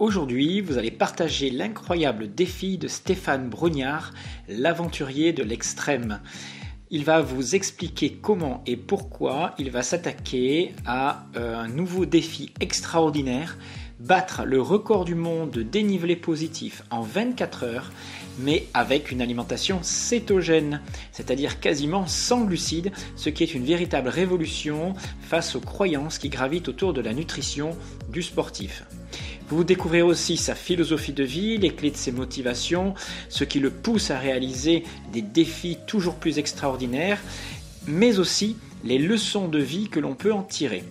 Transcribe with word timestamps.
Aujourd'hui, 0.00 0.62
vous 0.62 0.78
allez 0.78 0.90
partager 0.90 1.50
l'incroyable 1.50 2.34
défi 2.34 2.78
de 2.78 2.88
Stéphane 2.88 3.50
Brognard, 3.50 4.14
l'aventurier 4.48 5.34
de 5.34 5.42
l'extrême. 5.42 6.20
Il 6.90 7.04
va 7.04 7.20
vous 7.20 7.54
expliquer 7.54 8.14
comment 8.14 8.62
et 8.66 8.78
pourquoi 8.78 9.54
il 9.58 9.70
va 9.70 9.82
s'attaquer 9.82 10.72
à 10.86 11.26
euh, 11.36 11.54
un 11.54 11.68
nouveau 11.68 12.06
défi 12.06 12.50
extraordinaire, 12.60 13.58
battre 13.98 14.44
le 14.46 14.62
record 14.62 15.04
du 15.04 15.14
monde 15.14 15.50
de 15.50 15.62
dénivelé 15.62 16.16
positif 16.16 16.82
en 16.90 17.02
24 17.02 17.64
heures, 17.64 17.92
mais 18.38 18.68
avec 18.72 19.10
une 19.10 19.20
alimentation 19.20 19.80
cétogène, 19.82 20.80
c'est-à-dire 21.12 21.60
quasiment 21.60 22.06
sans 22.06 22.46
glucides, 22.46 22.90
ce 23.16 23.28
qui 23.28 23.42
est 23.42 23.54
une 23.54 23.66
véritable 23.66 24.08
révolution 24.08 24.94
face 25.20 25.56
aux 25.56 25.60
croyances 25.60 26.18
qui 26.18 26.30
gravitent 26.30 26.68
autour 26.68 26.94
de 26.94 27.02
la 27.02 27.12
nutrition 27.12 27.76
du 28.08 28.22
sportif. 28.22 28.86
Vous 29.50 29.64
découvrez 29.64 30.02
aussi 30.02 30.36
sa 30.36 30.54
philosophie 30.54 31.12
de 31.12 31.24
vie, 31.24 31.58
les 31.58 31.70
clés 31.70 31.90
de 31.90 31.96
ses 31.96 32.12
motivations, 32.12 32.94
ce 33.28 33.42
qui 33.42 33.58
le 33.58 33.70
pousse 33.70 34.12
à 34.12 34.18
réaliser 34.18 34.84
des 35.12 35.22
défis 35.22 35.76
toujours 35.88 36.14
plus 36.14 36.38
extraordinaires, 36.38 37.20
mais 37.88 38.20
aussi 38.20 38.56
les 38.84 38.98
leçons 38.98 39.48
de 39.48 39.58
vie 39.58 39.88
que 39.88 39.98
l'on 39.98 40.14
peut 40.14 40.32
en 40.32 40.44
tirer. 40.44 40.84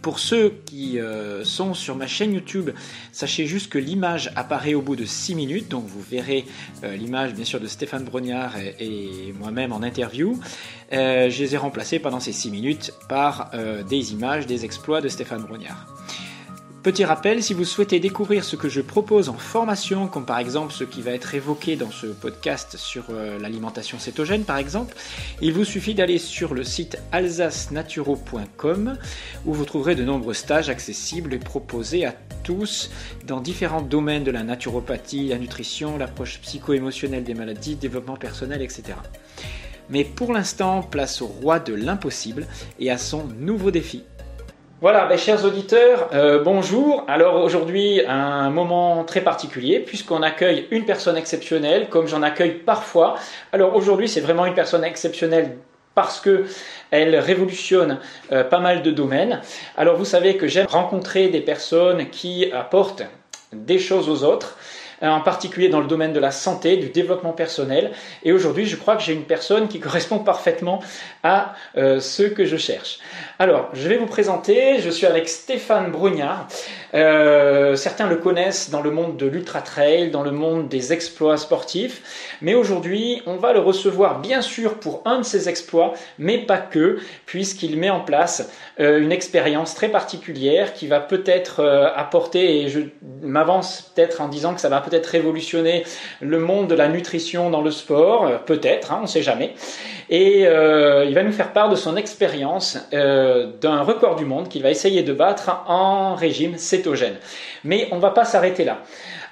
Pour 0.00 0.20
ceux 0.20 0.54
qui 0.64 1.00
euh, 1.00 1.44
sont 1.44 1.74
sur 1.74 1.96
ma 1.96 2.06
chaîne 2.06 2.32
YouTube, 2.32 2.70
sachez 3.12 3.44
juste 3.44 3.70
que 3.70 3.78
l'image 3.78 4.30
apparaît 4.36 4.74
au 4.74 4.80
bout 4.80 4.96
de 4.96 5.04
6 5.04 5.34
minutes, 5.34 5.68
donc 5.68 5.84
vous 5.84 6.00
verrez 6.00 6.46
euh, 6.82 6.96
l'image 6.96 7.34
bien 7.34 7.44
sûr 7.44 7.60
de 7.60 7.66
Stéphane 7.66 8.04
Brognard 8.04 8.56
et, 8.56 9.34
moi-même 9.38 9.72
en 9.72 9.82
interview. 9.82 10.38
Euh, 10.92 11.28
je 11.28 11.42
les 11.42 11.54
ai 11.54 11.58
remplacés 11.58 11.98
pendant 11.98 12.20
ces 12.20 12.32
6 12.32 12.50
minutes 12.52 12.94
par 13.08 13.50
des 13.90 14.12
images 14.12 14.46
des 14.46 14.64
exploits 14.64 15.00
de 15.00 15.08
Stéphane 15.08 15.42
Brognard. 15.42 15.95
Petit 16.86 17.04
rappel, 17.04 17.42
si 17.42 17.52
vous 17.52 17.64
souhaitez 17.64 17.98
découvrir 17.98 18.44
ce 18.44 18.54
que 18.54 18.68
je 18.68 18.80
propose 18.80 19.28
en 19.28 19.36
formation, 19.36 20.06
comme 20.06 20.24
par 20.24 20.38
exemple 20.38 20.72
ce 20.72 20.84
qui 20.84 21.02
va 21.02 21.10
être 21.10 21.34
évoqué 21.34 21.74
dans 21.74 21.90
ce 21.90 22.06
podcast 22.06 22.76
sur 22.76 23.06
euh, 23.10 23.40
l'alimentation 23.40 23.98
cétogène 23.98 24.44
par 24.44 24.56
exemple, 24.56 24.94
il 25.42 25.52
vous 25.52 25.64
suffit 25.64 25.94
d'aller 25.94 26.18
sur 26.18 26.54
le 26.54 26.62
site 26.62 26.96
alsacenaturo.com 27.10 28.98
où 29.46 29.52
vous 29.52 29.64
trouverez 29.64 29.96
de 29.96 30.04
nombreux 30.04 30.32
stages 30.32 30.68
accessibles 30.68 31.34
et 31.34 31.40
proposés 31.40 32.06
à 32.06 32.14
tous 32.44 32.88
dans 33.26 33.40
différents 33.40 33.82
domaines 33.82 34.22
de 34.22 34.30
la 34.30 34.44
naturopathie, 34.44 35.26
la 35.26 35.38
nutrition, 35.38 35.98
l'approche 35.98 36.38
psycho-émotionnelle 36.38 37.24
des 37.24 37.34
maladies, 37.34 37.74
développement 37.74 38.16
personnel, 38.16 38.62
etc. 38.62 38.96
Mais 39.90 40.04
pour 40.04 40.32
l'instant, 40.32 40.84
place 40.84 41.20
au 41.20 41.26
roi 41.26 41.58
de 41.58 41.74
l'impossible 41.74 42.46
et 42.78 42.92
à 42.92 42.98
son 42.98 43.24
nouveau 43.26 43.72
défi. 43.72 44.04
Voilà, 44.82 45.06
ben, 45.06 45.16
chers 45.16 45.42
auditeurs, 45.46 46.10
euh, 46.12 46.42
bonjour. 46.42 47.06
Alors 47.08 47.42
aujourd'hui, 47.42 48.02
un 48.06 48.50
moment 48.50 49.04
très 49.04 49.22
particulier 49.22 49.80
puisqu'on 49.80 50.22
accueille 50.22 50.68
une 50.70 50.84
personne 50.84 51.16
exceptionnelle, 51.16 51.88
comme 51.88 52.06
j'en 52.06 52.20
accueille 52.20 52.50
parfois. 52.50 53.14
Alors 53.52 53.74
aujourd'hui, 53.74 54.06
c'est 54.06 54.20
vraiment 54.20 54.44
une 54.44 54.52
personne 54.52 54.84
exceptionnelle 54.84 55.56
parce 55.94 56.20
que 56.20 56.44
elle 56.90 57.16
révolutionne 57.16 58.00
euh, 58.32 58.44
pas 58.44 58.60
mal 58.60 58.82
de 58.82 58.90
domaines. 58.90 59.40
Alors 59.78 59.96
vous 59.96 60.04
savez 60.04 60.36
que 60.36 60.46
j'aime 60.46 60.66
rencontrer 60.66 61.28
des 61.28 61.40
personnes 61.40 62.10
qui 62.10 62.52
apportent 62.52 63.04
des 63.54 63.78
choses 63.78 64.10
aux 64.10 64.24
autres. 64.24 64.58
Euh, 65.02 65.08
en 65.08 65.20
particulier 65.20 65.68
dans 65.68 65.80
le 65.80 65.86
domaine 65.86 66.14
de 66.14 66.20
la 66.20 66.30
santé, 66.30 66.78
du 66.78 66.88
développement 66.88 67.32
personnel. 67.32 67.92
Et 68.22 68.32
aujourd'hui, 68.32 68.64
je 68.64 68.76
crois 68.76 68.96
que 68.96 69.02
j'ai 69.02 69.12
une 69.12 69.24
personne 69.24 69.68
qui 69.68 69.78
correspond 69.78 70.20
parfaitement 70.20 70.80
à 71.26 71.54
euh, 71.76 72.00
ce 72.00 72.22
que 72.22 72.44
je 72.44 72.56
cherche. 72.56 72.98
Alors, 73.38 73.68
je 73.72 73.88
vais 73.88 73.96
vous 73.96 74.06
présenter, 74.06 74.80
je 74.80 74.90
suis 74.90 75.06
avec 75.06 75.28
Stéphane 75.28 75.90
Brugnard. 75.90 76.46
Euh, 76.94 77.76
certains 77.76 78.06
le 78.06 78.16
connaissent 78.16 78.70
dans 78.70 78.80
le 78.80 78.90
monde 78.90 79.16
de 79.16 79.26
l'ultra 79.26 79.60
trail, 79.60 80.10
dans 80.10 80.22
le 80.22 80.30
monde 80.30 80.68
des 80.68 80.92
exploits 80.92 81.36
sportifs, 81.36 82.36
mais 82.40 82.54
aujourd'hui, 82.54 83.22
on 83.26 83.36
va 83.36 83.52
le 83.52 83.60
recevoir 83.60 84.20
bien 84.20 84.40
sûr 84.40 84.78
pour 84.78 85.02
un 85.04 85.18
de 85.18 85.24
ses 85.24 85.48
exploits, 85.48 85.94
mais 86.18 86.38
pas 86.38 86.58
que, 86.58 86.98
puisqu'il 87.26 87.76
met 87.76 87.90
en 87.90 88.00
place 88.00 88.50
une 88.78 89.12
expérience 89.12 89.74
très 89.74 89.88
particulière 89.88 90.74
qui 90.74 90.86
va 90.86 91.00
peut-être 91.00 91.64
apporter, 91.96 92.62
et 92.62 92.68
je 92.68 92.80
m'avance 93.22 93.92
peut-être 93.94 94.20
en 94.20 94.28
disant 94.28 94.54
que 94.54 94.60
ça 94.60 94.68
va 94.68 94.80
peut-être 94.80 95.06
révolutionner 95.06 95.84
le 96.20 96.38
monde 96.38 96.68
de 96.68 96.74
la 96.74 96.88
nutrition 96.88 97.50
dans 97.50 97.62
le 97.62 97.70
sport, 97.70 98.26
euh, 98.26 98.38
peut-être, 98.38 98.92
hein, 98.92 98.98
on 99.00 99.02
ne 99.02 99.06
sait 99.06 99.22
jamais. 99.22 99.54
Et 100.08 100.46
euh, 100.46 101.04
il 101.04 101.14
va 101.14 101.22
nous 101.22 101.32
faire 101.32 101.52
part 101.52 101.68
de 101.68 101.76
son 101.76 101.96
expérience 101.96 102.78
euh, 102.92 103.52
d'un 103.60 103.82
record 103.82 104.16
du 104.16 104.24
monde 104.24 104.48
qu'il 104.48 104.62
va 104.62 104.70
essayer 104.70 105.02
de 105.02 105.12
battre 105.12 105.64
en 105.66 106.14
régime 106.14 106.58
cétogène. 106.58 107.16
Mais 107.64 107.88
on 107.90 107.96
ne 107.96 108.00
va 108.00 108.10
pas 108.10 108.24
s'arrêter 108.24 108.64
là. 108.64 108.78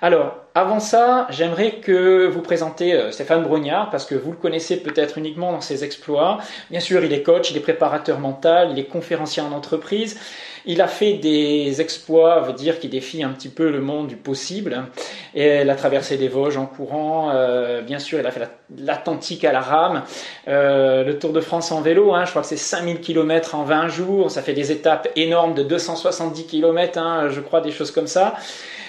Alors, 0.02 0.43
avant 0.56 0.78
ça, 0.78 1.26
j'aimerais 1.30 1.72
que 1.80 2.26
vous 2.26 2.40
présentez 2.40 2.94
euh, 2.94 3.10
Stéphane 3.10 3.42
Brognard, 3.42 3.90
parce 3.90 4.06
que 4.06 4.14
vous 4.14 4.30
le 4.30 4.36
connaissez 4.36 4.76
peut-être 4.76 5.18
uniquement 5.18 5.50
dans 5.50 5.60
ses 5.60 5.82
exploits. 5.82 6.38
Bien 6.70 6.78
sûr, 6.78 7.04
il 7.04 7.12
est 7.12 7.22
coach, 7.22 7.50
il 7.50 7.56
est 7.56 7.60
préparateur 7.60 8.20
mental, 8.20 8.68
il 8.70 8.78
est 8.78 8.84
conférencier 8.84 9.42
en 9.42 9.50
entreprise. 9.50 10.16
Il 10.64 10.80
a 10.80 10.86
fait 10.86 11.14
des 11.14 11.80
exploits, 11.80 12.40
veut 12.40 12.52
dire 12.52 12.78
qu'il 12.78 12.88
défie 12.90 13.22
un 13.22 13.30
petit 13.30 13.48
peu 13.48 13.68
le 13.68 13.80
monde 13.80 14.06
du 14.06 14.16
possible. 14.16 14.84
Et 15.34 15.60
il 15.60 15.68
a 15.68 15.74
traversé 15.74 16.16
des 16.16 16.28
Vosges 16.28 16.56
en 16.56 16.66
courant. 16.66 17.32
Euh, 17.34 17.82
bien 17.82 17.98
sûr, 17.98 18.18
il 18.20 18.26
a 18.26 18.30
fait 18.30 18.48
l'Atlantique 18.78 19.44
à 19.44 19.52
la 19.52 19.60
rame, 19.60 20.04
euh, 20.48 21.04
le 21.04 21.18
Tour 21.18 21.32
de 21.32 21.40
France 21.40 21.70
en 21.70 21.82
vélo. 21.82 22.14
Hein, 22.14 22.24
je 22.24 22.30
crois 22.30 22.42
que 22.42 22.48
c'est 22.48 22.56
5000 22.56 23.00
km 23.00 23.56
en 23.56 23.64
20 23.64 23.88
jours. 23.88 24.30
Ça 24.30 24.40
fait 24.40 24.54
des 24.54 24.72
étapes 24.72 25.08
énormes 25.16 25.52
de 25.52 25.64
270 25.64 26.46
km, 26.46 26.98
hein, 26.98 27.28
je 27.28 27.40
crois, 27.40 27.60
des 27.60 27.72
choses 27.72 27.90
comme 27.90 28.06
ça. 28.06 28.34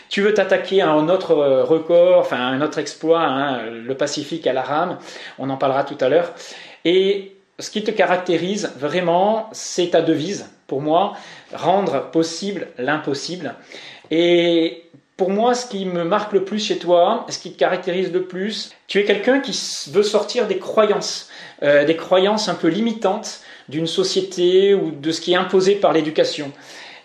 Tu 0.09 0.21
veux 0.21 0.33
t'attaquer 0.33 0.81
à 0.81 0.89
un 0.91 1.09
autre 1.09 1.31
euh, 1.31 1.63
record, 1.63 2.19
enfin 2.19 2.37
un 2.37 2.61
autre 2.61 2.77
exploit, 2.77 3.21
hein, 3.21 3.61
le 3.69 3.95
Pacifique 3.95 4.47
à 4.47 4.53
la 4.53 4.61
rame, 4.61 4.97
on 5.39 5.49
en 5.49 5.57
parlera 5.57 5.83
tout 5.83 5.97
à 5.99 6.09
l'heure. 6.09 6.33
Et 6.83 7.35
ce 7.59 7.69
qui 7.69 7.83
te 7.83 7.91
caractérise 7.91 8.71
vraiment, 8.77 9.49
c'est 9.51 9.91
ta 9.91 10.01
devise, 10.01 10.49
pour 10.67 10.81
moi, 10.81 11.13
rendre 11.53 12.11
possible 12.11 12.67
l'impossible. 12.77 13.55
Et 14.11 14.83
pour 15.17 15.29
moi, 15.29 15.55
ce 15.55 15.65
qui 15.65 15.85
me 15.85 16.03
marque 16.03 16.33
le 16.33 16.43
plus 16.43 16.59
chez 16.59 16.77
toi, 16.77 17.25
ce 17.29 17.39
qui 17.39 17.53
te 17.53 17.57
caractérise 17.57 18.11
le 18.11 18.23
plus, 18.23 18.71
tu 18.87 18.99
es 18.99 19.05
quelqu'un 19.05 19.39
qui 19.39 19.57
veut 19.91 20.03
sortir 20.03 20.47
des 20.47 20.57
croyances, 20.57 21.29
euh, 21.63 21.85
des 21.85 21.95
croyances 21.95 22.49
un 22.49 22.55
peu 22.55 22.67
limitantes 22.67 23.39
d'une 23.69 23.87
société 23.87 24.73
ou 24.73 24.91
de 24.91 25.11
ce 25.11 25.21
qui 25.21 25.33
est 25.33 25.37
imposé 25.37 25.75
par 25.75 25.93
l'éducation. 25.93 26.51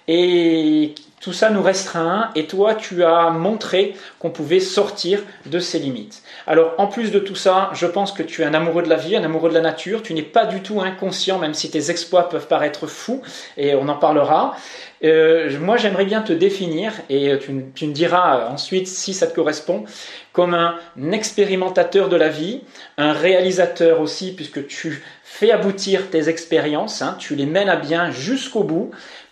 Et 0.08 0.94
tout 1.20 1.34
ça 1.34 1.50
nous 1.50 1.62
restreint 1.62 2.30
et 2.34 2.46
toi, 2.46 2.74
tu 2.74 3.04
as 3.04 3.30
montré 3.30 3.94
qu'on 4.20 4.30
pouvait 4.30 4.60
sortir 4.60 5.22
de 5.46 5.58
ces 5.58 5.78
limites. 5.78 6.22
Alors, 6.46 6.74
en 6.76 6.86
plus 6.86 7.10
de 7.10 7.18
tout 7.18 7.34
ça, 7.34 7.70
je 7.72 7.86
pense 7.86 8.12
que 8.12 8.22
tu 8.22 8.42
es 8.42 8.44
un 8.44 8.52
amoureux 8.52 8.82
de 8.82 8.88
la 8.90 8.96
vie, 8.96 9.16
un 9.16 9.24
amoureux 9.24 9.48
de 9.48 9.54
la 9.54 9.62
nature. 9.62 10.02
Tu 10.02 10.12
n'es 10.12 10.22
pas 10.22 10.44
du 10.44 10.60
tout 10.60 10.82
inconscient, 10.82 11.38
même 11.38 11.54
si 11.54 11.70
tes 11.70 11.90
exploits 11.90 12.28
peuvent 12.28 12.46
paraître 12.46 12.86
fous, 12.86 13.22
et 13.56 13.74
on 13.74 13.88
en 13.88 13.96
parlera. 13.96 14.54
Euh, 15.02 15.58
moi, 15.58 15.78
j'aimerais 15.78 16.04
bien 16.04 16.20
te 16.20 16.34
définir, 16.34 16.92
et 17.08 17.38
tu, 17.38 17.64
tu 17.74 17.86
me 17.86 17.94
diras 17.94 18.50
ensuite 18.50 18.88
si 18.88 19.14
ça 19.14 19.26
te 19.26 19.34
correspond, 19.34 19.84
comme 20.32 20.52
un 20.52 20.76
expérimentateur 21.12 22.10
de 22.10 22.16
la 22.16 22.28
vie, 22.28 22.60
un 22.98 23.14
réalisateur 23.14 24.02
aussi, 24.02 24.32
puisque 24.32 24.66
tu 24.66 25.02
fais 25.24 25.50
aboutir 25.50 26.10
tes 26.10 26.28
expériences, 26.28 27.00
hein, 27.00 27.16
tu 27.18 27.36
les 27.36 27.46
mènes 27.46 27.70
à 27.70 27.76
bien 27.76 28.10
jusqu'au 28.10 28.64
bout 28.64 28.90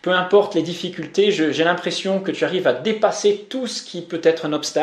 peu 0.09 0.13
importe 0.13 0.55
les 0.55 0.63
difficultés, 0.63 1.31
j'ai 1.33 1.65
l'impression 1.65 2.21
que 2.21 2.31
tu 2.31 2.45
arrives 2.45 2.67
à 2.67 2.73
dépasser 2.73 3.47
tout 3.51 3.67
ce 3.67 3.83
qui 3.83 4.01
peut 4.01 4.21
être 4.23 4.47
un 4.47 4.53
obstacle. 4.53 4.78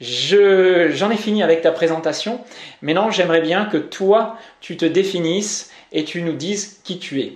J'en 0.00 1.10
ai 1.10 1.16
fini 1.16 1.42
avec 1.42 1.60
ta 1.60 1.72
présentation. 1.72 2.42
Maintenant, 2.82 3.10
j'aimerais 3.10 3.42
bien 3.42 3.66
que 3.66 3.76
toi, 3.76 4.38
tu 4.60 4.76
te 4.76 4.86
définisses 4.86 5.70
et 5.92 6.04
tu 6.04 6.22
nous 6.22 6.32
dises 6.32 6.80
qui 6.84 6.98
tu 6.98 7.20
es. 7.20 7.34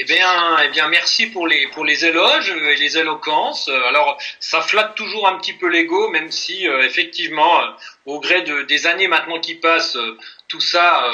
Eh 0.00 0.04
bien, 0.04 0.58
eh 0.64 0.68
bien, 0.68 0.88
merci 0.88 1.26
pour 1.26 1.48
les 1.48 1.66
pour 1.68 1.84
les 1.84 2.04
éloges 2.04 2.50
et 2.50 2.76
les 2.76 2.98
éloquences. 2.98 3.68
Alors, 3.88 4.16
ça 4.38 4.60
flatte 4.60 4.94
toujours 4.94 5.26
un 5.26 5.36
petit 5.38 5.54
peu 5.54 5.66
l'ego, 5.66 6.08
même 6.10 6.30
si 6.30 6.68
euh, 6.68 6.82
effectivement, 6.82 7.60
euh, 7.60 7.66
au 8.06 8.20
gré 8.20 8.42
de, 8.42 8.62
des 8.62 8.86
années 8.86 9.08
maintenant 9.08 9.40
qui 9.40 9.56
passent, 9.56 9.96
euh, 9.96 10.16
tout 10.46 10.60
ça 10.60 11.04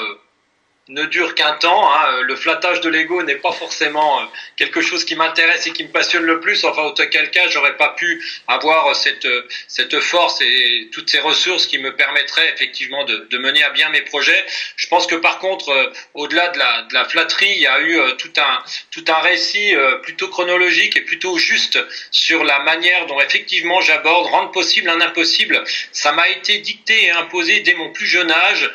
ne 0.88 1.04
dure 1.06 1.34
qu'un 1.34 1.52
temps. 1.52 1.90
Hein. 1.94 2.20
Le 2.22 2.36
flattage 2.36 2.82
de 2.82 2.90
l'ego 2.90 3.22
n'est 3.22 3.36
pas 3.36 3.52
forcément 3.52 4.20
euh, 4.20 4.24
quelque 4.56 4.82
chose 4.82 5.04
qui 5.04 5.16
m'intéresse 5.16 5.66
et 5.66 5.72
qui 5.72 5.84
me 5.84 5.88
passionne 5.88 6.24
le 6.24 6.40
plus. 6.40 6.62
Enfin, 6.64 6.82
auquel 6.82 7.30
cas, 7.30 7.48
j'aurais 7.48 7.76
pas 7.76 7.90
pu 7.90 8.22
avoir 8.48 8.94
cette 8.94 9.26
cette 9.66 9.98
force 10.00 10.42
et 10.42 10.90
toutes 10.92 11.08
ces 11.08 11.20
ressources 11.20 11.66
qui 11.66 11.78
me 11.78 11.96
permettraient 11.96 12.52
effectivement 12.52 13.04
de, 13.04 13.26
de 13.30 13.38
mener 13.38 13.62
à 13.62 13.70
bien 13.70 13.88
mes 13.88 14.02
projets. 14.02 14.44
Je 14.76 14.86
pense 14.88 15.06
que 15.06 15.14
par 15.14 15.38
contre, 15.38 15.70
euh, 15.70 15.90
au-delà 16.12 16.48
de 16.48 16.58
la, 16.58 16.82
de 16.82 16.94
la 16.94 17.06
flatterie, 17.06 17.52
il 17.52 17.62
y 17.62 17.66
a 17.66 17.80
eu 17.80 17.98
euh, 17.98 18.12
tout 18.12 18.32
un 18.36 18.62
tout 18.90 19.04
un 19.08 19.20
récit 19.20 19.74
plutôt 20.02 20.28
chronologique 20.28 20.96
et 20.96 21.00
plutôt 21.00 21.38
juste 21.38 21.78
sur 22.10 22.44
la 22.44 22.58
manière 22.60 23.06
dont 23.06 23.20
effectivement 23.20 23.80
j'aborde 23.80 24.26
rendre 24.26 24.50
possible 24.50 24.90
un 24.90 25.00
impossible. 25.00 25.64
Ça 25.92 26.12
m'a 26.12 26.28
été 26.28 26.58
dicté 26.58 27.06
et 27.06 27.10
imposé 27.10 27.60
dès 27.60 27.74
mon 27.74 27.90
plus 27.92 28.06
jeune 28.06 28.30
âge, 28.30 28.70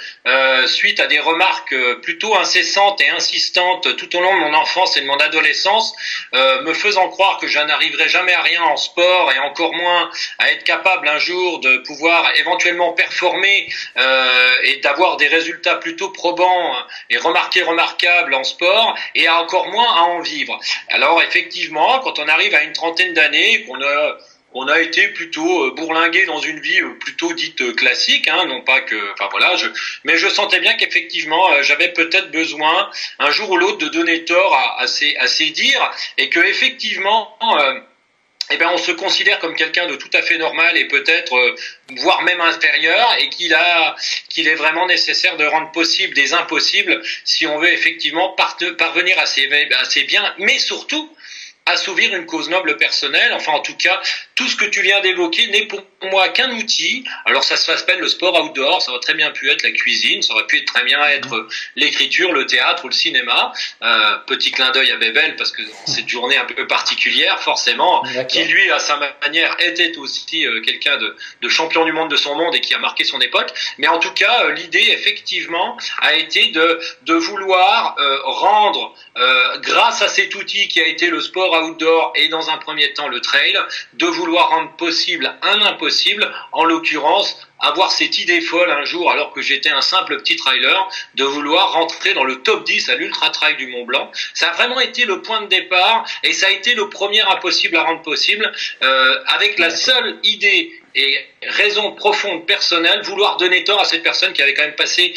suite 0.67 0.99
à 0.99 1.07
des 1.07 1.19
remarques 1.19 1.73
plutôt 2.01 2.35
incessante 2.37 3.01
et 3.01 3.09
insistante 3.09 3.95
tout 3.97 4.15
au 4.15 4.21
long 4.21 4.33
de 4.35 4.39
mon 4.39 4.53
enfance 4.53 4.97
et 4.97 5.01
de 5.01 5.05
mon 5.05 5.17
adolescence, 5.17 5.93
me 6.33 6.73
faisant 6.73 7.09
croire 7.09 7.37
que 7.39 7.47
je 7.47 7.59
n'arriverai 7.59 8.09
jamais 8.09 8.33
à 8.33 8.41
rien 8.41 8.63
en 8.63 8.77
sport 8.77 9.31
et 9.31 9.39
encore 9.39 9.73
moins 9.73 10.09
à 10.37 10.51
être 10.51 10.63
capable 10.63 11.07
un 11.07 11.19
jour 11.19 11.59
de 11.59 11.77
pouvoir 11.77 12.31
éventuellement 12.35 12.93
performer 12.93 13.69
et 14.63 14.77
d'avoir 14.77 15.17
des 15.17 15.27
résultats 15.27 15.75
plutôt 15.75 16.09
probants 16.09 16.73
et 17.09 17.17
remarqués, 17.17 17.63
remarquables 17.63 18.33
en 18.33 18.43
sport 18.43 18.95
et 19.15 19.29
encore 19.29 19.67
moins 19.67 19.95
à 19.95 20.01
en 20.01 20.21
vivre. 20.21 20.59
Alors 20.89 21.21
effectivement, 21.21 21.99
quand 21.99 22.19
on 22.19 22.27
arrive 22.27 22.55
à 22.55 22.63
une 22.63 22.73
trentaine 22.73 23.13
d'années, 23.13 23.65
qu'on 23.65 23.81
a 23.81 24.17
on 24.53 24.67
a 24.67 24.79
été 24.81 25.09
plutôt 25.09 25.65
euh, 25.65 25.71
bourlingué 25.71 26.25
dans 26.25 26.39
une 26.39 26.59
vie 26.59 26.81
euh, 26.81 26.97
plutôt 26.99 27.33
dite 27.33 27.61
euh, 27.61 27.73
classique, 27.73 28.27
hein, 28.27 28.45
non 28.45 28.61
pas 28.61 28.81
que, 28.81 29.13
enfin 29.13 29.27
voilà, 29.31 29.55
je, 29.55 29.67
mais 30.03 30.17
je 30.17 30.27
sentais 30.27 30.59
bien 30.59 30.73
qu'effectivement 30.73 31.61
j'avais 31.61 31.89
peut-être 31.89 32.31
besoin 32.31 32.89
un 33.19 33.31
jour 33.31 33.51
ou 33.51 33.57
l'autre 33.57 33.77
de 33.77 33.87
donner 33.89 34.25
tort 34.25 34.55
à, 34.55 34.81
à, 34.81 34.87
ces, 34.87 35.15
à 35.17 35.27
ces 35.27 35.51
dires 35.51 35.91
et 36.17 36.29
que 36.29 36.39
effectivement 36.39 37.37
eh 38.51 38.57
ben, 38.57 38.69
on 38.73 38.77
se 38.77 38.91
considère 38.91 39.39
comme 39.39 39.55
quelqu'un 39.55 39.87
de 39.87 39.95
tout 39.95 40.09
à 40.13 40.21
fait 40.21 40.37
normal 40.37 40.77
et 40.77 40.87
peut-être 40.87 41.55
voire 41.97 42.21
même 42.23 42.41
inférieur 42.41 43.15
et 43.19 43.29
qu'il 43.29 43.53
a 43.53 43.95
qu'il 44.29 44.47
est 44.47 44.55
vraiment 44.55 44.87
nécessaire 44.87 45.37
de 45.37 45.45
rendre 45.45 45.71
possible 45.71 46.13
des 46.13 46.33
impossibles 46.33 47.01
si 47.23 47.45
on 47.45 47.59
veut 47.59 47.71
effectivement 47.71 48.35
parvenir 48.77 49.19
à 49.19 49.25
ces, 49.25 49.47
à 49.51 50.03
biens 50.07 50.33
mais 50.39 50.57
surtout 50.57 51.15
assouvir 51.69 52.13
une 52.15 52.25
cause 52.25 52.49
noble 52.49 52.77
personnelle. 52.77 53.33
Enfin, 53.33 53.53
en 53.53 53.61
tout 53.61 53.75
cas, 53.75 54.01
tout 54.35 54.47
ce 54.47 54.55
que 54.55 54.65
tu 54.65 54.81
viens 54.81 55.01
d'évoquer 55.01 55.47
n'est 55.47 55.65
pour 55.65 55.83
moi 56.03 56.29
qu'un 56.29 56.51
outil. 56.51 57.03
Alors, 57.25 57.43
ça 57.43 57.57
se 57.57 57.65
s'appelle 57.65 57.99
le 57.99 58.07
sport 58.07 58.41
outdoor, 58.43 58.81
ça 58.81 58.91
aurait 58.91 58.99
très 58.99 59.13
bien 59.13 59.31
pu 59.31 59.49
être 59.49 59.63
la 59.63 59.71
cuisine, 59.71 60.21
ça 60.21 60.33
aurait 60.33 60.47
pu 60.47 60.63
très 60.65 60.83
bien 60.83 60.99
mhm. 60.99 61.11
être 61.11 61.47
l'écriture, 61.75 62.31
le 62.31 62.45
théâtre 62.45 62.85
ou 62.85 62.87
le 62.87 62.93
cinéma. 62.93 63.53
Euh, 63.81 64.17
petit 64.27 64.51
clin 64.51 64.71
d'œil 64.71 64.91
à 64.91 64.97
Bébel, 64.97 65.35
parce 65.35 65.51
que 65.51 65.61
cette 65.85 66.07
journée 66.07 66.37
un 66.37 66.45
peu 66.45 66.67
particulière, 66.67 67.41
forcément, 67.41 68.03
qui 68.27 68.43
lui, 68.45 68.71
à 68.71 68.79
sa 68.79 68.99
manière, 69.21 69.55
était 69.59 69.97
aussi 69.97 70.45
euh, 70.45 70.61
quelqu'un 70.61 70.97
de, 70.97 71.15
de, 71.41 71.49
champion 71.49 71.85
du 71.85 71.91
monde 71.91 72.09
de 72.09 72.15
son 72.15 72.35
monde 72.35 72.55
et 72.55 72.61
qui 72.61 72.73
a 72.73 72.79
marqué 72.79 73.03
son 73.03 73.19
époque. 73.21 73.49
Mais 73.77 73.87
en 73.87 73.99
tout 73.99 74.13
cas, 74.13 74.43
euh, 74.43 74.53
l'idée, 74.53 74.87
effectivement, 74.91 75.77
a 75.99 76.15
été 76.15 76.47
de, 76.47 76.79
de 77.03 77.13
vouloir 77.13 77.95
rendre, 78.23 78.95
grâce 79.61 80.01
à 80.01 80.07
cet 80.07 80.35
outil 80.35 80.67
qui 80.67 80.79
a 80.79 80.87
été 80.87 81.09
le 81.09 81.21
sport 81.21 81.51
outdoor 81.63 82.13
et 82.15 82.29
dans 82.29 82.49
un 82.49 82.57
premier 82.57 82.93
temps 82.93 83.07
le 83.07 83.19
trail, 83.21 83.57
de 83.93 84.05
vouloir 84.05 84.49
rendre 84.49 84.71
possible 84.77 85.33
un 85.41 85.61
impossible, 85.61 86.31
en 86.51 86.63
l'occurrence 86.63 87.48
avoir 87.59 87.91
cette 87.91 88.17
idée 88.19 88.41
folle 88.41 88.71
un 88.71 88.83
jour, 88.85 89.11
alors 89.11 89.33
que 89.33 89.41
j'étais 89.41 89.69
un 89.69 89.81
simple 89.81 90.17
petit 90.17 90.35
trailer, 90.35 90.89
de 91.15 91.23
vouloir 91.23 91.73
rentrer 91.73 92.13
dans 92.13 92.23
le 92.23 92.41
top 92.41 92.65
10 92.65 92.89
à 92.89 92.95
l'Ultra 92.95 93.29
Trail 93.29 93.55
du 93.57 93.67
Mont 93.67 93.85
Blanc. 93.85 94.11
Ça 94.33 94.49
a 94.49 94.53
vraiment 94.53 94.79
été 94.79 95.05
le 95.05 95.21
point 95.21 95.41
de 95.41 95.47
départ 95.47 96.05
et 96.23 96.33
ça 96.33 96.47
a 96.47 96.51
été 96.51 96.75
le 96.75 96.89
premier 96.89 97.21
impossible 97.21 97.77
à 97.77 97.83
rendre 97.83 98.01
possible, 98.01 98.51
euh, 98.81 99.19
avec 99.27 99.59
la 99.59 99.69
seule 99.69 100.17
idée 100.23 100.79
et 100.95 101.17
raison 101.43 101.93
profonde 101.93 102.45
personnelle, 102.45 103.01
vouloir 103.03 103.37
donner 103.37 103.63
tort 103.63 103.79
à 103.79 103.85
cette 103.85 104.03
personne 104.03 104.33
qui 104.33 104.41
avait 104.41 104.53
quand 104.53 104.63
même 104.63 104.75
passé 104.75 105.13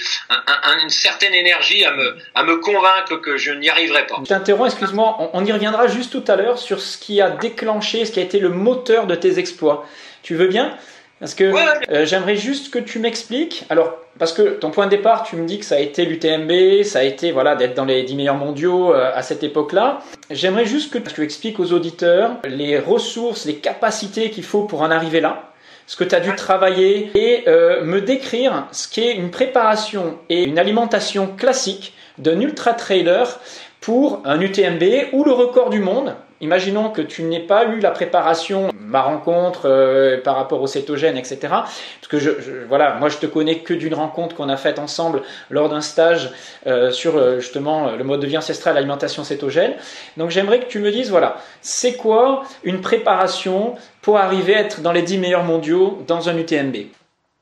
une 0.83 0.91
certaine 0.91 1.35
énergie 1.35 1.85
à 1.85 1.93
me, 1.93 2.17
à 2.35 2.45
me 2.45 2.59
convaincre 2.59 3.17
que 3.17 3.37
je 3.37 3.53
n'y 3.53 3.71
arriverais 3.71 4.07
pas. 4.07 4.17
Je 4.23 4.29
t'interromps, 4.29 4.71
excuse-moi, 4.71 5.31
on, 5.33 5.45
y 5.45 5.53
reviendra 5.53 5.87
juste 5.89 6.13
tout 6.13 6.25
à 6.31 6.37
l'heure 6.37 6.59
sur 6.59 6.81
ce 6.81 6.99
qui 6.99 7.21
a 7.21 7.31
déclenché, 7.31 8.05
ce 8.05 8.13
qui 8.13 8.21
a 8.21 8.23
été 8.23 8.39
le 8.39 8.51
moteur 8.51 9.07
de 9.07 9.15
tes 9.15 9.39
exploits. 9.39 9.87
Tu 10.23 10.35
veux 10.35 10.47
bien? 10.47 10.77
Parce 11.23 11.37
que 11.37 11.45
euh, 11.93 12.05
j'aimerais 12.05 12.35
juste 12.35 12.75
que 12.75 12.81
tu 12.81 12.99
m'expliques. 12.99 13.65
Alors, 13.71 13.97
parce 14.19 14.33
que 14.33 14.43
ton 14.43 14.73
point 14.73 14.87
de 14.87 14.91
départ, 14.91 15.23
tu 15.23 15.37
me 15.37 15.47
dis 15.47 15.61
que 15.61 15.65
ça 15.65 15.77
a 15.77 15.79
été 15.79 16.05
l'UTMB, 16.05 16.83
ça 16.83 16.99
a 16.99 17.03
été 17.05 17.31
voilà 17.31 17.55
d'être 17.55 17.75
dans 17.75 17.85
les 17.85 18.03
10 18.03 18.17
meilleurs 18.17 18.35
mondiaux 18.35 18.93
euh, 18.93 19.13
à 19.15 19.23
cette 19.23 19.45
époque-là. 19.45 20.01
J'aimerais 20.31 20.65
juste 20.67 20.93
que 20.93 20.99
tu 20.99 21.23
expliques 21.23 21.61
aux 21.61 21.73
auditeurs 21.73 22.39
les 22.45 22.77
ressources, 22.77 23.45
les 23.45 23.55
capacités 23.55 24.31
qu'il 24.31 24.43
faut 24.43 24.65
pour 24.65 24.83
en 24.83 24.91
arriver 24.91 25.21
là 25.21 25.49
ce 25.87 25.95
que 25.95 26.03
tu 26.03 26.15
as 26.15 26.21
dû 26.21 26.35
travailler 26.35 27.11
et 27.15 27.45
euh, 27.47 27.85
me 27.85 28.01
décrire 28.01 28.67
ce 28.73 28.89
qu'est 28.89 29.15
une 29.15 29.31
préparation 29.31 30.19
et 30.29 30.43
une 30.43 30.59
alimentation 30.59 31.29
classique 31.29 31.95
d'un 32.19 32.41
ultra 32.41 32.73
trailer 32.73 33.39
pour 33.81 34.23
un 34.25 34.41
UTMB 34.41 34.83
ou 35.13 35.23
le 35.23 35.33
record 35.33 35.71
du 35.71 35.79
monde 35.79 36.17
Imaginons 36.43 36.91
que 36.91 37.01
tu 37.01 37.23
n'aies 37.23 37.39
pas 37.39 37.67
eu 37.67 37.79
la 37.79 37.93
préparation, 37.93 38.73
ma 38.77 39.01
rencontre 39.01 39.67
euh, 39.67 40.21
par 40.21 40.35
rapport 40.35 40.61
au 40.61 40.67
cétogène, 40.67 41.17
etc. 41.17 41.39
Parce 41.43 42.09
que 42.09 42.19
je, 42.19 42.31
voilà, 42.69 42.97
moi 42.97 43.09
je 43.09 43.19
te 43.19 43.27
connais 43.27 43.61
que 43.61 43.73
d'une 43.73 43.95
rencontre 43.95 44.35
qu'on 44.35 44.49
a 44.49 44.57
faite 44.57 44.81
ensemble 44.81 45.23
lors 45.51 45.69
d'un 45.69 45.81
stage 45.81 46.33
euh, 46.67 46.91
sur 46.91 47.17
euh, 47.17 47.39
justement 47.39 47.93
le 47.93 48.03
mode 48.03 48.19
de 48.19 48.27
vie 48.27 48.37
ancestral, 48.37 48.75
l'alimentation 48.75 49.23
cétogène. 49.23 49.75
Donc 50.17 50.31
j'aimerais 50.31 50.59
que 50.59 50.67
tu 50.67 50.81
me 50.81 50.91
dises, 50.91 51.11
voilà, 51.11 51.37
c'est 51.61 51.95
quoi 51.95 52.43
une 52.65 52.81
préparation 52.81 53.77
pour 54.01 54.19
arriver 54.19 54.57
à 54.57 54.63
être 54.63 54.81
dans 54.81 54.93
les 54.93 55.03
10 55.03 55.19
meilleurs 55.19 55.45
mondiaux 55.45 56.03
dans 56.09 56.29
un 56.29 56.37
UTMB 56.37 56.75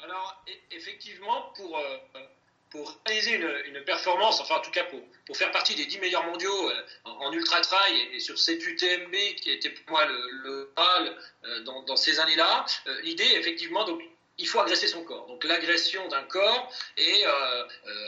Alors 0.05 0.43
e-, 0.47 0.76
effectivement, 0.76 1.47
pour, 1.56 1.75
pour 2.70 3.00
réaliser 3.05 3.34
une, 3.34 3.84
performance, 3.84 4.40
enfin 4.40 4.56
en 4.56 4.61
tout 4.61 4.70
cas 4.70 4.84
pour 4.84 5.00
pour 5.26 5.37
faire 5.37 5.50
partie 5.50 5.75
des 5.75 5.87
10 5.87 5.99
meilleurs 5.99 6.25
mondiaux 6.25 6.70
euh, 6.70 6.82
en, 7.05 7.32
ultra-trail 7.32 8.08
et, 8.12 8.20
sur 8.20 8.38
cette 8.38 8.64
UTMB 8.64 9.14
qui 9.37 9.50
était 9.50 9.70
pour 9.70 9.90
moi 9.90 10.05
le, 10.05 10.31
le 10.44 10.75
euh, 10.78 11.61
dans, 11.62 11.96
ces 11.96 12.20
années-là, 12.20 12.64
euh, 12.87 13.00
l'idée 13.02 13.28
effectivement 13.34 13.84
donc 13.84 14.00
il 14.38 14.49
faut 14.49 14.61
agresser 14.61 14.87
son 14.88 15.05
corps. 15.05 15.26
Donc 15.26 15.44
l'agression 15.44 16.06
d'un 16.08 16.22
corps, 16.22 16.72
et 16.96 17.25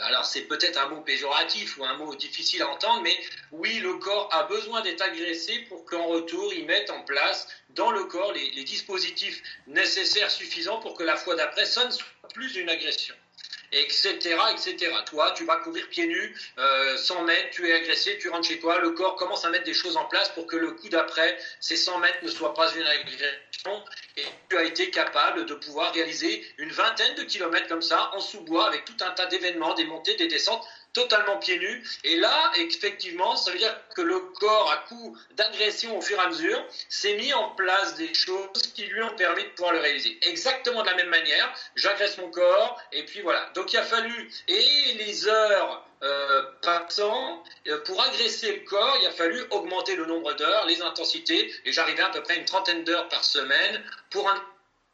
alors 0.04 0.24
c'est 0.24 0.42
peut-être 0.42 0.78
un 0.78 0.88
mot 0.88 1.02
péjoratif 1.02 1.76
ou 1.76 1.84
un 1.84 1.94
mot 1.98 2.14
difficile 2.14 2.62
à 2.62 2.68
entendre, 2.70 3.02
mais 3.02 3.14
oui, 3.50 3.80
le 3.80 3.96
corps 3.98 4.30
a 4.32 4.44
besoin 4.44 4.80
d'être 4.80 5.02
agressé 5.02 5.58
pour 5.68 5.84
qu'en 5.84 6.06
retour, 6.06 6.54
il 6.54 6.64
mette 6.64 6.88
en 6.88 7.02
place 7.02 7.48
dans 7.70 7.90
le 7.90 8.04
corps 8.04 8.32
les, 8.32 8.50
les 8.52 8.64
dispositifs 8.64 9.42
nécessaires, 9.66 10.30
suffisants 10.30 10.80
pour 10.80 10.94
que 10.94 11.02
la 11.02 11.16
fois 11.16 11.34
d'après, 11.34 11.66
ça 11.66 11.84
ne 11.84 11.90
soit 11.90 12.06
plus 12.32 12.56
une 12.56 12.70
agression 12.70 13.14
etc., 13.72 14.36
etc. 14.52 14.92
Toi, 15.06 15.32
tu 15.36 15.44
vas 15.44 15.56
courir 15.56 15.88
pieds 15.88 16.06
nus, 16.06 16.36
euh, 16.58 16.96
100 16.96 17.22
mètres, 17.22 17.50
tu 17.52 17.68
es 17.68 17.72
agressé, 17.72 18.18
tu 18.18 18.28
rentres 18.28 18.48
chez 18.48 18.58
toi, 18.58 18.78
le 18.78 18.90
corps 18.90 19.16
commence 19.16 19.44
à 19.44 19.50
mettre 19.50 19.64
des 19.64 19.74
choses 19.74 19.96
en 19.96 20.04
place 20.04 20.28
pour 20.30 20.46
que 20.46 20.56
le 20.56 20.72
coup 20.72 20.88
d'après, 20.88 21.38
ces 21.60 21.76
100 21.76 21.98
mètres 21.98 22.18
ne 22.22 22.28
soient 22.28 22.54
pas 22.54 22.72
une 22.74 22.86
agression, 22.86 23.84
et 24.16 24.24
tu 24.48 24.56
as 24.56 24.64
été 24.64 24.90
capable 24.90 25.46
de 25.46 25.54
pouvoir 25.54 25.92
réaliser 25.92 26.44
une 26.58 26.70
vingtaine 26.70 27.14
de 27.14 27.22
kilomètres 27.22 27.68
comme 27.68 27.82
ça, 27.82 28.10
en 28.14 28.20
sous-bois, 28.20 28.66
avec 28.66 28.84
tout 28.84 28.96
un 29.00 29.10
tas 29.10 29.26
d'événements, 29.26 29.74
des 29.74 29.84
montées, 29.84 30.14
des 30.16 30.28
descentes, 30.28 30.66
totalement 30.92 31.38
pieds 31.38 31.58
nus. 31.58 31.82
Et 32.04 32.16
là, 32.16 32.52
effectivement, 32.58 33.36
ça 33.36 33.50
veut 33.50 33.58
dire 33.58 33.74
que 33.94 34.02
le 34.02 34.18
corps, 34.18 34.70
à 34.72 34.88
coup 34.88 35.16
d'agression 35.32 35.98
au 35.98 36.00
fur 36.00 36.18
et 36.18 36.22
à 36.22 36.28
mesure, 36.28 36.64
s'est 36.88 37.16
mis 37.16 37.32
en 37.32 37.50
place 37.50 37.94
des 37.96 38.12
choses 38.14 38.62
qui 38.74 38.84
lui 38.84 39.02
ont 39.02 39.14
permis 39.16 39.44
de 39.44 39.48
pouvoir 39.50 39.72
le 39.72 39.80
réaliser. 39.80 40.18
Exactement 40.22 40.82
de 40.82 40.88
la 40.88 40.96
même 40.96 41.08
manière, 41.08 41.52
j'agresse 41.76 42.18
mon 42.18 42.30
corps, 42.30 42.80
et 42.92 43.04
puis 43.04 43.20
voilà. 43.20 43.50
Donc 43.54 43.72
il 43.72 43.78
a 43.78 43.82
fallu, 43.82 44.30
et 44.48 44.92
les 44.94 45.28
heures 45.28 45.86
euh, 46.02 46.42
passant, 46.62 47.42
euh, 47.68 47.78
pour 47.84 48.02
agresser 48.02 48.56
le 48.56 48.60
corps, 48.64 48.98
il 49.00 49.06
a 49.06 49.12
fallu 49.12 49.40
augmenter 49.50 49.94
le 49.94 50.04
nombre 50.06 50.32
d'heures, 50.34 50.66
les 50.66 50.82
intensités, 50.82 51.52
et 51.64 51.72
j'arrivais 51.72 52.02
à 52.02 52.08
peu 52.08 52.22
près 52.22 52.36
une 52.36 52.44
trentaine 52.44 52.84
d'heures 52.84 53.08
par 53.08 53.24
semaine 53.24 53.82
pour 54.10 54.28
un 54.28 54.42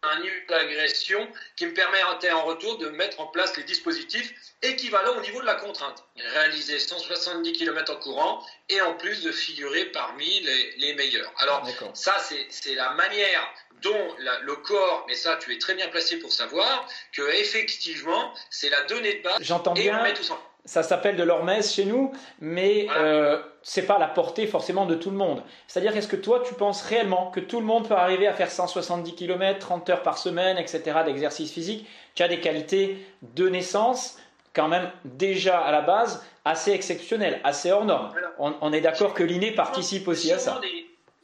un 0.02 0.20
niveau 0.20 0.34
d'agression 0.48 1.26
qui 1.56 1.66
me 1.66 1.74
permettait 1.74 2.30
en 2.30 2.44
retour 2.44 2.78
de 2.78 2.88
mettre 2.88 3.20
en 3.20 3.26
place 3.26 3.56
les 3.56 3.64
dispositifs 3.64 4.32
équivalents 4.62 5.16
au 5.16 5.20
niveau 5.20 5.40
de 5.40 5.46
la 5.46 5.56
contrainte. 5.56 6.04
Réaliser 6.16 6.78
170 6.78 7.52
km 7.52 7.92
en 7.92 7.96
courant 7.96 8.46
et 8.68 8.80
en 8.80 8.94
plus 8.94 9.22
de 9.22 9.32
figurer 9.32 9.86
parmi 9.86 10.40
les, 10.76 10.94
meilleurs. 10.94 11.32
Alors 11.38 11.66
ça, 11.94 12.16
c'est 12.50 12.74
la 12.74 12.90
manière 12.90 13.52
dont 13.82 14.14
le 14.42 14.56
corps, 14.56 15.04
mais 15.08 15.14
ça 15.14 15.36
tu 15.36 15.52
es 15.54 15.58
très 15.58 15.74
bien 15.74 15.88
placé 15.88 16.18
pour 16.18 16.32
savoir, 16.32 16.88
que 17.12 17.22
effectivement 17.36 18.34
c'est 18.50 18.70
la 18.70 18.82
donnée 18.82 19.14
de 19.14 19.22
base. 19.22 19.36
J'entends 19.40 19.72
bien. 19.72 20.02
met 20.02 20.14
tout 20.14 20.22
ça 20.22 20.40
s'appelle 20.64 21.16
de 21.16 21.22
l'hormèse 21.22 21.72
chez 21.72 21.84
nous, 21.84 22.12
mais 22.40 22.86
euh, 22.96 23.42
c'est 23.62 23.86
pas 23.86 23.98
la 23.98 24.06
portée 24.06 24.46
forcément 24.46 24.86
de 24.86 24.94
tout 24.94 25.10
le 25.10 25.16
monde. 25.16 25.42
C'est-à-dire, 25.66 25.96
est-ce 25.96 26.08
que 26.08 26.16
toi, 26.16 26.42
tu 26.46 26.54
penses 26.54 26.82
réellement 26.82 27.30
que 27.30 27.40
tout 27.40 27.60
le 27.60 27.66
monde 27.66 27.88
peut 27.88 27.94
arriver 27.94 28.26
à 28.26 28.34
faire 28.34 28.50
170 28.50 29.14
km, 29.14 29.58
30 29.58 29.90
heures 29.90 30.02
par 30.02 30.18
semaine, 30.18 30.58
etc., 30.58 30.82
d'exercice 31.04 31.52
physique 31.52 31.86
Tu 32.14 32.22
as 32.22 32.28
des 32.28 32.40
qualités 32.40 32.98
de 33.22 33.48
naissance, 33.48 34.18
quand 34.54 34.68
même 34.68 34.90
déjà 35.04 35.58
à 35.58 35.72
la 35.72 35.80
base, 35.80 36.24
assez 36.44 36.72
exceptionnelles, 36.72 37.40
assez 37.44 37.70
hors 37.70 37.84
normes? 37.84 38.12
On, 38.38 38.72
est 38.72 38.80
d'accord 38.80 39.14
que 39.14 39.22
l'inné 39.22 39.52
participe 39.52 40.06
aussi 40.08 40.32
à 40.32 40.38
ça. 40.38 40.60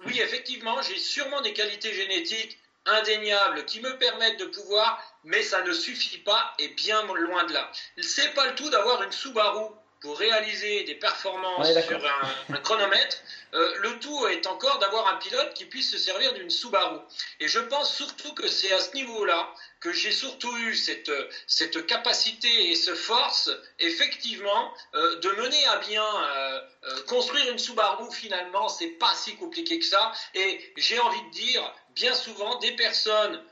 oui, 0.07 0.21
effectivement, 0.21 0.77
j'ai 0.83 0.99
sûrement 0.99 1.41
des 1.43 1.53
qualités 1.53 1.93
génétiques 1.93 2.59
indéniables 2.87 3.65
qui 3.65 3.81
me 3.81 3.99
permettent 3.99 4.39
de 4.39 4.47
pouvoir, 4.47 5.03
mais 5.23 5.43
ça 5.43 5.63
ne 5.63 5.73
suffit 5.73 6.19
pas 6.19 6.55
et 6.59 6.69
bien 6.69 7.03
loin 7.15 7.45
de 7.45 7.53
là. 7.53 7.71
C'est 8.01 8.35
pas 8.35 8.49
le 8.49 8.55
tout 8.55 8.69
d'avoir 8.71 9.03
une 9.03 9.13
Subaru 9.13 9.71
pour 10.05 10.19
réaliser 10.19 10.85
des 10.85 10.95
performances 10.95 11.67
sur 11.87 12.05
un, 12.05 12.59
chronomètre, 12.59 13.17
euh, 13.55 13.75
le 13.79 13.99
tout 14.01 14.27
est 14.27 14.47
encore 14.47 14.79
d'avoir 14.79 15.09
un 15.09 15.17
pilote 15.17 15.55
qui 15.55 15.65
puisse 15.65 15.91
se 15.91 15.97
servir 15.97 16.35
d'une 16.35 16.51
Subaru. 16.51 16.99
Et 17.41 17.49
je 17.49 17.59
pense 17.59 17.97
surtout 17.97 18.35
que 18.35 18.47
c'est 18.47 18.71
à 18.71 18.81
ce 18.81 18.95
niveau-là 18.95 19.49
que 19.81 19.95
j'ai 19.95 20.13
surtout 20.13 20.55
eu 20.59 20.75
cette, 20.75 21.11
cette 21.47 21.87
capacité 21.87 22.71
et 22.71 22.75
ce 22.75 22.95
force, 22.95 23.51
effectivement, 23.79 24.75
euh, 24.95 25.19
de 25.21 25.31
mener 25.31 25.65
à 25.69 25.79
bien 25.79 26.05
euh, 26.05 26.61
construire 27.07 27.51
une 27.51 27.59
Subaru. 27.59 28.13
Finalement, 28.13 28.69
c'est 28.69 28.99
pas 28.99 29.15
si 29.15 29.37
compliqué 29.37 29.79
que 29.79 29.87
ça. 29.87 30.13
Et 30.35 30.61
j'ai 30.77 30.99
envie 30.99 31.23
de 31.23 31.31
dire, 31.31 31.75
bien 31.95 32.13
souvent, 32.13 32.59
des 32.59 32.73
personnes 32.73 33.43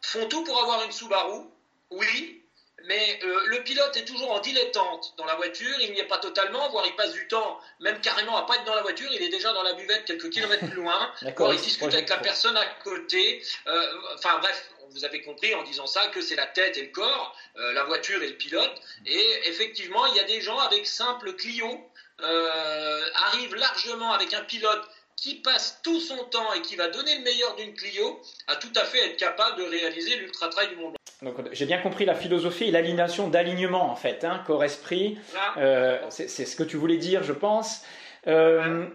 font 0.00 0.26
tout 0.26 0.42
pour 0.42 0.60
avoir 0.60 0.82
une 0.82 0.92
Subaru. 0.92 1.44
Oui, 1.90 2.42
mais 2.84 3.18
euh, 3.22 3.40
le 3.46 3.62
pilote 3.62 3.96
est 3.96 4.04
toujours 4.04 4.30
en 4.32 4.40
dilettante 4.40 5.14
dans 5.16 5.24
la 5.24 5.34
voiture, 5.34 5.76
il 5.80 5.92
n'y 5.92 6.00
est 6.00 6.06
pas 6.06 6.18
totalement, 6.18 6.68
voire 6.70 6.86
il 6.86 6.94
passe 6.94 7.12
du 7.12 7.26
temps, 7.28 7.60
même 7.80 8.00
carrément 8.00 8.36
à 8.36 8.46
pas 8.46 8.56
être 8.56 8.64
dans 8.64 8.74
la 8.74 8.82
voiture, 8.82 9.08
il 9.12 9.22
est 9.22 9.28
déjà 9.28 9.52
dans 9.52 9.62
la 9.62 9.74
buvette 9.74 10.04
quelques 10.04 10.30
kilomètres 10.30 10.66
plus 10.66 10.76
loin, 10.76 11.12
voire 11.36 11.52
il 11.52 11.60
discute 11.60 11.92
avec 11.92 12.08
la 12.08 12.18
personne 12.18 12.56
à 12.56 12.66
côté. 12.84 13.42
Euh, 13.66 13.92
enfin 14.14 14.38
bref, 14.38 14.70
vous 14.90 15.04
avez 15.04 15.22
compris 15.22 15.54
en 15.54 15.62
disant 15.64 15.86
ça 15.86 16.06
que 16.08 16.20
c'est 16.20 16.36
la 16.36 16.46
tête 16.46 16.76
et 16.76 16.82
le 16.82 16.92
corps, 16.92 17.36
euh, 17.56 17.72
la 17.72 17.84
voiture 17.84 18.22
et 18.22 18.28
le 18.28 18.36
pilote. 18.36 18.80
Et 19.06 19.26
effectivement, 19.46 20.06
il 20.06 20.14
y 20.14 20.20
a 20.20 20.24
des 20.24 20.40
gens 20.40 20.58
avec 20.58 20.86
simple 20.86 21.34
Clio 21.34 21.90
arrivent 22.20 23.54
largement 23.54 24.12
avec 24.12 24.34
un 24.34 24.42
pilote 24.42 24.88
qui 25.20 25.36
passe 25.36 25.80
tout 25.82 26.00
son 26.00 26.24
temps 26.24 26.52
et 26.54 26.62
qui 26.62 26.76
va 26.76 26.88
donner 26.88 27.16
le 27.16 27.24
meilleur 27.24 27.56
d'une 27.56 27.74
Clio 27.74 28.20
à 28.46 28.56
tout 28.56 28.72
à 28.76 28.84
fait 28.84 29.10
être 29.10 29.16
capable 29.16 29.58
de 29.58 29.64
réaliser 29.64 30.16
l'ultra 30.16 30.48
trail 30.48 30.68
du 30.68 30.76
monde. 30.76 30.94
Donc 31.22 31.34
j'ai 31.52 31.66
bien 31.66 31.78
compris 31.78 32.04
la 32.04 32.14
philosophie 32.14 32.64
et 32.64 32.70
l'alignation 32.70 33.28
d'alignement 33.28 33.90
en 33.90 33.96
fait, 33.96 34.24
hein, 34.24 34.42
corps-esprit. 34.46 35.18
Euh, 35.56 35.98
c'est 36.10 36.28
ce 36.28 36.54
que 36.54 36.62
tu 36.62 36.76
voulais 36.76 36.98
dire, 36.98 37.24
je 37.24 37.32
pense. 37.32 37.82
Euh, 38.28 38.86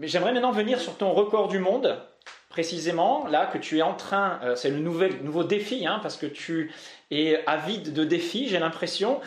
J'aimerais 0.00 0.32
maintenant 0.32 0.52
venir 0.52 0.80
sur 0.80 0.96
ton 0.96 1.12
record 1.12 1.48
du 1.48 1.58
monde, 1.58 2.02
précisément, 2.48 3.26
là 3.26 3.46
que 3.46 3.58
tu 3.58 3.78
es 3.78 3.82
en 3.82 3.94
train, 3.94 4.40
euh, 4.42 4.56
c'est 4.56 4.70
le 4.70 4.78
nouvel, 4.78 5.22
nouveau 5.22 5.44
défi, 5.44 5.86
hein, 5.86 6.00
parce 6.02 6.16
que 6.16 6.26
tu 6.26 6.72
es 7.10 7.42
avide 7.46 7.92
de 7.92 8.04
défis, 8.04 8.48
j'ai 8.48 8.58
l'impression, 8.58 9.20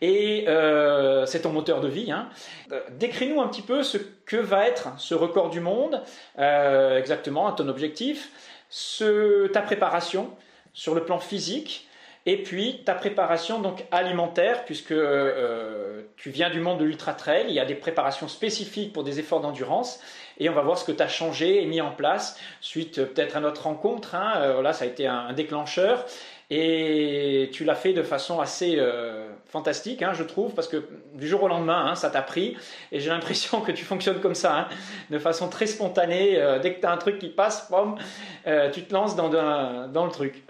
et 0.00 0.44
euh, 0.48 1.26
c'est 1.26 1.42
ton 1.42 1.52
moteur 1.52 1.80
de 1.80 1.88
vie. 1.88 2.12
Hein. 2.12 2.28
Euh, 2.72 2.80
décris-nous 2.98 3.40
un 3.40 3.48
petit 3.48 3.62
peu 3.62 3.82
ce 3.82 3.98
que 4.26 4.36
va 4.36 4.66
être 4.66 4.90
ce 4.98 5.14
record 5.14 5.50
du 5.50 5.60
monde, 5.60 6.02
exactement, 6.36 7.46
à 7.46 7.52
ton 7.52 7.68
objectif, 7.68 8.30
ce, 8.68 9.46
ta 9.48 9.62
préparation, 9.62 10.30
sur 10.72 10.94
le 10.94 11.04
plan 11.04 11.18
physique 11.18 11.88
et 12.24 12.42
puis 12.42 12.82
ta 12.84 12.94
préparation 12.94 13.60
donc 13.60 13.84
alimentaire 13.90 14.64
puisque 14.64 14.92
euh, 14.92 16.02
tu 16.16 16.30
viens 16.30 16.50
du 16.50 16.60
monde 16.60 16.78
de 16.78 16.84
l'ultra 16.84 17.14
trail, 17.14 17.46
il 17.48 17.54
y 17.54 17.60
a 17.60 17.64
des 17.64 17.74
préparations 17.74 18.28
spécifiques 18.28 18.92
pour 18.92 19.02
des 19.02 19.18
efforts 19.18 19.40
d'endurance 19.40 20.00
et 20.38 20.48
on 20.48 20.52
va 20.52 20.62
voir 20.62 20.78
ce 20.78 20.84
que 20.84 20.92
tu 20.92 21.02
as 21.02 21.08
changé 21.08 21.62
et 21.62 21.66
mis 21.66 21.80
en 21.80 21.90
place 21.90 22.38
suite 22.60 22.98
euh, 22.98 23.06
peut-être 23.06 23.36
à 23.36 23.40
notre 23.40 23.64
rencontre. 23.64 24.14
Hein, 24.14 24.34
euh, 24.36 24.54
voilà, 24.54 24.72
ça 24.72 24.84
a 24.84 24.88
été 24.88 25.06
un 25.06 25.32
déclencheur 25.32 26.06
et 26.54 27.48
tu 27.50 27.64
l'as 27.64 27.74
fait 27.74 27.94
de 27.94 28.02
façon 28.02 28.38
assez 28.38 28.74
euh, 28.76 29.26
fantastique, 29.46 30.02
hein, 30.02 30.12
je 30.12 30.22
trouve, 30.22 30.54
parce 30.54 30.68
que 30.68 30.84
du 31.14 31.26
jour 31.26 31.42
au 31.42 31.48
lendemain, 31.48 31.86
hein, 31.86 31.94
ça 31.94 32.10
t'a 32.10 32.20
pris. 32.20 32.58
Et 32.90 33.00
j'ai 33.00 33.08
l'impression 33.08 33.62
que 33.62 33.72
tu 33.72 33.86
fonctionnes 33.86 34.20
comme 34.20 34.34
ça, 34.34 34.54
hein, 34.58 34.68
de 35.08 35.18
façon 35.18 35.48
très 35.48 35.66
spontanée. 35.66 36.38
Euh, 36.38 36.58
dès 36.58 36.74
que 36.74 36.80
tu 36.80 36.86
as 36.86 36.92
un 36.92 36.98
truc 36.98 37.18
qui 37.18 37.30
passe, 37.30 37.70
boum, 37.70 37.98
euh, 38.46 38.70
tu 38.70 38.84
te 38.84 38.92
lances 38.92 39.16
dans, 39.16 39.30
le 39.30 40.10
truc. 40.10 40.42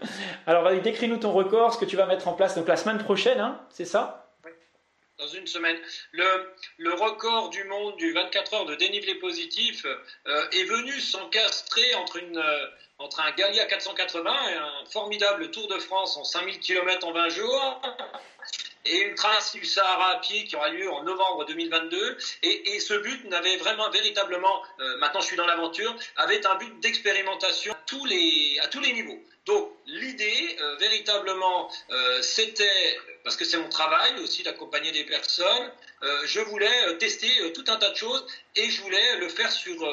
Alors, 0.49 0.73
décris-nous 0.81 1.19
ton 1.19 1.31
record, 1.31 1.73
ce 1.73 1.79
que 1.79 1.85
tu 1.85 1.95
vas 1.95 2.07
mettre 2.07 2.27
en 2.27 2.33
place 2.33 2.57
donc 2.57 2.67
la 2.67 2.77
semaine 2.77 2.99
prochaine, 2.99 3.55
c'est 3.71 3.85
ça? 3.85 4.29
Dans 5.19 5.29
une 5.29 5.47
semaine. 5.47 5.77
Le, 6.11 6.95
record 6.95 7.51
du 7.51 7.63
monde 7.63 7.97
du 7.97 8.13
24 8.13 8.55
heures 8.55 8.67
de 8.67 8.75
dénivelé 8.75 9.15
positif 9.21 9.87
est 10.27 10.65
venu 10.65 10.99
s'encastrer 10.99 11.95
entre 11.95 12.17
une, 12.17 12.43
entre 12.99 13.21
un 13.21 13.31
Gallia 13.33 13.67
480 13.67 14.49
et 14.51 14.55
un 14.55 14.85
formidable 14.91 15.51
Tour 15.51 15.69
de 15.69 15.79
France 15.79 16.17
en 16.17 16.25
5000 16.25 16.61
km 16.61 17.07
en 17.07 17.13
20 17.13 17.29
jours 17.31 17.83
et 18.85 18.99
une 19.03 19.15
trace 19.15 19.53
du 19.53 19.65
Sahara 19.65 20.13
à 20.13 20.19
pied 20.19 20.45
qui 20.45 20.57
aura 20.57 20.71
lieu 20.71 20.91
en 20.91 21.03
novembre 21.05 21.45
2022. 21.47 22.17
Et, 22.43 22.75
et 22.75 22.81
ce 22.81 22.95
but 22.95 23.25
n'avait 23.29 23.57
vraiment, 23.59 23.89
véritablement, 23.91 24.63
euh, 24.81 24.97
maintenant 24.99 25.21
je 25.21 25.27
suis 25.27 25.37
dans 25.37 25.47
l'aventure, 25.47 25.95
avait 26.17 26.45
un 26.47 26.57
but 26.57 26.81
d'expérimentation 26.81 27.73
à 27.73 27.77
tous 27.87 28.05
les, 28.07 28.93
niveaux. 28.93 29.21
Donc 29.47 29.71
l'idée, 29.87 30.57
euh, 30.61 30.77
véritablement, 30.77 31.71
euh, 31.91 32.23
c'était, 32.23 32.99
parce 33.25 33.37
que 33.37 33.45
c'est 33.45 33.59
mon 33.59 33.69
travail 33.69 34.19
aussi 34.21 34.43
d'accompagner 34.43 34.93
des 34.93 35.05
personnes, 35.05 35.71
je 36.25 36.41
voulais 36.41 36.99
tester 36.99 37.29
tout 37.53 37.63
un 37.69 37.77
tas 37.77 37.91
de 37.91 37.95
choses 37.95 38.27
et 38.57 38.71
je 38.71 38.83
voulais 38.83 39.17
le 39.17 39.29
faire 39.29 39.51
sur 39.51 39.85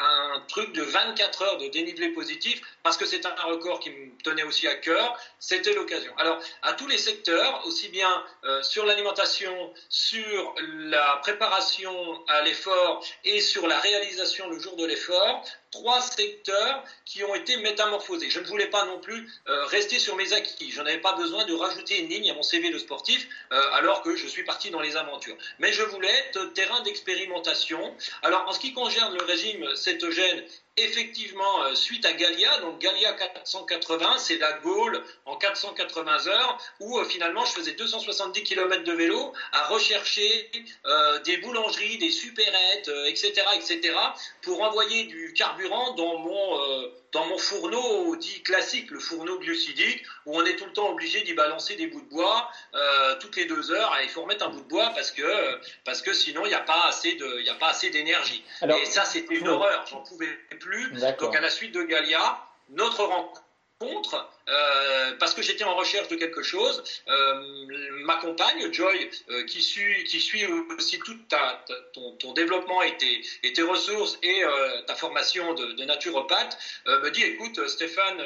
un 0.00 0.40
truc 0.48 0.72
de 0.72 0.82
24 0.82 1.42
heures 1.42 1.58
de 1.58 1.68
dénivelé 1.68 2.08
positif 2.10 2.60
parce 2.82 2.96
que 2.96 3.06
c'est 3.06 3.26
un 3.26 3.34
record 3.44 3.80
qui 3.80 3.90
me 3.90 4.16
tenait 4.22 4.42
aussi 4.42 4.66
à 4.66 4.74
cœur. 4.74 5.18
C'était 5.38 5.74
l'occasion. 5.74 6.12
Alors 6.18 6.38
à 6.62 6.72
tous 6.72 6.86
les 6.86 6.98
secteurs, 6.98 7.64
aussi 7.66 7.88
bien 7.88 8.24
sur 8.62 8.86
l'alimentation, 8.86 9.72
sur 9.88 10.54
la 10.60 11.18
préparation 11.22 12.24
à 12.28 12.42
l'effort 12.42 13.04
et 13.24 13.40
sur 13.40 13.66
la 13.66 13.78
réalisation 13.78 14.48
le 14.48 14.58
jour 14.58 14.76
de 14.76 14.86
l'effort, 14.86 15.44
trois 15.70 16.00
secteurs 16.00 16.84
qui 17.04 17.22
ont 17.24 17.34
été 17.34 17.56
métamorphosés. 17.58 18.30
Je 18.30 18.40
ne 18.40 18.46
voulais 18.46 18.66
pas 18.66 18.84
non 18.86 18.98
plus 18.98 19.28
euh, 19.48 19.64
rester 19.66 19.98
sur 19.98 20.16
mes 20.16 20.32
acquis. 20.32 20.70
Je 20.70 20.80
n'avais 20.80 20.98
pas 20.98 21.12
besoin 21.12 21.44
de 21.44 21.54
rajouter 21.54 21.98
une 21.98 22.08
ligne 22.08 22.30
à 22.30 22.34
mon 22.34 22.42
CV 22.42 22.70
de 22.70 22.78
sportif 22.78 23.28
euh, 23.52 23.60
alors 23.72 24.02
que 24.02 24.16
je 24.16 24.26
suis 24.26 24.44
parti 24.44 24.70
dans 24.70 24.80
les 24.80 24.96
aventures. 24.96 25.36
Mais 25.58 25.72
je 25.72 25.82
voulais 25.82 26.10
être 26.10 26.52
terrain 26.54 26.80
d'expérimentation. 26.82 27.94
Alors 28.22 28.44
en 28.48 28.52
ce 28.52 28.58
qui 28.58 28.72
concerne 28.72 29.14
le 29.14 29.22
régime 29.22 29.74
cétogène 29.74 30.42
effectivement, 30.76 31.64
euh, 31.64 31.74
suite 31.74 32.04
à 32.04 32.12
Gallia, 32.12 32.58
donc 32.58 32.78
Gallia 32.78 33.12
480, 33.12 34.18
c'est 34.18 34.38
la 34.38 34.52
Gaule 34.54 35.02
en 35.24 35.36
480 35.36 36.26
heures, 36.28 36.58
où 36.80 36.98
euh, 36.98 37.04
finalement 37.04 37.44
je 37.44 37.52
faisais 37.52 37.72
270 37.72 38.42
km 38.42 38.84
de 38.84 38.92
vélo 38.92 39.32
à 39.52 39.66
rechercher 39.68 40.50
euh, 40.84 41.18
des 41.20 41.38
boulangeries, 41.38 41.98
des 41.98 42.10
supérettes, 42.10 42.90
etc., 43.06 43.42
etc., 43.54 43.94
pour 44.42 44.62
envoyer 44.62 45.04
du 45.04 45.32
carburant 45.32 45.94
dans 45.94 46.18
mon 46.18 46.90
dans 47.16 47.24
mon 47.26 47.38
fourneau 47.38 48.14
dit 48.16 48.42
classique, 48.42 48.90
le 48.90 49.00
fourneau 49.00 49.38
glucidique, 49.38 50.02
où 50.26 50.36
on 50.36 50.44
est 50.44 50.56
tout 50.56 50.66
le 50.66 50.72
temps 50.72 50.90
obligé 50.90 51.22
d'y 51.22 51.32
balancer 51.32 51.74
des 51.74 51.86
bouts 51.86 52.02
de 52.02 52.08
bois 52.08 52.50
euh, 52.74 53.14
toutes 53.20 53.36
les 53.36 53.46
deux 53.46 53.70
heures. 53.70 53.96
il 54.02 54.10
faut 54.10 54.22
remettre 54.22 54.46
un 54.46 54.50
bout 54.50 54.60
de 54.60 54.68
bois 54.68 54.92
parce 54.94 55.12
que 55.12 55.58
parce 55.84 56.02
que 56.02 56.12
sinon 56.12 56.44
il 56.44 56.48
n'y 56.48 56.54
a 56.54 56.60
pas 56.60 56.84
assez 56.88 57.14
de 57.14 57.40
il 57.40 57.48
a 57.48 57.54
pas 57.54 57.68
assez 57.68 57.88
d'énergie. 57.88 58.44
Et 58.62 58.84
ça 58.84 59.06
c'était 59.06 59.34
une 59.34 59.48
horreur, 59.48 59.86
j'en 59.90 60.02
pouvais 60.02 60.28
plus. 60.66 60.90
Donc 61.18 61.36
à 61.36 61.40
la 61.40 61.50
suite 61.50 61.72
de 61.72 61.82
Galia, 61.82 62.38
notre 62.70 63.04
rencontre 63.04 63.42
contre, 63.78 64.26
euh, 64.48 65.12
parce 65.18 65.34
que 65.34 65.42
j'étais 65.42 65.64
en 65.64 65.74
recherche 65.74 66.08
de 66.08 66.16
quelque 66.16 66.42
chose, 66.42 66.82
euh, 67.08 67.66
ma 68.04 68.16
compagne 68.16 68.72
Joy, 68.72 69.10
euh, 69.28 69.44
qui 69.44 69.60
suit 69.60 70.04
qui 70.04 70.20
suit 70.20 70.46
aussi 70.78 70.98
tout 70.98 71.16
ta, 71.28 71.62
ton, 71.92 72.12
ton, 72.12 72.32
développement 72.32 72.80
et 72.82 72.96
tes, 72.96 73.22
et 73.42 73.52
tes 73.52 73.62
ressources 73.62 74.18
et 74.22 74.42
ta 74.86 74.94
formation 74.94 75.52
de, 75.54 75.72
de 75.72 75.84
naturopathe, 75.84 76.56
me 76.86 77.10
dit 77.10 77.22
écoute 77.22 77.66
Stéphane, 77.68 78.22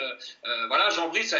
voilà 0.68 0.90
Jean-Brice 0.90 1.34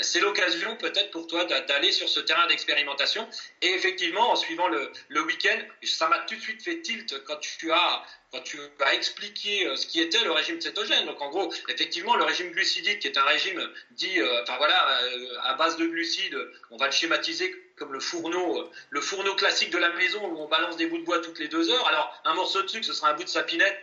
c'est 0.00 0.20
l'occasion 0.20 0.76
peut-être 0.76 1.10
pour 1.10 1.26
toi 1.26 1.44
d'aller 1.44 1.92
sur 1.92 2.08
ce 2.08 2.20
terrain 2.20 2.46
d'expérimentation. 2.46 3.28
Et 3.60 3.68
effectivement, 3.68 4.30
en 4.30 4.36
suivant 4.36 4.68
le, 4.68 5.22
week-end, 5.22 5.58
ça 5.82 6.08
m'a 6.08 6.18
tout 6.20 6.34
de 6.34 6.40
suite 6.40 6.62
fait 6.62 6.80
tilt 6.80 7.22
quand 7.24 7.38
tu 7.38 7.70
as 7.72 8.94
expliqué 8.94 9.70
ce 9.76 9.86
qui 9.86 10.00
était 10.00 10.22
le 10.24 10.32
régime 10.32 10.60
cétogène. 10.60 11.06
Donc 11.06 11.20
en 11.20 11.30
gros, 11.30 11.52
effectivement, 11.68 12.16
le 12.16 12.24
régime 12.24 12.50
glucidique, 12.50 13.00
qui 13.00 13.08
est 13.08 13.18
un 13.18 13.24
régime 13.24 13.60
dit, 13.92 14.20
euh, 14.20 14.42
enfin 14.42 14.56
voilà, 14.56 15.02
euh, 15.02 15.36
à 15.42 15.54
base 15.54 15.76
de 15.76 15.86
glucides, 15.86 16.38
on 16.70 16.76
va 16.76 16.86
le 16.86 16.92
schématiser 16.92 17.54
comme 17.76 17.92
le 17.92 18.00
fourneau, 18.00 18.60
euh, 18.60 18.70
le 18.90 19.00
fourneau 19.00 19.34
classique 19.34 19.70
de 19.70 19.78
la 19.78 19.90
maison 19.90 20.24
où 20.24 20.38
on 20.38 20.48
balance 20.48 20.76
des 20.76 20.86
bouts 20.86 20.98
de 20.98 21.04
bois 21.04 21.20
toutes 21.20 21.38
les 21.38 21.48
deux 21.48 21.70
heures. 21.70 21.86
Alors 21.88 22.20
un 22.24 22.34
morceau 22.34 22.62
de 22.62 22.68
sucre, 22.68 22.86
ce 22.86 22.92
sera 22.92 23.10
un 23.10 23.14
bout 23.14 23.24
de 23.24 23.28
sapinette, 23.28 23.78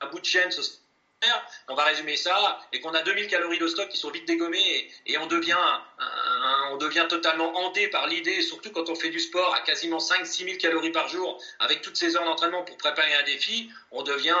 un, 0.00 0.06
bout 0.06 0.20
de 0.20 0.24
chaîne, 0.24 0.50
ce 0.50 0.62
sera 0.62 0.78
on 1.68 1.74
va 1.74 1.84
résumer 1.84 2.16
ça, 2.16 2.60
et 2.72 2.80
qu'on 2.80 2.94
a 2.94 3.02
2000 3.02 3.26
calories 3.26 3.58
de 3.58 3.66
stock 3.66 3.88
qui 3.88 3.96
sont 3.96 4.10
vite 4.10 4.26
dégommées, 4.26 4.90
et, 5.06 5.18
on, 5.18 5.26
devient, 5.26 5.56
on 6.70 6.76
devient 6.76 7.06
totalement 7.08 7.56
hanté 7.58 7.88
par 7.88 8.06
l'idée, 8.06 8.42
surtout 8.42 8.70
quand 8.70 8.88
on 8.88 8.94
fait 8.94 9.10
du 9.10 9.20
sport 9.20 9.54
à 9.54 9.60
quasiment 9.60 9.98
5-6 9.98 10.44
000 10.44 10.56
calories 10.58 10.92
par 10.92 11.08
jour, 11.08 11.40
avec 11.58 11.82
toutes 11.82 11.96
ces 11.96 12.16
heures 12.16 12.24
d'entraînement 12.24 12.62
pour 12.62 12.76
préparer 12.76 13.14
un 13.14 13.22
défi, 13.22 13.68
on 13.90 14.02
devient 14.02 14.36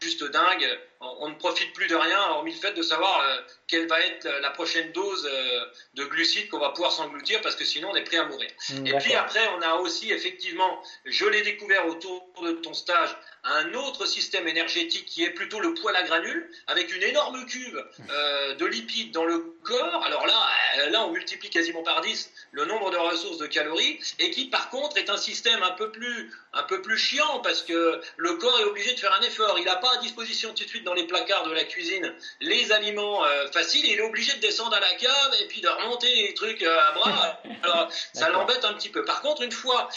juste 0.00 0.24
dingue, 0.24 0.78
on, 1.02 1.28
ne 1.28 1.34
profite 1.34 1.72
plus 1.72 1.86
de 1.86 1.94
rien, 1.94 2.18
hormis 2.30 2.52
le 2.52 2.58
fait 2.58 2.72
de 2.72 2.82
savoir 2.82 3.20
euh, 3.20 3.40
quelle 3.66 3.86
va 3.86 4.00
être 4.00 4.28
la 4.40 4.50
prochaine 4.50 4.92
dose 4.92 5.28
euh, 5.30 5.64
de 5.94 6.04
glucides 6.04 6.48
qu'on 6.48 6.58
va 6.58 6.70
pouvoir 6.70 6.92
s'engloutir, 6.92 7.40
parce 7.40 7.56
que 7.56 7.64
sinon 7.64 7.90
on 7.92 7.96
est 7.96 8.04
prêt 8.04 8.18
à 8.18 8.24
mourir. 8.24 8.50
et 8.84 8.92
puis 8.98 9.14
après, 9.14 9.46
on 9.58 9.62
a 9.62 9.74
aussi 9.74 10.12
effectivement, 10.12 10.82
je 11.04 11.26
l'ai 11.26 11.42
découvert 11.42 11.86
autour 11.86 12.32
de 12.42 12.52
ton 12.52 12.74
stage, 12.74 13.16
un 13.44 13.74
autre 13.74 14.06
système 14.06 14.46
énergétique 14.46 15.06
qui 15.06 15.24
est 15.24 15.30
plutôt 15.30 15.58
le 15.60 15.74
poêle 15.74 15.96
à 15.96 16.02
granules, 16.04 16.48
avec 16.68 16.94
une 16.94 17.02
énorme 17.02 17.44
cuve 17.46 17.84
euh, 18.10 18.54
de 18.54 18.64
lipides 18.66 19.12
dans 19.12 19.24
le 19.24 19.56
corps. 19.64 20.04
Alors 20.04 20.26
là, 20.26 20.88
là, 20.90 21.04
on 21.04 21.10
multiplie 21.10 21.50
quasiment 21.50 21.82
par 21.82 22.00
10 22.02 22.30
le 22.52 22.64
nombre 22.66 22.90
de 22.90 22.96
ressources 22.96 23.38
de 23.38 23.46
calories, 23.46 23.98
et 24.18 24.30
qui 24.30 24.46
par 24.46 24.70
contre 24.70 24.96
est 24.96 25.10
un 25.10 25.16
système 25.16 25.62
un 25.62 25.72
peu 25.72 25.90
plus, 25.90 26.30
un 26.52 26.62
peu 26.62 26.82
plus 26.82 26.96
chiant 26.96 27.40
parce 27.40 27.62
que 27.62 28.00
le 28.16 28.34
corps 28.34 28.60
est 28.60 28.64
obligé 28.64 28.92
de 28.94 29.00
faire 29.00 29.16
un 29.18 29.22
effort. 29.22 29.58
Il 29.58 29.64
n'a 29.64 29.76
pas 29.76 29.94
à 29.94 29.96
disposition 29.98 30.54
tout 30.54 30.64
de 30.64 30.68
suite 30.68 30.84
dans 30.84 30.91
les 30.94 31.06
placards 31.06 31.46
de 31.46 31.52
la 31.52 31.64
cuisine 31.64 32.12
les 32.40 32.72
aliments 32.72 33.24
euh, 33.24 33.50
faciles. 33.50 33.84
Il 33.84 33.98
est 33.98 34.02
obligé 34.02 34.34
de 34.34 34.40
descendre 34.40 34.76
à 34.76 34.80
la 34.80 34.94
cave 34.94 35.36
et 35.40 35.46
puis 35.46 35.60
de 35.60 35.68
remonter 35.68 36.14
les 36.14 36.34
trucs 36.34 36.62
à 36.62 36.92
bras. 36.92 37.42
Alors 37.62 37.88
ça 38.12 38.28
l'embête 38.30 38.64
un 38.64 38.74
petit 38.74 38.88
peu. 38.88 39.04
Par 39.04 39.22
contre, 39.22 39.42
une 39.42 39.52
fois 39.52 39.88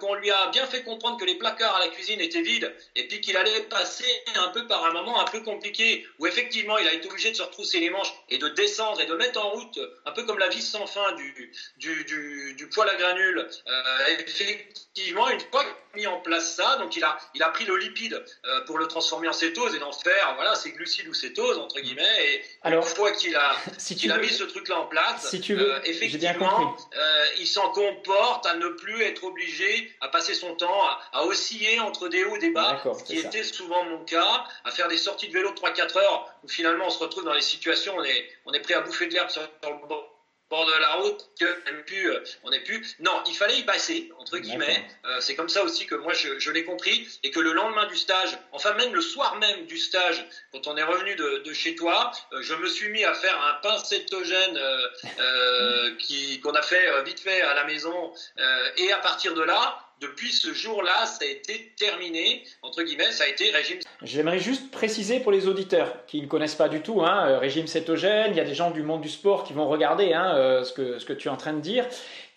qu'on 0.00 0.14
lui 0.14 0.30
a 0.30 0.48
bien 0.48 0.66
fait 0.66 0.82
comprendre 0.82 1.18
que 1.18 1.24
les 1.24 1.36
placards 1.36 1.76
à 1.76 1.80
la 1.80 1.88
cuisine 1.88 2.20
étaient 2.20 2.42
vides 2.42 2.74
et 2.96 3.06
puis 3.08 3.20
qu'il 3.20 3.36
allait 3.36 3.62
passer 3.62 4.04
un 4.36 4.48
peu 4.48 4.66
par 4.66 4.84
un 4.84 4.92
moment 4.92 5.20
un 5.20 5.24
peu 5.24 5.40
compliqué 5.40 6.06
où 6.18 6.26
effectivement 6.26 6.78
il 6.78 6.88
a 6.88 6.92
été 6.92 7.08
obligé 7.08 7.30
de 7.30 7.36
se 7.36 7.42
retrousser 7.42 7.80
les 7.80 7.90
manches 7.90 8.12
et 8.28 8.38
de 8.38 8.48
descendre 8.48 9.00
et 9.00 9.06
de 9.06 9.14
mettre 9.14 9.40
en 9.40 9.50
route 9.50 9.78
un 10.06 10.12
peu 10.12 10.24
comme 10.24 10.38
la 10.38 10.48
vis 10.48 10.62
sans 10.62 10.86
fin 10.86 11.12
du, 11.12 11.52
du, 11.76 12.04
du, 12.04 12.54
du 12.54 12.68
poêle 12.68 12.88
à 12.88 12.96
granules. 12.96 13.48
Euh, 13.66 14.16
effectivement, 14.26 15.28
une 15.28 15.40
fois 15.40 15.64
mis 15.94 16.06
en 16.06 16.18
place 16.18 16.54
ça, 16.54 16.76
donc 16.76 16.96
il 16.96 17.04
a, 17.04 17.18
il 17.34 17.42
a 17.42 17.48
pris 17.48 17.64
le 17.64 17.76
lipide 17.76 18.22
euh, 18.44 18.64
pour 18.66 18.78
le 18.78 18.86
transformer 18.86 19.28
en 19.28 19.32
cétose 19.32 19.74
et 19.74 19.78
d'en 19.78 19.92
faire, 19.92 20.34
voilà, 20.36 20.54
c'est 20.54 20.70
glucides 20.70 21.08
ou 21.08 21.14
cétose, 21.14 21.58
entre 21.58 21.80
guillemets. 21.80 22.02
Et 22.24 22.42
Alors, 22.62 22.86
une 22.86 22.94
fois 22.94 23.12
qu'il 23.12 23.36
a, 23.36 23.52
si 23.78 23.96
qu'il 23.96 24.12
a 24.12 24.18
mis 24.18 24.28
ce 24.28 24.44
truc-là 24.44 24.78
en 24.78 24.86
place, 24.86 25.28
si 25.28 25.40
tu 25.40 25.54
veux, 25.54 25.74
euh, 25.74 25.80
effectivement, 25.84 26.76
euh, 26.96 27.24
il 27.38 27.46
s'en 27.46 27.70
comporte 27.70 28.46
à 28.46 28.54
ne 28.56 28.68
plus 28.68 29.02
être 29.02 29.24
obligé 29.24 29.92
à 30.00 30.08
passer 30.08 30.34
son 30.34 30.54
temps 30.54 30.82
à, 30.84 31.00
à 31.12 31.24
osciller 31.24 31.80
entre 31.80 32.08
des 32.08 32.24
hauts 32.24 32.36
et 32.36 32.40
des 32.40 32.50
bas, 32.50 32.82
ce 32.98 33.04
qui 33.04 33.18
était 33.18 33.44
souvent 33.44 33.84
mon 33.84 34.04
cas, 34.04 34.44
à 34.64 34.70
faire 34.70 34.88
des 34.88 34.98
sorties 34.98 35.28
de 35.28 35.32
vélo 35.32 35.50
de 35.50 35.56
3-4 35.56 35.98
heures 35.98 36.34
où 36.42 36.48
finalement 36.48 36.86
on 36.86 36.90
se 36.90 36.98
retrouve 36.98 37.24
dans 37.24 37.34
les 37.34 37.40
situations 37.40 37.96
où 37.96 38.00
on 38.00 38.04
est, 38.04 38.28
on 38.46 38.52
est 38.52 38.60
prêt 38.60 38.74
à 38.74 38.80
bouffer 38.80 39.06
de 39.06 39.14
l'herbe 39.14 39.30
sur, 39.30 39.42
le 39.42 39.86
bord 39.86 40.19
bord 40.50 40.66
de 40.66 40.72
la 40.72 40.94
route 40.94 41.30
que 41.38 41.46
plus, 41.82 42.10
euh, 42.10 42.22
on 42.42 42.50
n'est 42.50 42.60
plus. 42.60 42.96
Non, 42.98 43.22
il 43.26 43.34
fallait 43.34 43.58
y 43.58 43.62
passer 43.62 44.10
entre 44.18 44.38
guillemets. 44.38 44.84
Euh, 45.04 45.20
c'est 45.20 45.34
comme 45.34 45.48
ça 45.48 45.62
aussi 45.62 45.86
que 45.86 45.94
moi 45.94 46.12
je, 46.12 46.38
je 46.38 46.50
l'ai 46.50 46.64
compris 46.64 47.08
et 47.22 47.30
que 47.30 47.40
le 47.40 47.52
lendemain 47.52 47.86
du 47.86 47.96
stage, 47.96 48.36
enfin 48.52 48.74
même 48.74 48.94
le 48.94 49.00
soir 49.00 49.36
même 49.36 49.66
du 49.66 49.78
stage, 49.78 50.26
quand 50.52 50.66
on 50.66 50.76
est 50.76 50.82
revenu 50.82 51.14
de, 51.14 51.38
de 51.44 51.52
chez 51.52 51.74
toi, 51.74 52.10
euh, 52.32 52.42
je 52.42 52.54
me 52.54 52.68
suis 52.68 52.88
mis 52.88 53.04
à 53.04 53.14
faire 53.14 53.40
un 53.42 53.54
pain 53.62 53.78
cétogène 53.78 54.58
qui 55.98 56.40
qu'on 56.40 56.52
a 56.52 56.62
fait 56.62 57.02
vite 57.04 57.20
fait 57.20 57.40
à 57.42 57.54
la 57.54 57.64
maison 57.64 58.12
et 58.76 58.92
à 58.92 58.98
partir 58.98 59.34
de 59.34 59.42
là, 59.42 59.78
depuis 60.00 60.32
ce 60.32 60.52
jour-là, 60.52 61.06
ça 61.06 61.24
a 61.24 61.28
été 61.28 61.72
terminé, 61.76 62.44
entre 62.62 62.82
guillemets, 62.82 63.12
ça 63.12 63.24
a 63.24 63.26
été 63.26 63.50
régime. 63.50 63.78
J'aimerais 64.02 64.38
juste 64.38 64.70
préciser 64.70 65.20
pour 65.20 65.32
les 65.32 65.46
auditeurs 65.46 66.06
qui 66.06 66.22
ne 66.22 66.26
connaissent 66.26 66.54
pas 66.54 66.68
du 66.68 66.80
tout, 66.80 67.02
hein, 67.02 67.38
régime 67.38 67.66
cétogène, 67.66 68.32
il 68.32 68.36
y 68.36 68.40
a 68.40 68.44
des 68.44 68.54
gens 68.54 68.70
du 68.70 68.82
monde 68.82 69.02
du 69.02 69.10
sport 69.10 69.44
qui 69.44 69.52
vont 69.52 69.68
regarder 69.68 70.12
hein, 70.12 70.62
ce, 70.64 70.72
que, 70.72 70.98
ce 70.98 71.04
que 71.04 71.12
tu 71.12 71.28
es 71.28 71.30
en 71.30 71.36
train 71.36 71.52
de 71.52 71.60
dire 71.60 71.86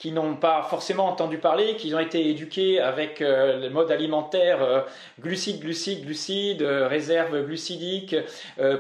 qui 0.04 0.12
n'ont 0.12 0.36
pas 0.36 0.64
forcément 0.70 1.08
entendu 1.08 1.38
parler, 1.38 1.78
qui 1.78 1.96
ont 1.96 2.00
été 2.00 2.28
éduqués 2.30 2.82
avec 2.82 3.22
euh, 3.22 3.58
le 3.58 3.70
mode 3.70 3.90
alimentaire 3.90 4.62
euh, 4.62 4.82
glucides, 5.22 5.62
glucides, 5.62 6.04
glucides, 6.04 6.62
euh, 6.62 6.90
réserve 6.90 7.42
glucidique, 7.46 8.14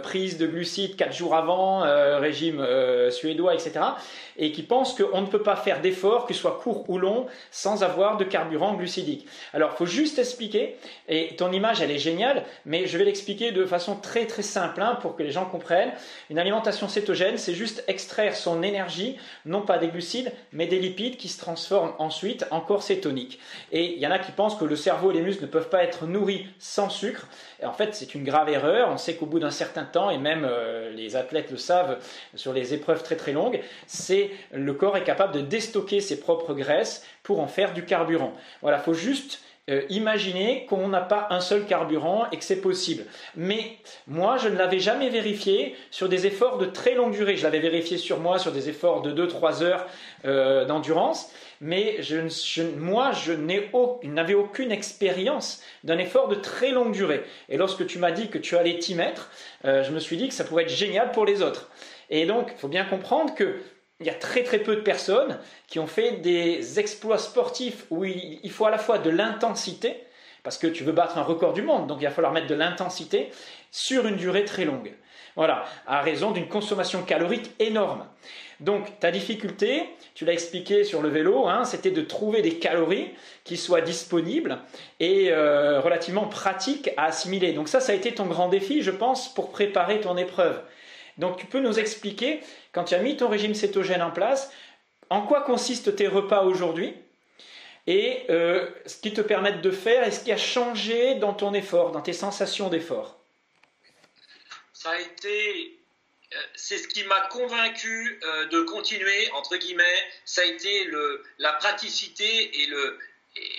prise 0.01 0.37
de 0.37 0.45
glucides 0.47 0.97
quatre 0.97 1.13
jours 1.13 1.33
avant, 1.33 1.83
régime 2.19 2.65
suédois, 3.09 3.53
etc. 3.53 3.79
Et 4.35 4.51
qui 4.51 4.63
pensent 4.63 4.95
qu'on 4.95 5.21
ne 5.21 5.27
peut 5.27 5.41
pas 5.41 5.55
faire 5.55 5.79
d'efforts, 5.79 6.25
que 6.25 6.33
ce 6.33 6.41
soit 6.41 6.59
court 6.61 6.89
ou 6.89 6.97
long, 6.97 7.27
sans 7.51 7.83
avoir 7.83 8.17
de 8.17 8.25
carburant 8.25 8.73
glucidique. 8.73 9.27
Alors, 9.53 9.71
il 9.73 9.77
faut 9.77 9.85
juste 9.85 10.19
expliquer, 10.19 10.75
et 11.07 11.35
ton 11.35 11.51
image, 11.51 11.81
elle 11.81 11.91
est 11.91 11.99
géniale, 11.99 12.43
mais 12.65 12.87
je 12.87 12.97
vais 12.97 13.05
l'expliquer 13.05 13.51
de 13.51 13.65
façon 13.65 13.95
très 13.95 14.25
très 14.25 14.41
simple 14.41 14.81
hein, 14.81 14.97
pour 15.01 15.15
que 15.15 15.23
les 15.23 15.31
gens 15.31 15.45
comprennent. 15.45 15.93
Une 16.29 16.39
alimentation 16.39 16.87
cétogène, 16.87 17.37
c'est 17.37 17.53
juste 17.53 17.83
extraire 17.87 18.35
son 18.35 18.63
énergie, 18.63 19.17
non 19.45 19.61
pas 19.61 19.77
des 19.77 19.87
glucides, 19.87 20.31
mais 20.51 20.67
des 20.67 20.79
lipides 20.79 21.12
qui 21.17 21.27
se 21.27 21.39
transforme 21.39 21.93
ensuite 21.99 22.45
en 22.51 22.61
corps 22.61 22.83
cétonique. 22.83 23.39
Et 23.71 23.93
il 23.93 23.99
y 23.99 24.07
en 24.07 24.11
a 24.11 24.19
qui 24.19 24.31
pensent 24.31 24.55
que 24.55 24.65
le 24.65 24.75
cerveau 24.75 25.11
et 25.11 25.13
les 25.13 25.21
muscles 25.21 25.43
ne 25.43 25.49
peuvent 25.49 25.69
pas 25.69 25.83
être 25.83 26.05
nourris 26.05 26.47
sans 26.59 26.89
sucre. 26.89 27.27
Et 27.61 27.65
en 27.65 27.73
fait, 27.73 27.95
c'est 27.95 28.15
une 28.15 28.23
grave 28.23 28.49
erreur. 28.49 28.89
On 28.89 28.97
sait 28.97 29.15
qu'au 29.15 29.25
bout 29.25 29.39
d'un 29.39 29.51
certain 29.51 29.83
temps, 29.83 30.09
et 30.09 30.17
même 30.17 30.45
euh, 30.49 30.91
les 30.91 31.15
athlètes 31.15 31.51
le 31.51 31.57
savent 31.57 31.99
sur 32.35 32.53
les 32.53 32.73
épreuves 32.73 33.03
très 33.03 33.15
très 33.15 33.33
longues, 33.33 33.61
le 34.51 34.73
corps 34.73 34.97
est 34.97 35.03
capable 35.03 35.33
de 35.33 35.41
déstocker 35.41 36.01
ses 36.01 36.19
propres 36.19 36.53
graisses 36.53 37.05
pour 37.23 37.39
en 37.39 37.47
faire 37.47 37.73
du 37.73 37.85
carburant. 37.85 38.33
Voilà, 38.61 38.79
faut 38.79 38.93
juste 38.93 39.39
euh, 39.69 39.83
imaginez 39.89 40.65
qu'on 40.65 40.89
n'a 40.89 40.99
pas 40.99 41.27
un 41.29 41.39
seul 41.39 41.65
carburant 41.65 42.27
et 42.33 42.37
que 42.37 42.43
c'est 42.43 42.59
possible. 42.59 43.05
Mais 43.37 43.77
moi, 44.07 44.35
je 44.37 44.49
ne 44.49 44.57
l'avais 44.57 44.79
jamais 44.79 45.09
vérifié 45.09 45.75
sur 45.89 46.09
des 46.09 46.27
efforts 46.27 46.57
de 46.57 46.65
très 46.65 46.95
longue 46.95 47.13
durée. 47.13 47.37
Je 47.37 47.43
l'avais 47.43 47.59
vérifié 47.59 47.97
sur 47.97 48.19
moi 48.19 48.39
sur 48.39 48.51
des 48.51 48.67
efforts 48.67 49.01
de 49.01 49.25
2-3 49.25 49.63
heures 49.63 49.85
euh, 50.25 50.65
d'endurance. 50.65 51.31
Mais 51.61 52.01
je, 52.01 52.61
moi, 52.77 53.13
je 53.13 53.31
n'avais 53.31 54.33
aucune 54.33 54.73
expérience 54.73 55.61
d'un 55.85 55.97
effort 55.97 56.27
de 56.27 56.35
très 56.35 56.71
longue 56.71 56.91
durée. 56.91 57.23
Et 57.47 57.55
lorsque 57.55 57.87
tu 57.87 57.99
m'as 57.99 58.11
dit 58.11 58.27
que 58.27 58.37
tu 58.37 58.57
allais 58.57 58.79
t'y 58.79 58.95
mettre, 58.95 59.31
euh, 59.63 59.81
je 59.81 59.91
me 59.91 59.99
suis 59.99 60.17
dit 60.17 60.27
que 60.27 60.33
ça 60.33 60.43
pourrait 60.43 60.63
être 60.63 60.69
génial 60.69 61.11
pour 61.11 61.25
les 61.25 61.41
autres. 61.41 61.71
Et 62.09 62.25
donc, 62.25 62.51
il 62.53 62.59
faut 62.59 62.67
bien 62.67 62.83
comprendre 62.83 63.33
que 63.33 63.55
il 64.03 64.07
y 64.07 64.09
a 64.09 64.13
très 64.13 64.43
très 64.43 64.59
peu 64.59 64.75
de 64.75 64.81
personnes 64.81 65.39
qui 65.67 65.79
ont 65.79 65.87
fait 65.87 66.17
des 66.17 66.79
exploits 66.79 67.17
sportifs 67.17 67.85
où 67.89 68.03
il, 68.03 68.51
faut 68.51 68.65
à 68.65 68.69
la 68.69 68.77
fois 68.77 68.97
de 68.97 69.09
l'intensité, 69.09 70.03
parce 70.43 70.57
que 70.57 70.67
tu 70.67 70.83
veux 70.83 70.91
battre 70.91 71.17
un 71.17 71.23
record 71.23 71.53
du 71.53 71.61
monde, 71.61 71.87
donc 71.87 71.99
il 72.01 72.05
va 72.05 72.11
falloir 72.11 72.33
mettre 72.33 72.47
de 72.47 72.55
l'intensité 72.55 73.29
sur 73.71 74.05
une 74.05 74.17
durée 74.17 74.43
très 74.43 74.65
longue. 74.65 74.93
Voilà, 75.37 75.65
à 75.87 76.01
raison 76.01 76.31
d'une 76.31 76.49
consommation 76.49 77.01
calorique 77.03 77.51
énorme. 77.59 78.05
Donc 78.59 78.99
ta 78.99 79.09
difficulté, 79.09 79.89
tu 80.15 80.25
l'as 80.25 80.33
expliqué 80.33 80.83
sur 80.83 81.01
le 81.01 81.09
vélo, 81.09 81.47
hein, 81.47 81.63
c'était 81.63 81.91
de 81.91 82.01
trouver 82.01 82.41
des 82.41 82.59
calories 82.59 83.09
qui 83.45 83.55
soient 83.55 83.81
disponibles 83.81 84.59
et 84.99 85.31
euh, 85.31 85.79
relativement 85.79 86.27
pratiques 86.27 86.91
à 86.97 87.05
assimiler. 87.05 87.53
Donc 87.53 87.69
ça, 87.69 87.79
ça 87.79 87.93
a 87.93 87.95
été 87.95 88.13
ton 88.13 88.25
grand 88.25 88.49
défi, 88.49 88.81
je 88.81 88.91
pense, 88.91 89.33
pour 89.33 89.51
préparer 89.51 90.01
ton 90.01 90.17
épreuve. 90.17 90.61
Donc 91.17 91.37
tu 91.37 91.45
peux 91.45 91.59
nous 91.59 91.79
expliquer, 91.79 92.41
quand 92.71 92.85
tu 92.85 92.95
as 92.95 92.99
mis 92.99 93.17
ton 93.17 93.29
régime 93.29 93.53
cétogène 93.53 94.01
en 94.01 94.11
place, 94.11 94.51
en 95.09 95.21
quoi 95.21 95.41
consistent 95.41 95.95
tes 95.95 96.07
repas 96.07 96.43
aujourd'hui 96.43 96.93
et 97.85 98.25
euh, 98.29 98.69
ce 98.85 98.97
qui 98.97 99.13
te 99.13 99.21
permettent 99.21 99.61
de 99.61 99.71
faire 99.71 100.07
et 100.07 100.11
ce 100.11 100.23
qui 100.23 100.31
a 100.31 100.37
changé 100.37 101.15
dans 101.15 101.33
ton 101.33 101.53
effort, 101.53 101.91
dans 101.91 102.01
tes 102.01 102.13
sensations 102.13 102.69
d'effort? 102.69 103.19
Ça 104.71 104.91
a 104.91 104.99
été, 104.99 105.79
euh, 106.33 106.37
c'est 106.55 106.77
ce 106.77 106.87
qui 106.87 107.03
m'a 107.03 107.21
convaincu 107.27 108.19
euh, 108.23 108.45
de 108.47 108.61
continuer, 108.61 109.29
entre 109.33 109.57
guillemets, 109.57 110.03
ça 110.25 110.41
a 110.41 110.45
été 110.45 110.85
le, 110.85 111.23
la 111.37 111.53
praticité 111.53 112.61
et 112.61 112.65
le, 112.67 112.99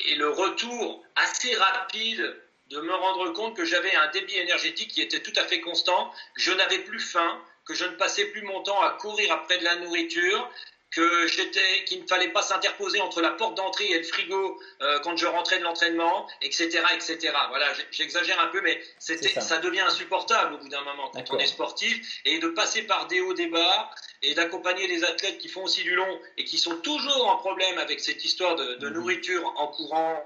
et 0.07 0.15
le 0.17 0.29
retour 0.29 1.05
assez 1.17 1.55
rapide 1.55 2.35
de 2.71 2.81
me 2.81 2.95
rendre 2.95 3.33
compte 3.33 3.57
que 3.57 3.65
j'avais 3.65 3.95
un 3.95 4.09
débit 4.11 4.37
énergétique 4.37 4.91
qui 4.91 5.03
était 5.03 5.21
tout 5.21 5.33
à 5.37 5.45
fait 5.45 5.61
constant, 5.61 6.13
je 6.35 6.53
n'avais 6.53 6.79
plus 6.79 7.01
faim, 7.01 7.41
que 7.67 7.75
je 7.75 7.85
ne 7.85 7.95
passais 7.97 8.27
plus 8.27 8.43
mon 8.43 8.63
temps 8.63 8.81
à 8.83 8.91
courir 8.91 9.33
après 9.33 9.59
de 9.59 9.65
la 9.65 9.77
nourriture, 9.77 10.51
que 10.95 11.27
j'étais, 11.27 11.85
qu'il 11.87 12.03
ne 12.03 12.07
fallait 12.07 12.29
pas 12.29 12.43
s'interposer 12.43 13.01
entre 13.01 13.21
la 13.21 13.31
porte 13.31 13.57
d'entrée 13.57 13.87
et 13.91 13.99
le 13.99 14.05
frigo 14.05 14.61
euh, 14.81 15.01
quand 15.01 15.17
je 15.17 15.27
rentrais 15.27 15.59
de 15.59 15.65
l'entraînement, 15.65 16.29
etc., 16.41 16.83
etc. 16.95 17.35
Voilà, 17.49 17.67
j'exagère 17.91 18.39
un 18.41 18.47
peu, 18.47 18.61
mais 18.61 18.81
c'était, 18.99 19.29
ça. 19.41 19.59
devient 19.59 19.81
insupportable 19.81 20.55
au 20.55 20.59
bout 20.59 20.69
d'un 20.69 20.83
moment 20.83 21.11
quand 21.13 21.33
on 21.33 21.39
est 21.39 21.47
sportif 21.47 22.21
et 22.25 22.39
de 22.39 22.49
passer 22.49 22.83
par 22.83 23.09
des 23.09 23.21
hauts, 23.21 23.35
des 23.35 23.47
bas 23.49 23.91
et 24.23 24.35
d'accompagner 24.35 24.87
les 24.87 25.05
athlètes 25.05 25.39
qui 25.39 25.49
font 25.49 25.65
aussi 25.65 25.83
du 25.83 25.95
long 25.95 26.21
et 26.37 26.45
qui 26.45 26.59
sont 26.59 26.77
toujours 26.77 27.29
en 27.29 27.39
problème 27.39 27.79
avec 27.79 27.99
cette 27.99 28.25
histoire 28.25 28.55
de, 28.55 28.75
de 28.77 28.89
mmh. 28.89 28.93
nourriture 28.93 29.53
en 29.57 29.69
courant, 29.69 30.23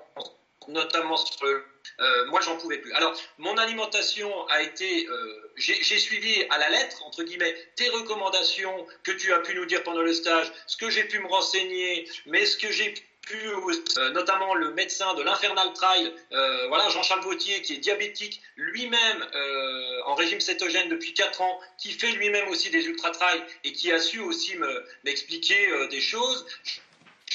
notamment 0.69 1.17
sur 1.17 1.45
le 1.45 1.65
euh, 2.01 2.27
moi, 2.27 2.41
j'en 2.41 2.57
pouvais 2.57 2.79
plus. 2.79 2.93
Alors, 2.93 3.15
mon 3.39 3.57
alimentation 3.57 4.47
a 4.49 4.63
été, 4.63 5.07
euh, 5.09 5.53
j'ai 5.57 5.99
suivi 5.99 6.45
à 6.51 6.59
la 6.59 6.69
lettre, 6.71 7.03
entre 7.05 7.23
guillemets, 7.23 7.55
tes 7.77 7.89
recommandations 7.89 8.87
que 9.03 9.13
tu 9.13 9.33
as 9.33 9.41
pu 9.41 9.55
nous 9.55 9.67
dire 9.67 9.83
pendant 9.83 10.03
le 10.03 10.13
stage, 10.13 10.53
ce 10.67 10.77
que 10.77 10.91
j'ai 10.91 11.05
pu 11.05 11.19
me 11.19 11.27
renseigner, 11.27 12.09
mais 12.27 12.47
ce 12.47 12.57
que 12.57 12.71
j'ai 12.71 12.95
pu, 13.23 13.37
euh, 13.99 14.11
notamment 14.11 14.55
le 14.55 14.73
médecin 14.73 15.13
de 15.15 15.23
l'Infernal 15.23 15.73
Trial, 15.73 16.13
euh, 16.33 16.69
voilà, 16.69 16.89
Jean-Charles 16.89 17.23
Vautier, 17.23 17.63
qui 17.63 17.75
est 17.75 17.79
diabétique, 17.79 18.41
lui-même 18.57 19.27
en 20.07 20.15
régime 20.15 20.41
cétogène 20.41 20.89
depuis 20.89 21.13
4 21.13 21.41
ans, 21.43 21.61
qui 21.79 21.93
fait 21.93 22.13
lui-même 22.13 22.49
aussi 22.49 22.71
des 22.71 22.87
ultra-trails 22.87 23.43
et 23.65 23.73
qui 23.73 23.93
a 23.93 23.99
su 23.99 24.21
aussi 24.21 24.57
m'expliquer 25.05 25.89
des 25.89 26.01
choses 26.01 26.47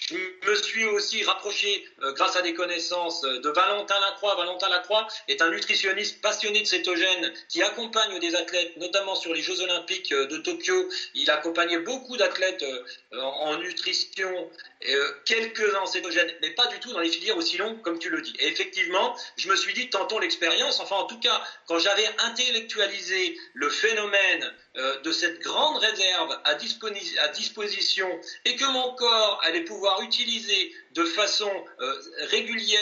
Je 0.09 0.49
me 0.49 0.55
suis 0.55 0.85
aussi 0.85 1.23
rapproché, 1.23 1.85
euh, 2.01 2.11
grâce 2.11 2.35
à 2.35 2.41
des 2.41 2.53
connaissances, 2.53 3.23
euh, 3.23 3.39
de 3.39 3.49
Valentin 3.49 3.97
Lacroix. 4.01 4.35
Valentin 4.35 4.67
Lacroix 4.67 5.07
est 5.29 5.41
un 5.41 5.49
nutritionniste 5.49 6.19
passionné 6.19 6.61
de 6.61 6.67
cétogène 6.67 7.31
qui 7.47 7.61
accompagne 7.61 8.19
des 8.19 8.35
athlètes, 8.35 8.75
notamment 8.75 9.15
sur 9.15 9.33
les 9.33 9.41
Jeux 9.41 9.61
Olympiques 9.61 10.11
euh, 10.11 10.25
de 10.25 10.37
Tokyo. 10.37 10.89
Il 11.13 11.31
accompagnait 11.31 11.77
beaucoup 11.77 12.17
d'athlètes 12.17 12.65
en 13.11 13.57
nutrition, 13.57 14.49
quelques-uns 15.25 15.81
en 15.81 15.85
cétogène, 15.85 16.33
mais 16.41 16.49
pas 16.51 16.67
du 16.67 16.79
tout 16.79 16.91
dans 16.91 16.99
les 16.99 17.09
filières 17.09 17.37
aussi 17.37 17.57
longues 17.57 17.79
comme 17.81 17.99
tu 17.99 18.09
le 18.09 18.21
dis. 18.21 18.33
Et 18.39 18.47
effectivement, 18.47 19.15
je 19.37 19.47
me 19.47 19.55
suis 19.55 19.73
dit, 19.73 19.89
tentons 19.89 20.19
l'expérience. 20.19 20.79
Enfin, 20.79 20.95
en 20.95 21.05
tout 21.05 21.19
cas, 21.19 21.43
quand 21.67 21.79
j'avais 21.79 22.07
intellectualisé 22.17 23.37
le 23.53 23.69
phénomène 23.69 24.53
de 24.75 25.11
cette 25.11 25.39
grande 25.39 25.77
réserve 25.77 26.31
à, 26.43 26.49
à 26.49 27.27
disposition 27.27 28.19
et 28.45 28.55
que 28.55 28.65
mon 28.65 28.95
corps 28.95 29.39
allait 29.43 29.61
pouvoir 29.61 30.01
utiliser 30.01 30.73
de 30.91 31.05
façon 31.05 31.65
euh, 31.79 32.01
régulière 32.29 32.79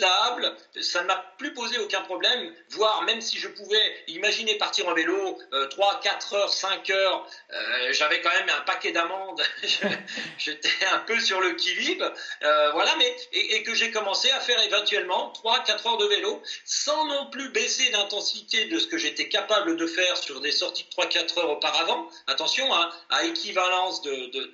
stable, 0.00 0.56
ça 0.80 1.02
ne 1.02 1.06
m'a 1.06 1.16
plus 1.38 1.52
posé 1.52 1.78
aucun 1.78 2.00
problème, 2.02 2.54
voire 2.70 3.02
même 3.02 3.20
si 3.20 3.38
je 3.38 3.48
pouvais 3.48 4.04
imaginer 4.08 4.54
partir 4.54 4.88
en 4.88 4.94
vélo 4.94 5.38
3, 5.70 6.00
4 6.00 6.34
heures, 6.34 6.52
5 6.52 6.90
heures, 6.90 7.26
euh, 7.52 7.92
j'avais 7.92 8.20
quand 8.20 8.32
même 8.32 8.48
un 8.48 8.60
paquet 8.62 8.92
d'amendes, 8.92 9.42
j'étais 10.38 10.70
un 10.92 10.98
peu 11.00 11.18
sur 11.20 11.40
le 11.40 11.52
qui-vive, 11.52 12.10
euh, 12.42 12.70
voilà, 12.72 12.94
mais 12.96 13.16
et, 13.32 13.62
que 13.62 13.74
j'ai 13.74 13.90
commencé 13.90 14.30
à 14.30 14.40
faire 14.40 14.60
éventuellement 14.62 15.30
3, 15.30 15.64
4 15.64 15.86
heures 15.86 15.98
de 15.98 16.06
vélo, 16.06 16.42
sans 16.64 17.04
non 17.06 17.28
plus 17.30 17.50
baisser 17.50 17.90
d'intensité 17.90 18.66
de 18.66 18.78
ce 18.78 18.86
que 18.86 18.96
j'étais 18.96 19.28
capable 19.28 19.76
de 19.76 19.86
faire 19.86 20.16
sur 20.16 20.40
des 20.40 20.52
sorties 20.52 20.84
de 20.84 20.90
3, 20.90 21.06
4 21.06 21.38
heures 21.38 21.50
auparavant, 21.50 22.08
attention, 22.26 22.72
hein, 22.74 22.90
à 23.10 23.24
équivalence 23.24 24.02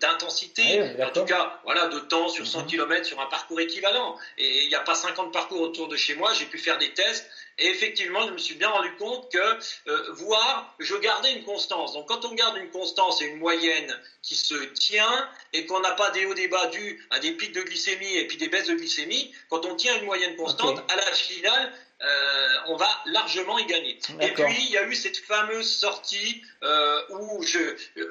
d'intensité, 0.00 0.78
de, 0.78 1.02
en 1.02 1.10
tout 1.10 1.24
cas, 1.24 1.60
voilà, 1.64 1.86
de 1.86 2.00
temps 2.00 2.28
sur 2.28 2.46
100 2.46 2.64
km 2.64 3.06
sur 3.06 3.20
un 3.20 3.26
parcours 3.26 3.60
équivalent, 3.60 4.18
et 4.38 4.64
il 4.64 4.68
n'y 4.68 4.74
a 4.74 4.80
pas 4.80 4.94
50 4.94 5.35
parcours 5.36 5.60
autour 5.60 5.88
de 5.88 5.96
chez 5.96 6.14
moi, 6.14 6.32
j'ai 6.32 6.46
pu 6.46 6.56
faire 6.56 6.78
des 6.78 6.94
tests 6.94 7.28
et 7.58 7.66
effectivement, 7.68 8.26
je 8.26 8.32
me 8.32 8.38
suis 8.38 8.54
bien 8.54 8.70
rendu 8.70 8.90
compte 8.96 9.30
que 9.30 9.58
euh, 9.86 10.12
voir, 10.12 10.74
je 10.78 10.94
gardais 10.94 11.30
une 11.32 11.44
constance. 11.44 11.92
Donc 11.92 12.06
quand 12.08 12.24
on 12.24 12.32
garde 12.32 12.56
une 12.56 12.70
constance 12.70 13.20
et 13.20 13.26
une 13.26 13.36
moyenne 13.36 13.94
qui 14.22 14.34
se 14.34 14.54
tient 14.54 15.28
et 15.52 15.66
qu'on 15.66 15.80
n'a 15.80 15.92
pas 15.92 16.10
des 16.10 16.24
hauts 16.24 16.32
des 16.32 16.48
bas 16.48 16.66
dus 16.68 17.06
à 17.10 17.18
des 17.18 17.32
pics 17.32 17.52
de 17.52 17.60
glycémie 17.60 18.16
et 18.16 18.26
puis 18.26 18.38
des 18.38 18.48
baisses 18.48 18.68
de 18.68 18.74
glycémie, 18.74 19.30
quand 19.50 19.66
on 19.66 19.74
tient 19.74 19.98
une 19.98 20.06
moyenne 20.06 20.36
constante, 20.36 20.82
à 20.90 20.96
la 20.96 21.12
finale, 21.12 21.70
euh, 22.02 22.48
on 22.66 22.76
va 22.76 22.88
largement 23.06 23.58
y 23.58 23.64
gagner. 23.64 23.98
Et 24.20 24.28
puis 24.32 24.54
il 24.58 24.70
y 24.70 24.76
a 24.76 24.86
eu 24.86 24.94
cette 24.94 25.16
fameuse 25.16 25.70
sortie 25.70 26.42
euh, 26.62 27.00
où 27.08 27.42
je, 27.42 27.58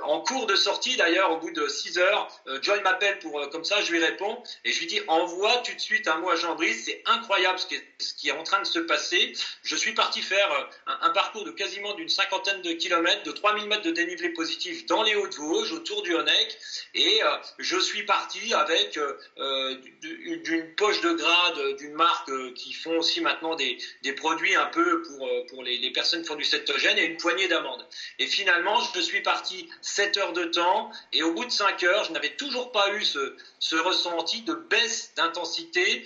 en 0.02 0.22
cours 0.22 0.48
de 0.48 0.56
sortie 0.56 0.98
d'ailleurs, 0.98 1.32
au 1.32 1.38
bout 1.38 1.52
de 1.52 1.68
6 1.68 2.00
heures, 2.00 2.28
euh, 2.48 2.60
Joy 2.64 2.82
m'appelle 2.82 3.20
pour 3.20 3.48
comme 3.52 3.64
ça, 3.64 3.82
je 3.82 3.92
lui 3.92 4.04
réponds 4.04 4.42
et 4.64 4.72
je 4.72 4.80
lui 4.80 4.88
dis 4.88 5.02
envoie 5.08 5.58
tout 5.58 5.76
de 5.76 5.80
suite 5.80 6.08
un 6.08 6.18
mot 6.18 6.32
à 6.32 6.36
Jean-Brice, 6.36 6.86
c'est 6.86 7.04
incroyable 7.06 7.60
ce 7.60 7.68
qui, 7.68 7.76
est, 7.76 7.88
ce 8.00 8.14
qui, 8.16 8.30
est, 8.30 8.32
en 8.32 8.44
train 8.44 8.60
de 8.60 8.66
se 8.66 8.80
passer. 8.80 9.34
Je 9.62 9.76
suis 9.76 9.94
parti 9.94 10.24
faire 10.24 10.70
un, 10.88 11.12
parcours 11.12 11.44
de 11.44 11.52
quasiment 11.52 11.94
d'une 11.94 12.10
cinquantaine 12.10 12.64
de 12.64 12.72
kilomètres, 12.72 13.22
de 13.24 13.32
3000 13.32 13.68
mètres 13.68 13.84
de 13.84 13.92
dénivelé 13.92 14.30
positif 14.30 14.88
dans 14.88 15.04
les 15.04 15.14
Hauts-de-Vosges, 15.16 15.74
autour 15.74 16.02
du 16.02 16.16
Honeck, 16.16 16.58
et 16.96 17.22
je 17.60 17.80
suis 17.80 18.04
parti 18.04 18.54
avec 18.54 19.00
d'une 20.02 20.76
poche 20.76 21.02
de 21.02 21.12
grade 21.12 21.76
d'une 21.78 21.94
marque 21.94 22.32
qui 22.56 22.74
font 22.74 22.98
aussi 22.98 23.22
maintenant 23.22 23.56
des 23.56 23.75
des, 24.02 24.14
produits 24.14 24.56
un 24.56 24.66
peu 24.66 25.02
pour, 25.04 25.28
euh, 25.28 25.46
pour 25.48 25.64
les, 25.64 25.90
personnes 25.92 26.22
qui 26.22 26.28
font 26.28 26.36
du 26.36 26.44
cétogène 26.44 26.98
et 26.98 27.04
une 27.04 27.18
poignée 27.18 27.48
d'amandes. 27.48 27.86
Et 28.20 28.28
finalement, 28.28 28.80
je 28.94 29.00
suis 29.00 29.22
parti 29.22 29.70
7 29.82 30.18
heures 30.18 30.34
de 30.34 30.46
temps 30.46 30.92
et 31.14 31.24
au 31.24 31.34
bout 31.34 31.46
de 31.46 31.52
5 31.52 31.84
heures, 31.84 32.04
je 32.06 32.12
n'avais 32.12 32.36
toujours 32.36 32.72
pas 32.72 32.90
eu 32.92 33.04
ce, 33.04 33.36
ce 33.60 33.76
ressenti 33.76 34.42
de 34.42 34.54
baisse 34.54 35.14
d'intensité. 35.16 36.04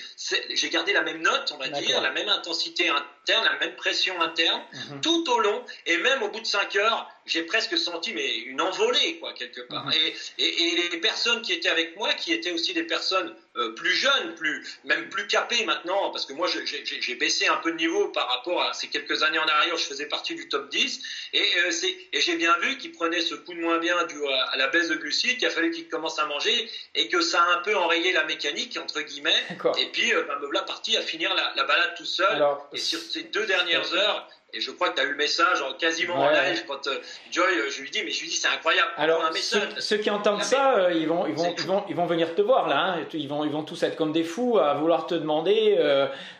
J'ai 0.49 0.69
gardé 0.69 0.93
la 0.93 1.01
même 1.01 1.21
note, 1.21 1.51
on 1.53 1.58
va 1.58 1.69
dire, 1.69 2.01
la 2.01 2.12
même 2.12 2.29
intensité 2.29 2.89
interne, 3.30 3.46
la 3.46 3.65
même 3.65 3.76
pression 3.76 4.20
interne, 4.22 4.62
mhm. 4.74 5.02
tout 5.02 5.30
au 5.30 5.39
long. 5.39 5.63
Et 5.86 5.98
même 5.98 6.24
au 6.24 6.30
bout 6.30 6.39
de 6.39 6.46
5 6.46 6.76
heures, 6.78 7.10
j'ai 7.26 7.44
presque 7.44 7.78
senti 7.78 8.13
mais 8.13 8.38
une 8.38 8.62
envolée, 8.62 9.18
quoi, 9.20 9.34
quelque 9.34 9.62
part. 9.62 9.86
Mhm. 9.86 9.94
et, 10.38 10.46
et, 10.63 10.89
les 10.89 10.98
personnes 10.98 11.42
qui 11.42 11.54
étaient 11.54 11.70
avec 11.70 11.96
moi, 11.96 12.13
qui 12.13 12.34
étaient 12.34 12.52
aussi 12.52 12.74
des 12.74 12.84
personnes 12.84 13.36
euh, 13.60 13.74
plus 13.74 13.94
jeunes, 13.94 14.36
plus, 14.36 14.65
même 14.86 15.10
plus 15.10 15.28
capées 15.28 15.65
maintenant, 15.65 16.12
parce 16.12 16.26
que 16.26 16.34
moi, 16.34 16.48
j'ai 16.48 17.15
baissé 17.15 17.48
un 17.48 17.58
peu 17.58 17.72
de 17.72 17.78
niveau 17.78 18.08
par 18.10 18.30
rapport 18.30 18.62
à 18.62 18.74
ces 18.74 18.88
quelques 18.88 19.22
années 19.24 19.39
en 19.39 19.48
arrière, 19.48 19.76
je 19.76 19.84
faisais 19.84 20.06
partie 20.06 20.34
du 20.36 20.48
top 20.48 20.70
10. 20.70 21.02
Et, 21.34 21.42
euh, 21.65 21.72
et 22.13 22.22
j'ai 22.22 22.36
bien 22.36 22.56
vu 22.60 22.78
qu'ils 22.78 22.92
prenaient 22.92 23.22
ce 23.22 23.36
coup 23.36 23.54
de 23.54 23.60
moins 23.60 23.80
bien 23.80 24.02
dû 24.06 24.15
à, 24.28 24.56
la 24.56 24.68
baisse 24.68 24.88
de 24.88 24.96
glucides, 24.96 25.38
qu'il 25.39 25.48
a 25.48 25.50
fallu 25.50 25.72
qu'ils 25.72 25.89
commencent 25.89 26.20
à 26.20 26.26
manger 26.26 26.70
et 26.96 27.10
que 27.10 27.22
ça 27.22 27.42
a 27.42 27.58
un 27.58 27.58
peu 27.58 27.76
enrayé 27.76 28.13
la 28.13 28.24
mécanique, 28.24 28.78
entre 28.82 29.02
guillemets. 29.02 29.44
Et 29.78 29.88
puis, 29.88 30.13
euh, 30.13 30.24
bah, 30.24 30.38
me 30.39 30.46
voilà 30.46 30.62
parti 30.62 30.96
à 30.96 31.02
finir 31.02 31.34
la, 31.36 31.63
balade 31.63 31.96
tout 31.98 32.06
seul. 32.06 32.42
et 32.72 32.78
sur 32.78 33.00
ces 33.19 33.29
deux 33.29 33.45
dernières 33.45 33.93
heures, 33.93 34.27
et 34.51 34.62
je 34.62 34.71
crois 34.71 34.89
que 34.89 34.95
tu 34.95 35.01
as 35.01 35.05
eu 35.05 35.12
le 35.12 35.17
message 35.17 35.63
quasiment 35.77 36.15
en 36.15 36.29
live 36.29 36.63
quand 36.67 36.88
euh, 36.88 36.97
Joy, 37.32 37.45
euh, 37.45 37.69
je 37.69 37.82
lui 37.82 37.91
dis, 37.91 38.01
mais 38.03 38.10
je 38.10 38.21
lui 38.21 38.29
dis, 38.29 38.36
c'est 38.36 38.47
incroyable. 38.47 38.89
Alors, 38.97 39.23
un 39.23 39.32
message. 39.32 39.62
Ceux, 39.77 39.97
qui 39.97 40.10
entendent 40.10 40.41
ça, 40.41 40.75
euh, 40.75 40.91
ils, 40.91 41.08
vont, 41.08 41.27
ils, 41.27 41.36
vont, 41.36 41.53
ils, 41.55 41.67
vont, 41.67 41.84
ils 41.88 41.95
vont 41.95 42.08
venir 42.08 42.34
te 42.34 42.41
voir 42.41 42.67
là. 42.67 42.95
Hein. 42.95 43.05
Ils, 43.13 43.27
vont, 43.27 43.43
ils 43.43 43.51
vont 43.51 43.62
tous 43.62 43.84
être 43.84 43.95
comme 43.95 44.12
des 44.12 44.23
fous 44.23 44.58
à 44.58 44.73
vouloir 44.73 45.05
te 45.05 45.13
demander 45.13 45.77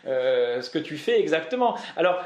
ce 0.04 0.70
que 0.70 0.78
tu 0.78 0.96
fais 0.96 1.20
exactement. 1.20 1.78
Alors, 1.96 2.20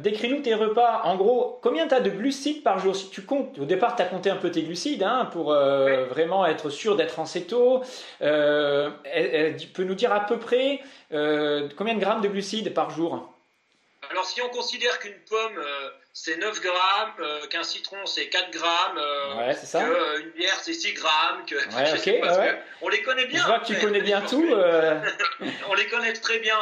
décris-nous 0.00 0.40
tes 0.40 0.54
repas. 0.54 1.02
En 1.04 1.16
gros, 1.16 1.58
combien 1.62 1.86
tu 1.86 1.94
as 1.94 2.00
de 2.00 2.10
glucides 2.10 2.62
par 2.62 2.78
jour? 2.78 2.96
Si 2.96 3.10
tu 3.10 3.22
comptes, 3.22 3.58
au 3.58 3.66
départ, 3.66 3.96
tu 3.96 4.02
as 4.02 4.06
compté 4.06 4.30
un 4.30 4.36
peu 4.36 4.50
tes 4.50 4.62
glucides 4.62 5.02
hein, 5.02 5.28
pour 5.30 5.52
vraiment 5.52 6.46
être 6.46 6.70
sûr 6.70 6.96
d'être 6.96 7.18
en 7.18 7.26
céto. 7.26 7.82
tu 8.20 9.66
peux 9.74 9.84
nous 9.84 9.94
dire 9.94 10.12
à 10.12 10.20
peu 10.20 10.38
près 10.38 10.80
combien 11.10 11.94
de 11.94 12.00
grammes 12.00 12.22
de 12.22 12.28
glucides 12.28 12.72
par 12.72 12.90
jour? 12.90 13.28
Alors 14.10 14.26
si 14.26 14.40
on 14.40 14.48
considère 14.48 14.98
qu'une 14.98 15.18
pomme 15.28 15.58
euh, 15.58 15.90
c'est 16.12 16.36
9 16.36 16.60
grammes, 16.60 17.12
euh, 17.20 17.46
qu'un 17.46 17.62
citron 17.62 18.06
c'est 18.06 18.28
4 18.28 18.50
grammes, 18.50 18.98
euh, 18.98 19.54
qu'une 20.20 20.30
bière 20.32 20.58
c'est 20.62 20.72
6 20.72 20.92
grammes, 20.94 21.44
que, 21.46 21.56
on 22.82 22.88
les 22.88 23.02
connaît 23.02 23.26
bien. 23.26 23.42
Je 23.42 23.46
vois 23.46 23.58
que 23.60 23.66
tu 23.66 23.78
connais 23.78 24.00
bien 24.00 24.20
tout. 24.28 24.54
on 25.68 25.74
les 25.74 25.86
connaît 25.88 26.12
très 26.14 26.38
bien. 26.38 26.58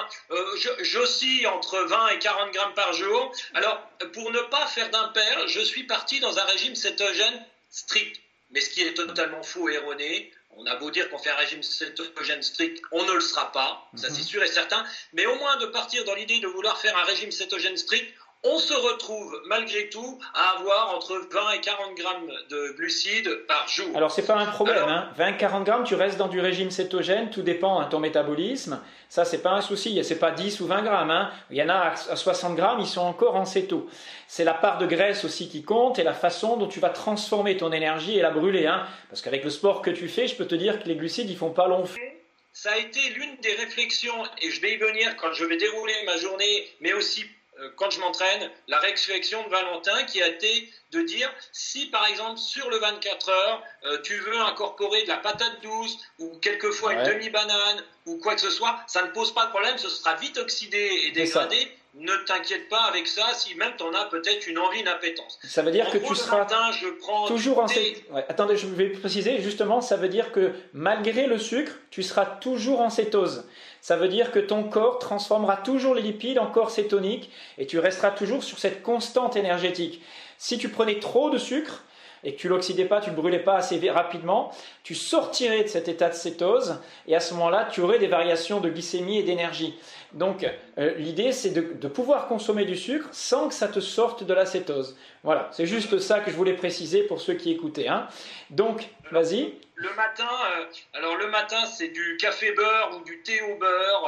J'oscille 0.80 1.46
entre 1.46 1.78
20 1.78 2.08
et 2.08 2.18
40 2.18 2.52
grammes 2.52 2.74
par 2.74 2.92
jour. 2.92 3.32
Alors 3.54 3.80
pour 4.12 4.30
ne 4.30 4.40
pas 4.40 4.66
faire 4.66 4.90
d'impair, 4.90 5.48
je 5.48 5.60
suis 5.60 5.84
parti 5.84 6.20
dans 6.20 6.38
un 6.38 6.44
régime 6.44 6.74
cétogène 6.74 7.44
strict. 7.70 8.20
Mais 8.50 8.60
ce 8.60 8.70
qui 8.70 8.82
est 8.82 8.94
totalement 8.94 9.42
faux 9.42 9.68
et 9.68 9.74
erroné, 9.74 10.32
on 10.56 10.66
a 10.66 10.74
beau 10.76 10.90
dire 10.90 11.08
qu'on 11.10 11.18
fait 11.18 11.30
un 11.30 11.36
régime 11.36 11.62
cétogène 11.62 12.42
strict, 12.42 12.82
on 12.90 13.04
ne 13.04 13.12
le 13.12 13.20
sera 13.20 13.52
pas, 13.52 13.90
ça 13.94 14.08
c'est 14.08 14.18
mhm. 14.20 14.26
sûr 14.26 14.42
et 14.42 14.48
certain, 14.48 14.84
mais 15.12 15.26
au 15.26 15.36
moins 15.36 15.56
de 15.56 15.66
partir 15.66 16.04
dans 16.04 16.14
l'idée 16.14 16.40
de 16.40 16.46
vouloir 16.46 16.78
faire 16.80 16.96
un 16.96 17.04
régime 17.04 17.30
cétogène 17.30 17.76
strict, 17.76 18.12
on 18.44 18.58
se 18.58 18.74
retrouve 18.74 19.40
malgré 19.46 19.88
tout 19.88 20.18
à 20.34 20.58
avoir 20.58 20.94
entre 20.94 21.14
20 21.30 21.50
et 21.52 21.60
40 21.60 21.94
grammes 21.96 22.32
de 22.50 22.74
glucides 22.76 23.46
par 23.48 23.68
jour. 23.68 23.88
Alors 23.94 24.10
c'est 24.10 24.26
pas 24.26 24.36
un 24.36 24.46
problème, 24.46 24.88
hein. 24.88 25.10
20-40 25.18 25.64
grammes, 25.64 25.84
tu 25.84 25.94
restes 25.94 26.16
dans 26.16 26.28
du 26.28 26.40
régime 26.40 26.70
cétogène, 26.70 27.30
tout 27.30 27.42
dépend 27.42 27.82
de 27.82 27.88
ton 27.88 27.98
métabolisme. 27.98 28.80
Ça 29.08 29.24
c'est 29.24 29.42
pas 29.42 29.52
un 29.52 29.60
souci, 29.60 30.02
c'est 30.04 30.18
pas 30.18 30.30
10 30.30 30.60
ou 30.60 30.66
20 30.66 30.82
grammes. 30.82 31.10
Hein. 31.10 31.30
Il 31.50 31.56
y 31.56 31.62
en 31.62 31.68
a 31.68 31.94
à 32.10 32.16
60 32.16 32.56
grammes, 32.56 32.80
ils 32.80 32.86
sont 32.86 33.00
encore 33.00 33.36
en 33.36 33.44
céto. 33.44 33.88
C'est 34.28 34.44
la 34.44 34.54
part 34.54 34.78
de 34.78 34.86
graisse 34.86 35.24
aussi 35.24 35.48
qui 35.48 35.64
compte 35.64 35.98
et 35.98 36.04
la 36.04 36.14
façon 36.14 36.56
dont 36.56 36.68
tu 36.68 36.80
vas 36.80 36.90
transformer 36.90 37.56
ton 37.56 37.72
énergie 37.72 38.18
et 38.18 38.22
la 38.22 38.30
brûler. 38.30 38.66
Hein. 38.66 38.86
Parce 39.08 39.22
qu'avec 39.22 39.44
le 39.44 39.50
sport 39.50 39.82
que 39.82 39.90
tu 39.90 40.08
fais, 40.08 40.26
je 40.26 40.36
peux 40.36 40.46
te 40.46 40.54
dire 40.54 40.82
que 40.82 40.88
les 40.88 40.96
glucides 40.96 41.30
ils 41.30 41.36
font 41.36 41.50
pas 41.50 41.68
long 41.68 41.84
feu 41.84 42.00
ça 42.56 42.72
a 42.72 42.78
été 42.78 43.00
l'une 43.10 43.36
des 43.42 43.52
réflexions, 43.52 44.24
et 44.40 44.50
je 44.50 44.62
vais 44.62 44.72
y 44.72 44.76
venir 44.78 45.14
quand 45.16 45.30
je 45.34 45.44
vais 45.44 45.58
dérouler 45.58 45.92
ma 46.06 46.16
journée, 46.16 46.66
mais 46.80 46.94
aussi 46.94 47.26
quand 47.76 47.90
je 47.90 48.00
m'entraîne, 48.00 48.50
la 48.68 48.78
réflexion 48.78 49.42
de 49.44 49.48
Valentin 49.48 50.04
qui 50.04 50.22
a 50.22 50.28
été 50.28 50.70
de 50.92 51.00
dire 51.02 51.32
si 51.52 51.86
par 51.86 52.06
exemple 52.06 52.38
sur 52.38 52.68
le 52.70 52.78
24 52.78 53.28
heures 53.30 53.62
euh, 53.84 53.98
tu 54.02 54.16
veux 54.18 54.38
incorporer 54.38 55.02
de 55.02 55.08
la 55.08 55.16
patate 55.16 55.62
douce 55.62 55.98
ou 56.18 56.36
quelquefois 56.38 56.94
une 56.94 57.04
demi-banane 57.04 57.82
ou 58.06 58.18
quoi 58.18 58.34
que 58.34 58.40
ce 58.40 58.50
soit, 58.50 58.78
ça 58.86 59.02
ne 59.02 59.08
pose 59.08 59.32
pas 59.34 59.46
de 59.46 59.50
problème, 59.50 59.78
ce 59.78 59.88
sera 59.88 60.14
vite 60.14 60.38
oxydé 60.38 60.90
et 61.06 61.10
dégradé. 61.10 61.56
Ne 61.98 62.14
t'inquiète 62.26 62.68
pas 62.68 62.82
avec 62.82 63.06
ça, 63.06 63.24
si 63.32 63.54
même 63.54 63.72
tu 63.78 63.82
en 63.82 63.94
as 63.94 64.04
peut-être 64.04 64.46
une 64.46 64.58
envie, 64.58 64.80
une 64.80 64.88
appétence. 64.88 65.38
Ça 65.44 65.62
veut 65.62 65.70
dire 65.70 65.90
que 65.90 65.96
tu 65.96 66.14
seras 66.14 66.40
matin, 66.40 66.70
je 66.78 66.88
prends 66.88 67.26
toujours 67.26 67.58
en 67.58 67.68
cétose. 67.68 68.02
Attendez, 68.28 68.58
je 68.58 68.66
vais 68.66 68.90
préciser 68.90 69.40
justement, 69.40 69.80
ça 69.80 69.96
veut 69.96 70.10
dire 70.10 70.30
que 70.30 70.52
malgré 70.74 71.26
le 71.26 71.38
sucre, 71.38 71.72
tu 71.90 72.02
seras 72.02 72.26
toujours 72.26 72.80
en 72.80 72.90
cétose. 72.90 73.46
Ça 73.86 73.96
veut 73.96 74.08
dire 74.08 74.32
que 74.32 74.40
ton 74.40 74.64
corps 74.64 74.98
transformera 74.98 75.56
toujours 75.56 75.94
les 75.94 76.02
lipides 76.02 76.40
en 76.40 76.48
corps 76.48 76.72
cétonique 76.72 77.30
et 77.56 77.66
tu 77.66 77.78
resteras 77.78 78.10
toujours 78.10 78.42
sur 78.42 78.58
cette 78.58 78.82
constante 78.82 79.36
énergétique. 79.36 80.02
Si 80.38 80.58
tu 80.58 80.70
prenais 80.70 80.98
trop 80.98 81.30
de 81.30 81.38
sucre, 81.38 81.84
et 82.24 82.34
que 82.34 82.36
tu 82.40 82.48
l'oxydais 82.48 82.86
pas, 82.86 83.00
tu 83.00 83.10
le 83.10 83.14
brûlais 83.14 83.38
pas 83.38 83.54
assez 83.54 83.78
rapidement, 83.88 84.50
tu 84.82 84.96
sortirais 84.96 85.62
de 85.62 85.68
cet 85.68 85.86
état 85.86 86.08
de 86.08 86.14
cétose 86.14 86.80
et 87.06 87.14
à 87.14 87.20
ce 87.20 87.34
moment-là, 87.34 87.68
tu 87.70 87.80
aurais 87.80 88.00
des 88.00 88.08
variations 88.08 88.58
de 88.58 88.68
glycémie 88.68 89.18
et 89.18 89.22
d'énergie. 89.22 89.78
Donc 90.12 90.44
euh, 90.78 90.94
l'idée 90.96 91.30
c'est 91.30 91.50
de, 91.50 91.86
pouvoir 91.86 92.26
consommer 92.26 92.64
du 92.64 92.74
sucre 92.74 93.08
sans 93.12 93.46
que 93.46 93.54
ça 93.54 93.68
te 93.68 93.78
sorte 93.78 94.24
de 94.24 94.34
la 94.34 94.46
cétose. 94.46 94.96
Voilà, 95.22 95.48
c'est 95.52 95.66
juste 95.66 96.00
ça 96.00 96.18
que 96.18 96.32
je 96.32 96.36
voulais 96.36 96.54
préciser 96.54 97.04
pour 97.04 97.20
ceux 97.20 97.34
qui 97.34 97.52
écoutaient. 97.52 97.86
Hein. 97.86 98.08
Donc, 98.50 98.88
vas-y. 99.12 99.54
Le 99.76 99.92
matin, 99.94 100.28
euh, 100.52 100.64
alors 100.94 101.16
le 101.16 101.28
matin 101.28 101.64
c'est 101.66 101.88
du 101.88 102.16
café 102.16 102.52
beurre 102.52 102.96
ou 102.96 103.04
du 103.04 103.22
thé 103.22 103.40
au 103.42 103.56
beurre, 103.56 104.06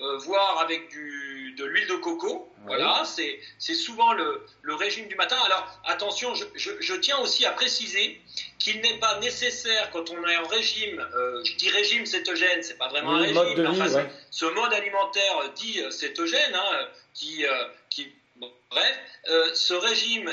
euh, 0.00 0.18
voire 0.18 0.60
avec 0.60 0.88
du, 0.90 1.54
de 1.56 1.64
l'huile 1.64 1.88
de 1.88 1.96
coco. 1.96 2.50
Voilà, 2.66 3.02
c'est 3.04 3.74
souvent 3.74 4.14
le, 4.14 4.46
le, 4.62 4.74
régime 4.74 5.06
du 5.08 5.16
matin. 5.16 5.36
Alors 5.44 5.66
attention, 5.84 6.34
je, 6.34 6.44
je, 6.54 6.94
tiens 6.94 7.18
aussi 7.18 7.44
à 7.44 7.50
préciser 7.50 8.20
qu'il 8.58 8.80
n'est 8.80 8.98
pas 8.98 9.18
nécessaire 9.18 9.90
quand 9.90 10.10
on 10.10 10.26
est 10.26 10.36
en 10.38 10.46
régime, 10.46 11.06
je 11.44 11.54
dis 11.56 11.68
régime 11.68 12.06
cétogène, 12.06 12.62
c'est 12.62 12.78
pas 12.78 12.88
vraiment 12.88 13.16
un 13.16 13.20
régime, 13.20 13.34
mode 13.34 13.54
de 13.56 13.62
vie, 13.62 14.06
ce 14.30 14.46
mode 14.46 14.72
alimentaire 14.72 15.52
dit 15.54 15.80
euh, 15.80 15.90
cétogène, 15.90 16.54
hein, 16.54 16.88
qui, 17.12 17.46
euh, 17.46 17.64
qui 17.88 18.12
bref, 18.36 18.98
euh, 19.28 19.54
ce 19.54 19.72
régime 19.74 20.30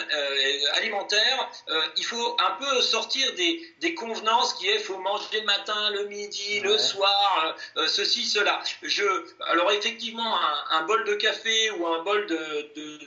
alimentaire, 0.73 1.49
il 1.95 2.03
faut 2.03 2.37
un 2.39 2.51
peu 2.51 2.81
sortir 2.81 3.33
des, 3.35 3.61
des, 3.79 3.93
convenances 3.93 4.53
qui 4.55 4.67
est 4.67 4.79
faut 4.79 4.97
manger 4.97 5.39
le 5.39 5.45
matin, 5.45 5.91
le 5.91 6.05
midi, 6.05 6.59
le 6.59 6.77
soir, 6.77 7.55
ceci, 7.87 8.25
cela. 8.25 8.61
Je, 8.81 9.03
alors 9.45 9.71
effectivement, 9.71 10.35
un, 10.69 10.83
bol 10.83 11.03
de 11.05 11.13
café 11.13 11.71
ou 11.71 11.87
un 11.87 12.03
bol 12.03 12.25
de, 12.25 12.71
de, 12.75 12.99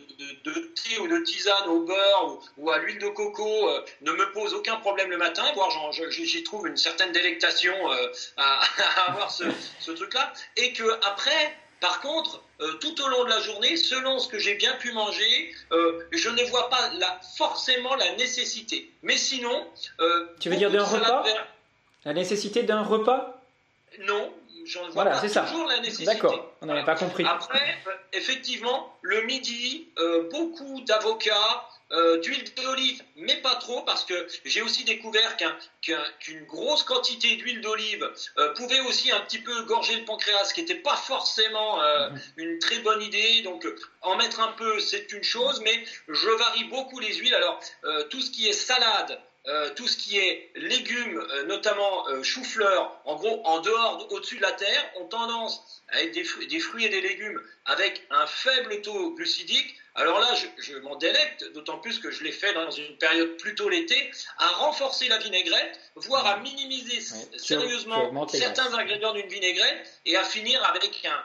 de, 0.44 0.72
thé 0.74 0.98
ou 1.00 1.09
de 1.09 1.18
tisane 1.18 1.68
au 1.68 1.80
beurre 1.80 2.38
ou, 2.57 2.70
à 2.70 2.78
l'huile 2.78 2.98
de 2.98 3.09
coco 3.09 3.68
ne 4.00 4.12
me 4.12 4.33
pose 4.33 4.54
aucun 4.54 4.76
problème 4.76 5.11
le 5.11 5.18
matin, 5.18 5.44
voire 5.54 5.70
j'y 5.92 6.42
trouve 6.44 6.66
une 6.66 6.76
certaine 6.76 7.12
délectation 7.12 7.74
à, 7.90 8.00
à, 8.37 9.11
avoir 9.11 9.30
ce, 9.30 9.44
ce 9.80 9.90
truc-là, 9.90 10.33
et 10.57 10.72
que 10.72 10.85
après 11.04 11.57
par 11.84 12.00
contre, 12.00 12.40
euh, 12.62 12.72
tout 12.80 12.98
au 13.02 13.08
long 13.08 13.24
de 13.24 13.28
la 13.28 13.40
journée, 13.40 13.76
selon 13.76 14.18
ce 14.18 14.26
que 14.26 14.38
j'ai 14.38 14.54
bien 14.54 14.72
pu 14.76 14.92
manger, 14.92 15.54
euh, 15.70 16.00
je 16.12 16.30
ne 16.30 16.42
vois 16.44 16.70
pas 16.70 16.90
forcément 17.36 17.94
la 17.94 18.16
nécessité. 18.16 18.90
Mais 19.02 19.18
sinon, 19.18 19.66
euh, 20.00 20.26
tu 20.40 20.48
veux 20.48 20.56
dire 20.56 20.70
d'un 20.70 20.82
repas 20.82 21.24
La 22.06 22.14
nécessité 22.14 22.62
d'un 22.62 22.80
repas? 22.80 23.44
Non, 23.98 24.32
j'en 24.64 24.88
vois 24.90 25.05
pas 25.05 25.20
toujours 25.20 25.66
la 25.68 25.81
nécessité. 25.81 26.07
D'accord, 26.07 26.53
on 26.61 26.66
n'avait 26.66 26.85
pas 26.85 26.96
compris. 26.96 27.24
Après, 27.24 27.77
effectivement, 28.12 28.96
le 29.03 29.22
midi, 29.22 29.88
beaucoup 30.31 30.81
d'avocats, 30.83 31.68
euh, 31.92 32.18
d'huile 32.18 32.42
d'olive, 32.57 33.03
mais 33.14 33.37
pas 33.37 33.55
trop, 33.57 33.83
parce 33.83 34.05
que 34.05 34.27
j'ai 34.46 34.62
aussi 34.62 34.85
découvert 34.85 35.37
qu'une 36.20 36.44
grosse 36.46 36.83
quantité 36.83 37.37
d'huile 37.37 37.61
d'olive 37.61 38.11
euh, 38.38 38.53
pouvait 38.55 38.81
aussi 38.81 39.12
un 39.12 39.20
petit 39.20 39.38
peu 39.38 39.64
gorger 39.64 39.94
le 39.96 40.05
pancréas, 40.05 40.46
ce 40.46 40.55
qui 40.55 40.62
n'était 40.62 40.74
pas 40.77 40.96
forcément 40.96 41.81
euh, 41.83 42.09
mhm. 42.09 42.18
une 42.38 42.59
très 42.59 42.79
bonne 42.79 43.03
idée. 43.03 43.42
Donc, 43.42 43.66
en 44.00 44.16
mettre 44.16 44.40
un 44.40 44.53
peu, 44.53 44.81
c'est 44.81 45.12
une 45.12 45.22
chose, 45.22 45.61
mais 45.62 45.85
je 46.09 46.31
varie 46.31 46.64
beaucoup 46.64 46.98
les 46.98 47.14
huiles. 47.14 47.35
Alors, 47.35 47.61
tout 48.11 48.20
ce 48.22 48.31
qui 48.31 48.48
est 48.48 48.55
salade, 48.55 49.20
tout 49.76 49.88
ce 49.88 49.96
qui 49.96 50.18
est 50.18 50.50
légumes, 50.54 51.22
notamment 51.46 52.04
chou-fleur, 52.22 53.00
en 53.04 53.16
gros 53.16 53.40
en 53.44 53.61
dehors, 53.61 54.07
au-dessus 54.11 54.37
de 54.37 54.42
la 54.42 54.52
terre, 54.52 54.90
ont 54.96 55.04
tendance 55.04 55.83
à 55.88 56.02
être 56.02 56.12
des 56.12 56.61
fruits 56.61 56.85
et 56.85 56.88
des 56.88 57.00
légumes 57.00 57.40
avec 57.64 58.02
un 58.11 58.26
faible 58.26 58.80
taux 58.83 59.11
glucidique. 59.11 59.74
Alors 59.94 60.18
là, 60.18 60.35
je, 60.59 60.76
m'en 60.78 60.96
délecte, 60.96 61.44
d'autant 61.52 61.78
plus 61.78 61.98
que 61.98 62.11
je 62.11 62.24
l'ai 62.24 62.33
fait 62.33 62.52
dans 62.52 62.70
une 62.70 62.96
période 62.96 63.37
plutôt 63.37 63.68
l'été, 63.68 64.11
à 64.38 64.48
renforcer 64.48 65.09
la 65.09 65.18
vinaigrette, 65.18 65.78
voire 65.94 66.26
à 66.26 66.38
minimiser 66.38 67.00
sérieusement 67.37 68.26
certains 68.28 68.74
ingrédients 68.74 69.12
d'une 69.12 69.28
vinaigrette 69.28 69.87
et 70.04 70.16
à 70.16 70.24
finir 70.24 70.64
avec 70.64 71.04
un, 71.04 71.22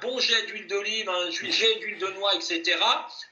bon 0.00 0.18
jet 0.18 0.46
d'huile 0.46 0.66
d'olive, 0.66 1.08
un 1.08 1.30
jet 1.30 1.74
d'huile 1.80 1.98
de 1.98 2.06
noix, 2.08 2.34
etc. 2.34 2.78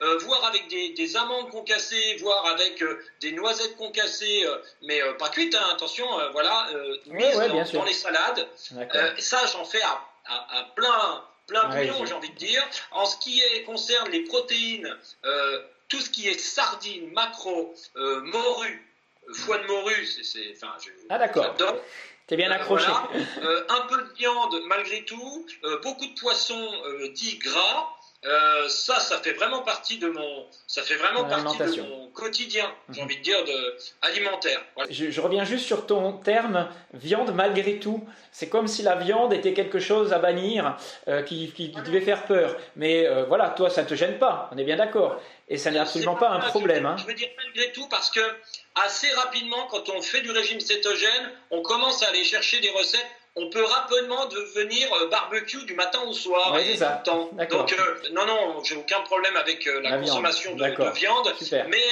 Euh, 0.03 0.18
voire 0.18 0.44
avec 0.46 0.68
des, 0.68 1.16
amandes 1.16 1.50
concassées, 1.50 2.16
voire 2.20 2.46
avec 2.46 2.83
euh, 2.83 3.03
des 3.20 3.33
noisettes 3.33 3.76
concassées, 3.76 4.44
euh, 4.46 4.57
mais 4.83 5.00
pas 5.18 5.29
cuites, 5.29 5.55
hein, 5.55 5.66
attention, 5.72 6.07
voilà, 6.33 6.68
mises 7.07 7.72
dans, 7.72 7.85
les 7.85 7.92
salades. 7.92 8.46
ça, 9.18 9.46
j'en 9.53 9.64
fais 9.64 9.83
à, 9.83 10.03
à 10.26 10.64
plein, 10.76 11.24
plein 11.46 11.68
bouillon, 11.68 12.07
j'ai 12.07 12.14
envie 12.14 12.31
de 12.31 12.37
dire. 12.37 12.66
En 12.90 13.07
ce 13.07 13.16
qui 13.18 13.42
concerne 13.64 14.11
les 14.11 14.24
protéines, 14.24 14.96
tout 15.90 16.00
ce 16.00 16.09
qui 16.09 16.29
est 16.29 16.38
sardines, 16.38 17.11
macro, 17.12 17.74
euh, 17.96 18.20
morue, 18.22 18.88
foie 19.35 19.59
de 19.59 19.66
morue, 19.66 20.07
c'est. 20.07 20.55
Enfin, 20.57 20.74
ah 21.11 21.18
d'accord. 21.18 21.55
T'es 22.30 22.36
bien 22.36 22.52
euh, 22.52 22.54
accroché. 22.54 22.86
un 22.86 23.80
peu 23.88 23.96
de 23.96 24.12
viande 24.16 24.54
malgré 24.68 25.04
tout, 25.04 25.44
beaucoup 25.82 26.06
de 26.06 26.14
poissons 26.20 26.70
dits 27.12 27.38
gras. 27.38 27.88
Euh, 28.26 28.68
ça, 28.68 29.00
ça 29.00 29.18
fait 29.18 29.33
vraiment 29.33 29.62
partie 29.62 29.96
de 29.96 30.11
mon, 30.11 30.46
ça 30.66 30.83
fait 30.83 30.96
vraiment 30.96 31.24
partie 31.24 31.56
de 31.76 31.83
mon 31.83 32.09
quotidien, 32.09 32.70
j'ai 32.90 33.00
mhm. 33.00 33.06
envie 33.06 33.16
de 33.16 33.22
dire, 33.22 33.42
de, 33.44 33.76
alimentaire. 34.02 34.61
Je, 34.90 35.20
reviens 35.22 35.44
juste 35.44 35.64
sur 35.64 35.87
ton 35.87 36.12
terme 36.18 36.68
viande 36.92 37.35
malgré 37.35 37.78
tout. 37.78 38.06
C'est 38.30 38.50
comme 38.50 38.68
si 38.68 38.83
la 38.83 38.96
viande 38.96 39.33
était 39.33 39.54
quelque 39.54 39.80
chose 39.80 40.12
à 40.12 40.18
bannir, 40.18 40.76
euh, 41.09 41.22
qui, 41.22 41.50
qui, 41.52 41.68
devait 41.70 42.02
faire 42.02 42.26
peur. 42.26 42.56
Mais 42.76 43.06
euh, 43.06 43.24
voilà, 43.24 43.48
toi, 43.50 43.70
ça 43.70 43.85
ne 43.85 43.88
te 43.88 43.94
gêne 43.94 44.18
pas, 44.18 44.50
on 44.52 44.59
est 44.59 44.64
bien 44.64 44.76
d'accord. 44.76 45.18
Et 45.48 45.56
ça 45.56 45.70
n'est 45.70 45.78
absolument 45.78 46.14
pas, 46.14 46.28
un 46.28 46.40
problème. 46.40 46.85
Hein. 46.85 46.96
Je 46.98 47.06
veux 47.06 47.14
dire 47.14 47.28
malgré 47.38 47.72
tout 47.72 47.88
parce 47.88 48.11
que 48.11 48.20
assez 48.74 49.11
rapidement, 49.12 49.66
quand 49.70 49.88
on 49.88 50.02
fait 50.02 50.20
du 50.20 50.30
régime 50.30 50.61
cétogène, 50.61 51.33
on 51.50 51.62
commence 51.62 52.02
à 52.02 52.09
aller 52.09 52.22
chercher 52.22 52.61
des 52.61 52.70
recettes 52.70 53.06
on 53.36 53.48
peut 53.48 53.64
rapidement 53.64 54.26
devenir 54.26 54.92
euh, 54.94 55.08
barbecue 55.08 55.64
du 55.64 55.74
matin 55.74 56.00
au 56.06 56.12
soir 56.12 56.56
et 56.58 56.76
tout 56.76 56.82
le 56.82 57.04
temps. 57.04 57.30
Donc 57.50 57.72
euh, 57.72 57.94
non, 58.12 58.26
non, 58.26 58.62
j'ai 58.64 58.76
aucun 58.76 59.00
problème 59.02 59.36
avec 59.36 59.66
euh, 59.66 59.80
la, 59.82 59.98
consommation 59.98 60.54
de, 60.56 60.94
viande, 60.94 61.32
mais 61.68 61.82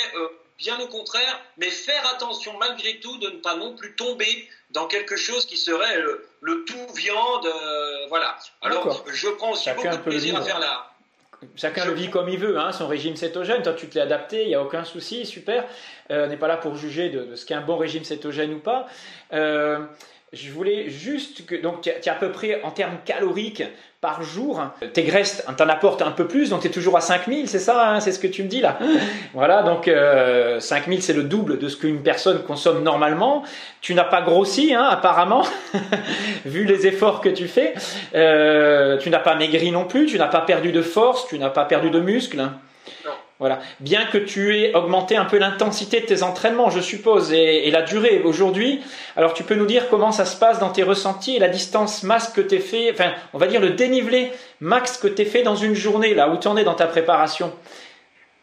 bien 0.58 0.78
au 0.80 0.88
contraire, 0.88 1.40
mais 1.56 1.70
faire 1.70 2.02
attention 2.14 2.52
malgré 2.58 2.98
tout 2.98 3.16
de 3.18 3.28
ne 3.28 3.38
pas 3.38 3.56
non 3.56 3.76
plus 3.76 3.94
tomber 3.94 4.48
dans 4.70 4.86
quelque 4.86 5.16
chose 5.16 5.46
qui 5.46 5.56
serait 5.56 5.98
le, 6.40 6.64
tout 6.64 6.94
viande, 6.94 7.48
voilà. 8.08 8.36
Alors 8.62 9.04
je 9.06 9.28
prends 9.28 9.52
aussi 9.52 9.70
beaucoup 9.70 9.88
de 9.88 9.96
plaisir 9.96 10.36
à 10.36 10.42
faire 10.42 10.58
là. 10.58 10.90
Chacun 11.54 11.84
le 11.84 11.92
vit 11.92 12.10
comme 12.10 12.28
il 12.28 12.36
veut, 12.36 12.58
hein, 12.58 12.72
son 12.72 12.88
régime 12.88 13.14
cétogène. 13.14 13.62
Toi, 13.62 13.72
tu 13.72 13.88
te 13.88 13.94
l'es 13.94 14.00
adapté, 14.00 14.42
il 14.42 14.48
n'y 14.48 14.56
a 14.56 14.62
aucun 14.62 14.82
souci, 14.82 15.24
super. 15.24 15.64
on 16.10 16.26
n'est 16.26 16.36
pas 16.36 16.48
là 16.48 16.56
pour 16.56 16.74
juger 16.74 17.10
de, 17.10 17.36
ce 17.36 17.46
qu'est 17.46 17.54
un 17.54 17.60
bon 17.60 17.76
régime 17.76 18.02
cétogène 18.02 18.52
ou 18.54 18.58
pas. 18.58 18.88
Je 20.34 20.50
voulais 20.50 20.90
juste 20.90 21.46
que, 21.46 21.54
donc 21.54 21.80
tu 21.80 21.90
as 21.90 22.12
à 22.12 22.14
peu 22.14 22.30
près 22.30 22.60
en 22.62 22.70
termes 22.70 22.98
caloriques 23.06 23.62
par 24.02 24.22
jour, 24.22 24.62
tes 24.92 25.02
graisses 25.02 25.42
t'en 25.56 25.68
apportent 25.70 26.02
un 26.02 26.10
peu 26.10 26.28
plus, 26.28 26.50
donc 26.50 26.60
tu 26.60 26.68
es 26.68 26.70
toujours 26.70 26.98
à 26.98 27.00
5000, 27.00 27.48
c'est 27.48 27.58
ça, 27.58 27.88
hein, 27.88 28.00
c'est 28.00 28.12
ce 28.12 28.18
que 28.18 28.26
tu 28.26 28.42
me 28.42 28.48
dis 28.48 28.60
là? 28.60 28.78
voilà, 29.34 29.62
donc 29.62 29.88
euh, 29.88 30.60
5000 30.60 31.02
c'est 31.02 31.14
le 31.14 31.22
double 31.22 31.58
de 31.58 31.68
ce 31.68 31.78
qu'une 31.78 32.02
personne 32.02 32.42
consomme 32.42 32.82
normalement. 32.82 33.42
Tu 33.80 33.94
n'as 33.94 34.04
pas 34.04 34.20
grossi, 34.20 34.74
hein, 34.74 34.84
apparemment, 34.84 35.46
vu 36.44 36.64
les 36.64 36.86
efforts 36.86 37.22
que 37.22 37.30
tu 37.30 37.48
fais. 37.48 37.72
Euh, 38.14 38.98
tu 38.98 39.08
n'as 39.08 39.20
pas 39.20 39.34
maigri 39.34 39.72
non 39.72 39.86
plus, 39.86 40.04
tu 40.04 40.18
n'as 40.18 40.28
pas 40.28 40.42
perdu 40.42 40.72
de 40.72 40.82
force, 40.82 41.26
tu 41.26 41.38
n'as 41.38 41.50
pas 41.50 41.64
perdu 41.64 41.88
de 41.88 42.00
muscle. 42.00 42.50
Voilà. 43.38 43.60
Bien 43.78 44.04
que 44.06 44.18
tu 44.18 44.56
aies 44.56 44.74
augmenté 44.74 45.16
un 45.16 45.24
peu 45.24 45.38
l'intensité 45.38 46.00
de 46.00 46.06
tes 46.06 46.22
entraînements, 46.24 46.70
je 46.70 46.80
suppose, 46.80 47.32
et, 47.32 47.70
la 47.70 47.82
durée 47.82 48.20
aujourd'hui, 48.24 48.82
alors 49.16 49.32
tu 49.32 49.44
peux 49.44 49.54
nous 49.54 49.66
dire 49.66 49.88
comment 49.88 50.10
ça 50.10 50.24
se 50.24 50.36
passe 50.36 50.58
dans 50.58 50.70
tes 50.70 50.82
ressentis 50.82 51.36
et 51.36 51.38
la 51.38 51.48
distance 51.48 52.02
masse 52.02 52.32
que 52.32 52.40
tu 52.40 52.58
fait, 52.58 52.90
enfin, 52.90 53.12
on 53.32 53.38
va 53.38 53.46
dire 53.46 53.60
le 53.60 53.70
dénivelé 53.70 54.32
max 54.60 54.98
que 54.98 55.06
tu 55.06 55.24
fait 55.24 55.42
dans 55.42 55.54
une 55.54 55.74
journée, 55.74 56.14
là, 56.14 56.30
où 56.30 56.36
tu 56.36 56.48
en 56.48 56.56
es 56.56 56.64
dans 56.64 56.74
ta 56.74 56.88
préparation? 56.88 57.52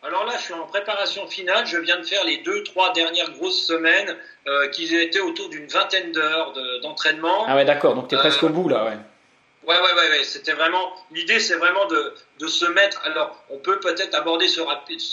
Alors 0.02 0.24
là, 0.26 0.34
je 0.38 0.44
suis 0.44 0.54
en 0.54 0.68
préparation 0.68 1.28
finale. 1.28 1.66
Je 1.66 1.78
viens 1.78 1.98
de 1.98 2.06
faire 2.06 2.24
les 2.26 2.38
deux, 2.38 2.64
trois 2.64 2.94
dernières 2.94 3.32
grosses 3.32 3.66
semaines 3.66 4.16
euh, 4.48 4.68
qui 4.70 4.96
étaient 4.96 5.20
autour 5.20 5.50
d'une 5.50 5.66
vingtaine 5.66 6.12
d'heures 6.12 6.54
d'entraînement. 6.84 7.46
ah 7.48 7.56
ouais, 7.56 7.66
d'accord. 7.66 7.96
Donc 7.96 8.08
tu 8.08 8.16
es 8.16 8.18
presque 8.18 8.44
au 8.44 8.50
bout 8.50 8.70
là, 8.70 8.86
ouais. 8.86 8.98
Ouais, 9.68 9.76
ouais, 9.76 9.82
ouais, 9.82 10.10
ouais. 10.12 10.24
C'était 10.24 10.54
vraiment. 10.54 10.94
L'idée, 11.12 11.40
c'est 11.40 11.56
vraiment 11.56 11.88
de, 11.88 12.14
de, 12.40 12.48
se 12.48 12.66
mettre. 12.66 13.02
Alors, 13.06 13.44
on 13.50 13.58
peut 13.58 13.80
peut-être 13.80 14.16
aborder 14.16 14.48
ce, 14.48 14.62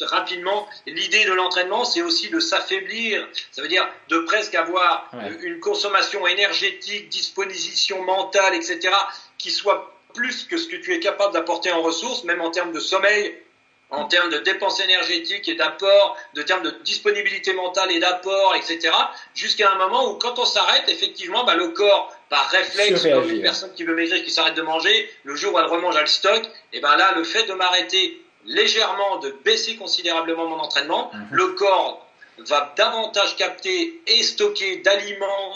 rapidement. 0.04 0.68
L'idée 0.86 1.24
de 1.24 1.32
l'entraînement, 1.32 1.84
c'est 1.84 2.02
aussi 2.02 2.30
de 2.30 2.40
s'affaiblir. 2.40 3.26
Ça 3.50 3.62
veut 3.62 3.68
dire 3.68 3.88
de 4.08 4.18
presque 4.18 4.54
avoir 4.54 5.10
une 5.40 5.60
consommation 5.60 6.26
énergétique, 6.26 7.08
disposition 7.08 8.02
mentale, 8.02 8.54
etc., 8.54 8.94
qui 9.38 9.50
soit 9.50 9.92
plus 10.14 10.44
que 10.44 10.56
ce 10.56 10.68
que 10.68 10.76
tu 10.76 10.92
es 10.92 11.00
capable 11.00 11.32
d'apporter 11.32 11.72
en 11.72 11.82
ressources, 11.82 12.24
même 12.24 12.40
en 12.40 12.50
termes 12.50 12.72
de 12.72 12.80
sommeil, 12.80 13.34
en 13.92 14.06
termes 14.06 14.30
de 14.30 14.38
dépenses 14.38 14.80
énergétiques 14.80 15.48
et 15.48 15.54
d'apport, 15.54 16.16
de 16.34 16.42
termes 16.42 16.62
de 16.62 16.70
disponibilité 16.82 17.52
mentale 17.52 17.92
et 17.92 18.00
d'apport, 18.00 18.54
etc. 18.56 18.90
Jusqu'à 19.34 19.70
un 19.70 19.76
moment 19.76 20.10
où, 20.10 20.14
quand 20.14 20.38
on 20.38 20.46
s'arrête, 20.46 20.88
effectivement, 20.88 21.44
bah, 21.44 21.54
le 21.54 21.68
corps, 21.68 22.10
par 22.32 22.48
réflexe, 22.48 23.02
comme 23.02 23.28
une 23.28 23.42
personne 23.42 23.74
qui 23.74 23.84
veut 23.84 23.94
maigrir, 23.94 24.24
qui 24.24 24.30
s'arrête 24.30 24.54
de 24.54 24.62
manger, 24.62 25.10
le 25.24 25.36
jour 25.36 25.52
où 25.52 25.58
elle 25.58 25.66
remange, 25.66 26.00
le 26.00 26.06
stock, 26.06 26.42
et 26.72 26.80
ben 26.80 26.96
là, 26.96 27.12
le 27.14 27.24
fait 27.24 27.44
de 27.44 27.52
m'arrêter 27.52 28.24
légèrement, 28.46 29.18
de 29.18 29.36
baisser 29.44 29.76
considérablement 29.76 30.46
mon 30.48 30.58
entraînement, 30.58 31.10
mhm. 31.12 31.28
le 31.30 31.48
corps 31.48 32.08
va 32.38 32.72
davantage 32.74 33.36
capter 33.36 34.00
et 34.06 34.22
stocker 34.22 34.78
d'aliments 34.78 35.52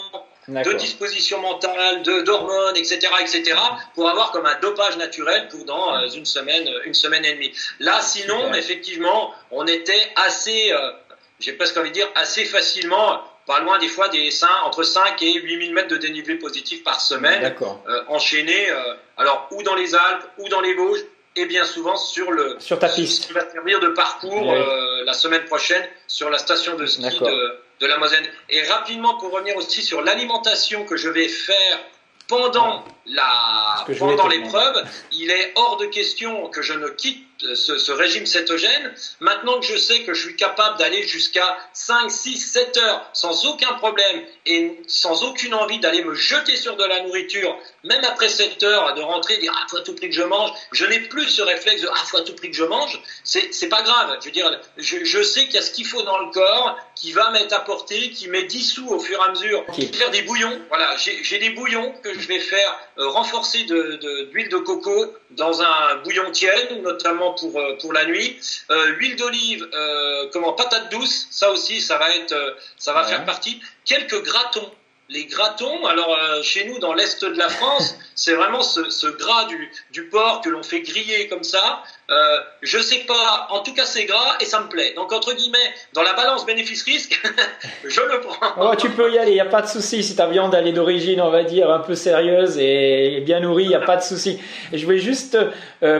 de 0.49 0.73
disposition 0.73 1.41
mentale, 1.41 2.03
de 2.03 2.21
d'hormones, 2.21 2.77
etc., 2.77 2.99
etc., 3.21 3.59
pour 3.95 4.07
avoir 4.07 4.31
comme 4.31 4.45
un 4.45 4.59
dopage 4.59 4.97
naturel 4.97 5.47
pour 5.47 5.65
dans 5.65 5.95
euh, 5.95 6.07
une 6.09 6.25
semaine, 6.25 6.69
une 6.85 6.93
semaine 6.93 7.25
et 7.25 7.33
demie. 7.33 7.53
Là, 7.79 8.01
sinon, 8.01 8.53
effectivement, 8.53 9.33
on 9.49 9.65
était 9.65 10.11
assez, 10.15 10.71
euh, 10.71 10.91
j'ai 11.39 11.53
presque 11.53 11.75
envie 11.75 11.89
de 11.89 11.95
dire, 11.95 12.09
assez 12.13 12.45
facilement 12.45 13.19
pas 13.47 13.61
loin 13.61 13.79
des 13.79 13.87
fois 13.87 14.09
des 14.09 14.29
5, 14.29 14.47
entre 14.65 14.83
5 14.83 15.21
et 15.23 15.33
8000 15.33 15.73
mètres 15.73 15.87
de 15.87 15.97
dénivelé 15.97 16.35
positif 16.35 16.83
par 16.83 16.99
semaine, 17.01 17.55
euh, 17.61 18.03
enchaînés, 18.09 18.69
euh, 18.69 18.93
alors 19.15 19.47
ou 19.51 19.63
dans 19.63 19.73
les 19.73 19.95
Alpes, 19.95 20.25
ou 20.37 20.49
dans 20.49 20.59
les 20.59 20.75
Vosges, 20.75 20.99
et 21.37 21.45
bien 21.45 21.63
souvent 21.63 21.95
sur 21.95 22.31
le 22.31 22.57
sur 22.59 22.77
ta 22.77 22.89
piste. 22.89 23.23
Ce 23.23 23.27
qui 23.27 23.33
va 23.33 23.49
servir 23.49 23.79
de 23.79 23.87
parcours 23.89 24.51
euh, 24.51 25.03
la 25.05 25.13
semaine 25.13 25.45
prochaine 25.45 25.83
sur 26.07 26.29
la 26.29 26.37
station 26.37 26.75
de 26.75 26.85
ski 26.85 27.03
de, 27.03 27.59
de 27.79 27.87
la 27.87 27.97
Moselle. 27.97 28.29
Et 28.49 28.63
rapidement 28.63 29.17
pour 29.17 29.31
revenir 29.31 29.55
aussi 29.55 29.81
sur 29.81 30.01
l'alimentation 30.01 30.83
que 30.83 30.97
je 30.97 31.09
vais 31.09 31.29
faire 31.29 31.79
pendant 32.27 32.83
la 33.05 33.85
pendant 33.97 34.27
l'épreuve, 34.27 34.83
il 35.13 35.31
est 35.31 35.53
hors 35.55 35.77
de 35.77 35.85
question 35.85 36.49
que 36.49 36.61
je 36.61 36.73
ne 36.73 36.89
quitte 36.89 37.26
ce, 37.39 37.77
ce, 37.77 37.91
régime 37.91 38.25
cétogène. 38.25 38.93
Maintenant 39.19 39.59
que 39.59 39.65
je 39.65 39.77
sais 39.77 40.03
que 40.03 40.13
je 40.13 40.21
suis 40.21 40.35
capable 40.35 40.77
d'aller 40.77 41.03
jusqu'à 41.03 41.57
5, 41.73 42.09
6, 42.09 42.37
7 42.37 42.77
heures 42.77 43.09
sans 43.13 43.45
aucun 43.45 43.73
problème 43.73 44.23
et 44.45 44.79
sans 44.87 45.23
aucune 45.23 45.53
envie 45.53 45.79
d'aller 45.79 46.03
me 46.03 46.13
jeter 46.13 46.55
sur 46.55 46.75
de 46.75 46.83
la 46.83 47.01
nourriture, 47.01 47.57
même 47.83 48.03
après 48.03 48.29
7 48.29 48.63
heures, 48.63 48.95
de 48.95 49.01
rentrer 49.01 49.35
et 49.35 49.37
dire 49.37 49.53
ah 49.55 49.65
faut 49.69 49.77
à 49.77 49.81
tout 49.81 49.93
prix 49.93 50.09
que 50.09 50.15
je 50.15 50.23
mange, 50.23 50.51
je 50.71 50.85
n'ai 50.85 50.99
plus 50.99 51.27
ce 51.27 51.41
réflexe 51.41 51.81
de 51.81 51.89
ah 51.91 52.05
faut 52.05 52.17
à 52.17 52.21
tout 52.21 52.33
prix 52.33 52.49
que 52.49 52.57
je 52.57 52.63
mange. 52.63 52.99
C'est 53.23 53.69
pas 53.69 53.81
grave. 53.81 54.17
Je 54.21 54.25
veux 54.25 54.31
dire, 54.31 54.59
je, 54.77 55.03
je 55.03 55.21
sais 55.21 55.45
qu'il 55.45 55.55
y 55.55 55.57
a 55.59 55.61
ce 55.61 55.71
qu'il 55.71 55.85
faut 55.85 56.01
dans 56.01 56.19
le 56.19 56.31
corps 56.31 56.77
qui 56.95 57.11
va 57.11 57.29
m'être 57.31 57.53
apporté, 57.53 58.09
qui 58.09 58.27
m'est 58.27 58.43
dissous 58.43 58.89
au 58.89 58.99
fur 58.99 59.19
et 59.19 59.27
à 59.27 59.31
mesure. 59.31 59.63
Je 59.77 59.85
vais 59.85 59.93
faire 59.93 60.11
des 60.11 60.23
bouillons. 60.23 60.59
Voilà, 60.69 60.95
j'ai 60.97 61.37
des 61.37 61.51
bouillons 61.51 61.93
que 62.03 62.13
je 62.13 62.27
vais 62.27 62.39
faire 62.39 62.79
euh, 62.97 63.07
renforcer 63.07 63.63
de 63.65 64.27
d'huile 64.31 64.49
de, 64.49 64.57
de 64.57 64.63
coco 64.63 65.13
dans 65.31 65.61
un 65.61 65.95
bouillon 66.03 66.31
tiède, 66.31 66.81
notamment 66.81 67.26
pour, 67.33 67.59
euh, 67.59 67.77
pour 67.79 67.93
la 67.93 68.05
nuit. 68.05 68.37
Euh, 68.69 68.87
l'huile 68.91 69.15
d'olive, 69.15 69.67
euh, 69.73 70.27
comment 70.31 70.53
patate 70.53 70.91
douce, 70.91 71.27
ça 71.31 71.51
aussi, 71.51 71.81
ça 71.81 71.97
va 71.97 72.15
être, 72.15 72.57
ça 72.77 72.93
va 72.93 73.03
faire 73.03 73.25
partie. 73.25 73.61
Quelques 73.85 74.23
gratons. 74.23 74.71
Les 75.09 75.25
gratons, 75.25 75.85
alors 75.85 76.17
chez 76.43 76.65
nous 76.65 76.79
dans 76.79 76.93
l'est 76.93 77.23
de 77.23 77.37
la 77.37 77.47
France, 77.47 77.97
c'est 78.15 78.33
vraiment 78.33 78.61
ce, 78.61 79.07
gras 79.17 79.47
du, 79.91 80.03
porc 80.09 80.41
que 80.41 80.49
l'on 80.49 80.63
fait 80.63 80.81
griller 80.81 81.27
comme 81.29 81.43
ça. 81.43 81.83
Euh, 82.09 82.37
je 82.61 82.77
sais 82.77 83.05
pas, 83.07 83.47
en 83.49 83.61
tout 83.61 83.73
cas 83.73 83.85
c'est 83.85 84.05
gras 84.05 84.37
et 84.41 84.45
ça 84.45 84.59
me 84.59 84.67
plaît. 84.67 84.93
Donc 84.95 85.13
entre 85.13 85.33
guillemets, 85.33 85.73
dans 85.93 86.01
la 86.03 86.13
balance 86.13 86.45
bénéfice-risque, 86.45 87.21
je 87.85 88.01
le 88.01 88.19
prends. 88.19 88.51
Oh, 88.59 88.75
tu 88.77 88.89
peux 88.89 89.11
y 89.11 89.17
aller, 89.17 89.31
il 89.31 89.35
n'y 89.35 89.39
a 89.39 89.45
pas 89.45 89.61
de 89.61 89.67
souci. 89.67 90.03
Si 90.03 90.15
ta 90.15 90.27
viande 90.27 90.53
elle 90.53 90.67
est 90.67 90.73
d'origine, 90.73 91.21
on 91.21 91.29
va 91.29 91.43
dire, 91.43 91.71
un 91.71 91.79
peu 91.79 91.95
sérieuse 91.95 92.57
et 92.57 93.21
bien 93.25 93.39
nourrie, 93.39 93.63
il 93.63 93.69
n'y 93.69 93.75
a 93.75 93.81
pas 93.81 93.97
de 93.97 94.03
souci. 94.03 94.39
Je 94.73 94.83
voulais 94.83 94.99
juste 94.99 95.37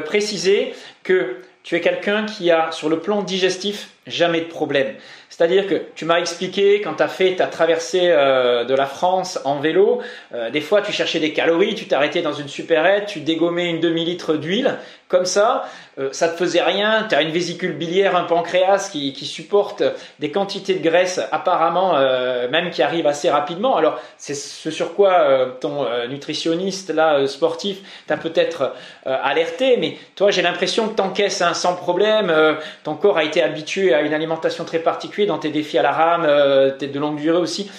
préciser 0.05 0.73
que 1.03 1.37
tu 1.67 1.75
es 1.75 1.81
quelqu'un 1.81 2.25
qui 2.25 2.49
a, 2.49 2.71
sur 2.71 2.87
le 2.87 2.99
plan 2.99 3.23
digestif, 3.23 3.89
jamais 4.05 4.39
de 4.39 4.45
problème. 4.45 4.95
C'est-à-dire 5.37 5.67
que 5.67 5.83
tu 5.93 6.05
m'as 6.05 6.17
expliqué 6.17 6.81
quand 6.81 6.95
tu 6.95 7.03
as 7.03 7.07
fait 7.07 7.35
ta 7.35 7.45
traversée 7.45 8.09
euh, 8.09 8.63
de 8.63 8.73
la 8.73 8.87
France 8.87 9.39
en 9.45 9.59
vélo, 9.59 10.01
euh, 10.33 10.49
des 10.49 10.61
fois 10.61 10.81
tu 10.81 10.91
cherchais 10.91 11.19
des 11.19 11.31
calories, 11.31 11.75
tu 11.75 11.85
t'arrêtais 11.85 12.23
dans 12.23 12.33
une 12.33 12.47
supérette, 12.47 13.05
tu 13.05 13.19
dégommais 13.19 13.69
une 13.69 13.79
demi-litre 13.79 14.33
d'huile, 14.33 14.79
comme 15.07 15.25
ça, 15.25 15.65
euh, 15.99 16.09
ça 16.11 16.29
te 16.29 16.37
faisait 16.37 16.61
rien, 16.61 17.05
tu 17.09 17.15
as 17.15 17.21
une 17.21 17.31
vésicule 17.31 17.73
biliaire, 17.73 18.15
un 18.15 18.23
pancréas 18.23 18.89
qui, 18.91 19.13
supporte 19.25 19.83
des 20.19 20.31
quantités 20.31 20.75
de 20.75 20.83
graisse 20.83 21.19
apparemment 21.31 21.97
même 22.49 22.69
qui 22.69 22.81
arrivent 22.81 23.07
assez 23.07 23.29
rapidement. 23.29 23.75
Alors 23.75 23.99
c'est 24.17 24.35
ce 24.35 24.71
sur 24.71 24.93
quoi 24.93 25.55
ton 25.59 25.85
nutritionniste 26.07 26.91
là 26.93 27.27
sportif 27.27 27.79
t'a 28.07 28.15
peut-être 28.15 28.73
alerté, 29.05 29.77
mais 29.77 29.97
toi 30.15 30.31
j'ai 30.31 30.41
l'impression 30.41 30.87
que 30.87 30.95
tu 30.95 31.01
encaisses 31.01 31.41
hein, 31.41 31.53
sans 31.53 31.75
problème, 31.75 32.33
ton 32.83 32.95
corps 32.95 33.17
a 33.17 33.23
été 33.23 33.43
habitué 33.43 33.93
à 33.93 34.01
une 34.01 34.13
alimentation 34.13 34.63
très 34.63 34.79
particulière 34.79 35.27
dans 35.27 35.37
tes 35.37 35.49
défis 35.49 35.77
à 35.77 35.81
la 35.81 35.91
rame, 35.91 36.25
euh, 36.25 36.71
de 36.77 36.99
longue 36.99 37.19
durée 37.19 37.37
aussi, 37.37 37.69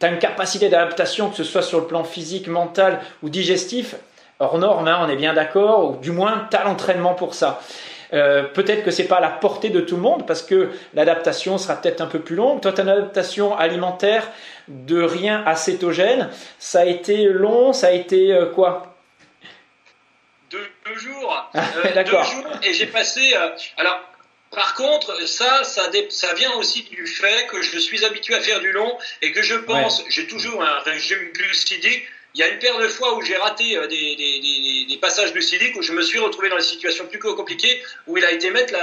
tu 0.00 0.06
as 0.06 0.10
une 0.10 0.18
capacité 0.18 0.68
d'adaptation, 0.68 1.30
que 1.30 1.36
ce 1.36 1.44
soit 1.44 1.62
sur 1.62 1.80
le 1.80 1.86
plan 1.86 2.04
physique, 2.04 2.46
mental 2.46 3.00
ou 3.22 3.28
digestif, 3.28 3.96
hors 4.38 4.58
norme, 4.58 4.88
hein, 4.88 5.00
on 5.02 5.08
est 5.08 5.16
bien 5.16 5.34
d'accord, 5.34 5.90
ou 5.90 5.96
du 5.96 6.10
moins 6.10 6.46
tu 6.50 6.56
as 6.56 6.64
l'entraînement 6.64 7.14
pour 7.14 7.34
ça. 7.34 7.60
Euh, 8.12 8.42
peut-être 8.42 8.84
que 8.84 8.90
c'est 8.90 9.04
pas 9.04 9.16
à 9.16 9.20
la 9.20 9.28
portée 9.28 9.68
de 9.68 9.80
tout 9.80 9.96
le 9.96 10.02
monde 10.02 10.26
parce 10.26 10.42
que 10.42 10.70
l'adaptation 10.94 11.58
sera 11.58 11.76
peut-être 11.76 12.00
un 12.00 12.06
peu 12.06 12.20
plus 12.20 12.36
longue. 12.36 12.60
Toi, 12.62 12.72
tu 12.72 12.80
as 12.80 12.84
une 12.84 12.90
adaptation 12.90 13.56
alimentaire 13.56 14.26
de 14.68 15.02
rien 15.02 15.42
à 15.44 15.56
cétogène. 15.56 16.30
Ça 16.58 16.80
a 16.80 16.84
été 16.84 17.24
long, 17.24 17.72
ça 17.72 17.88
a 17.88 17.90
été 17.90 18.32
euh, 18.32 18.46
quoi? 18.46 18.94
Deux, 20.50 20.66
jours. 20.96 21.50
deux 21.54 22.04
jours. 22.06 22.46
Et 22.62 22.72
j'ai 22.72 22.86
passé. 22.86 23.34
alors, 23.76 24.00
par 24.50 24.74
contre, 24.74 25.28
ça, 25.28 25.62
ça, 25.64 25.90
ça, 26.08 26.34
vient 26.34 26.52
aussi 26.54 26.84
du 26.84 27.06
fait 27.06 27.46
que 27.48 27.60
je 27.60 27.78
suis 27.78 28.02
habitué 28.06 28.34
à 28.34 28.40
faire 28.40 28.60
du 28.60 28.72
long 28.72 28.96
et 29.20 29.32
que 29.32 29.42
je 29.42 29.54
pense, 29.54 30.02
j'ai 30.08 30.26
toujours 30.26 30.62
un 30.62 30.78
régime 30.80 31.32
glucidique. 31.34 32.04
Il 32.34 32.40
y 32.40 32.42
a 32.44 32.48
une 32.48 32.58
paire 32.58 32.78
de 32.78 32.88
fois 32.88 33.16
où 33.16 33.22
j'ai 33.22 33.36
raté 33.36 33.76
euh, 33.76 33.86
des, 33.86 34.14
des, 34.16 34.86
des, 34.86 34.96
passages 34.98 35.32
glucidiques 35.32 35.76
où 35.76 35.82
je 35.82 35.92
me 35.92 36.02
suis 36.02 36.18
retrouvé 36.18 36.50
dans 36.50 36.56
des 36.56 36.62
situations 36.62 37.06
plus 37.06 37.18
compliquées 37.18 37.82
où 38.06 38.16
il 38.18 38.24
a 38.24 38.30
été 38.30 38.50
mettre 38.50 38.74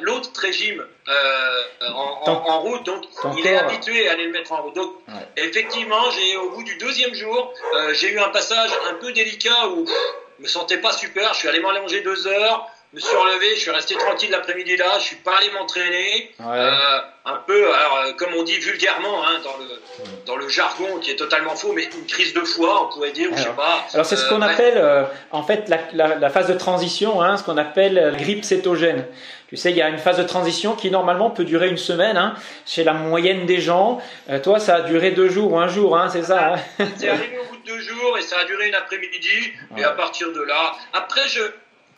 l'autre 0.00 0.30
régime 0.38 0.84
euh, 1.08 1.62
en, 1.88 2.26
en, 2.26 2.60
route. 2.60 2.84
Donc, 2.84 3.04
il 3.38 3.46
est 3.46 3.56
habitué 3.56 4.08
à 4.08 4.12
aller 4.12 4.24
le 4.24 4.32
mettre 4.32 4.52
en 4.52 4.62
route. 4.62 4.74
Donc, 4.74 4.94
effectivement, 5.36 6.10
j'ai 6.10 6.36
au 6.36 6.50
bout 6.50 6.64
du 6.64 6.76
deuxième 6.76 7.14
jour, 7.14 7.54
euh, 7.76 7.94
j'ai 7.94 8.12
eu 8.12 8.18
un 8.18 8.30
passage 8.30 8.70
un 8.90 8.94
peu 8.94 9.12
délicat 9.12 9.68
où 9.68 9.86
je 9.86 10.42
me 10.42 10.48
sentais 10.48 10.78
pas 10.78 10.92
super. 10.92 11.32
Je 11.34 11.38
suis 11.38 11.48
allé 11.48 11.60
m'allonger 11.60 12.00
deux 12.00 12.26
heures 12.26 12.68
me 12.94 13.00
suis 13.00 13.16
relevé, 13.16 13.54
je 13.54 13.60
suis 13.60 13.70
resté 13.70 13.94
tranquille 13.96 14.30
l'après-midi 14.30 14.76
là, 14.76 14.98
je 14.98 15.04
suis 15.04 15.16
pas 15.16 15.36
allé 15.38 15.50
m'entraîner. 15.50 16.30
Euh, 16.40 16.98
un 17.26 17.36
peu, 17.46 17.74
alors, 17.74 17.98
euh, 17.98 18.12
comme 18.16 18.30
on 18.34 18.42
dit 18.42 18.58
vulgairement 18.58 19.26
hein, 19.26 19.40
dans, 19.44 19.56
le, 19.58 20.14
dans 20.24 20.36
le 20.36 20.48
jargon 20.48 20.98
qui 20.98 21.10
est 21.10 21.16
totalement 21.16 21.54
faux, 21.54 21.74
mais 21.74 21.84
une 21.84 22.06
crise 22.06 22.32
de 22.32 22.40
foi, 22.40 22.84
on 22.84 22.94
pourrait 22.94 23.12
dire, 23.12 23.26
alors, 23.26 23.38
je 23.38 23.42
sais 23.42 23.50
pas. 23.50 23.86
Alors 23.92 24.06
c'est 24.06 24.16
ce 24.16 24.26
qu'on 24.30 24.40
euh, 24.40 24.46
appelle 24.46 25.06
en 25.32 25.42
fait 25.42 25.68
la, 25.68 26.14
la, 26.14 26.30
phase 26.30 26.48
de 26.48 26.54
transition, 26.54 27.20
hein, 27.20 27.36
ce 27.36 27.44
qu'on 27.44 27.58
appelle 27.58 27.94
la 27.94 28.10
grippe 28.12 28.44
cétogène. 28.44 29.04
Tu 29.48 29.56
sais, 29.56 29.70
il 29.70 29.76
y 29.76 29.82
a 29.82 29.88
une 29.88 29.98
phase 29.98 30.18
de 30.18 30.24
transition 30.24 30.74
qui 30.74 30.90
normalement 30.90 31.30
peut 31.30 31.44
durer 31.44 31.68
une 31.68 31.78
semaine 31.78 32.16
hein, 32.16 32.34
chez 32.66 32.84
la 32.84 32.92
moyenne 32.92 33.44
des 33.44 33.60
gens. 33.60 34.00
toi, 34.42 34.60
ça 34.60 34.76
a 34.76 34.80
duré 34.82 35.10
deux 35.10 35.28
jours 35.28 35.52
ou 35.52 35.58
un 35.58 35.68
jour, 35.68 35.96
hein, 35.96 36.08
c'est 36.10 36.22
ça 36.22 36.56
C'est 36.96 37.08
arrivé 37.08 37.38
au 37.38 37.50
bout 37.50 37.56
de 37.56 37.66
deux 37.66 37.80
jours 37.80 38.18
et 38.18 38.22
ça 38.22 38.36
a 38.40 38.44
duré 38.44 38.68
une 38.68 38.74
après-midi. 38.74 39.52
Et 39.76 39.84
à 39.84 39.92
partir 39.92 40.32
de 40.32 40.42
là, 40.42 40.74
après, 40.92 41.26
je, 41.28 41.40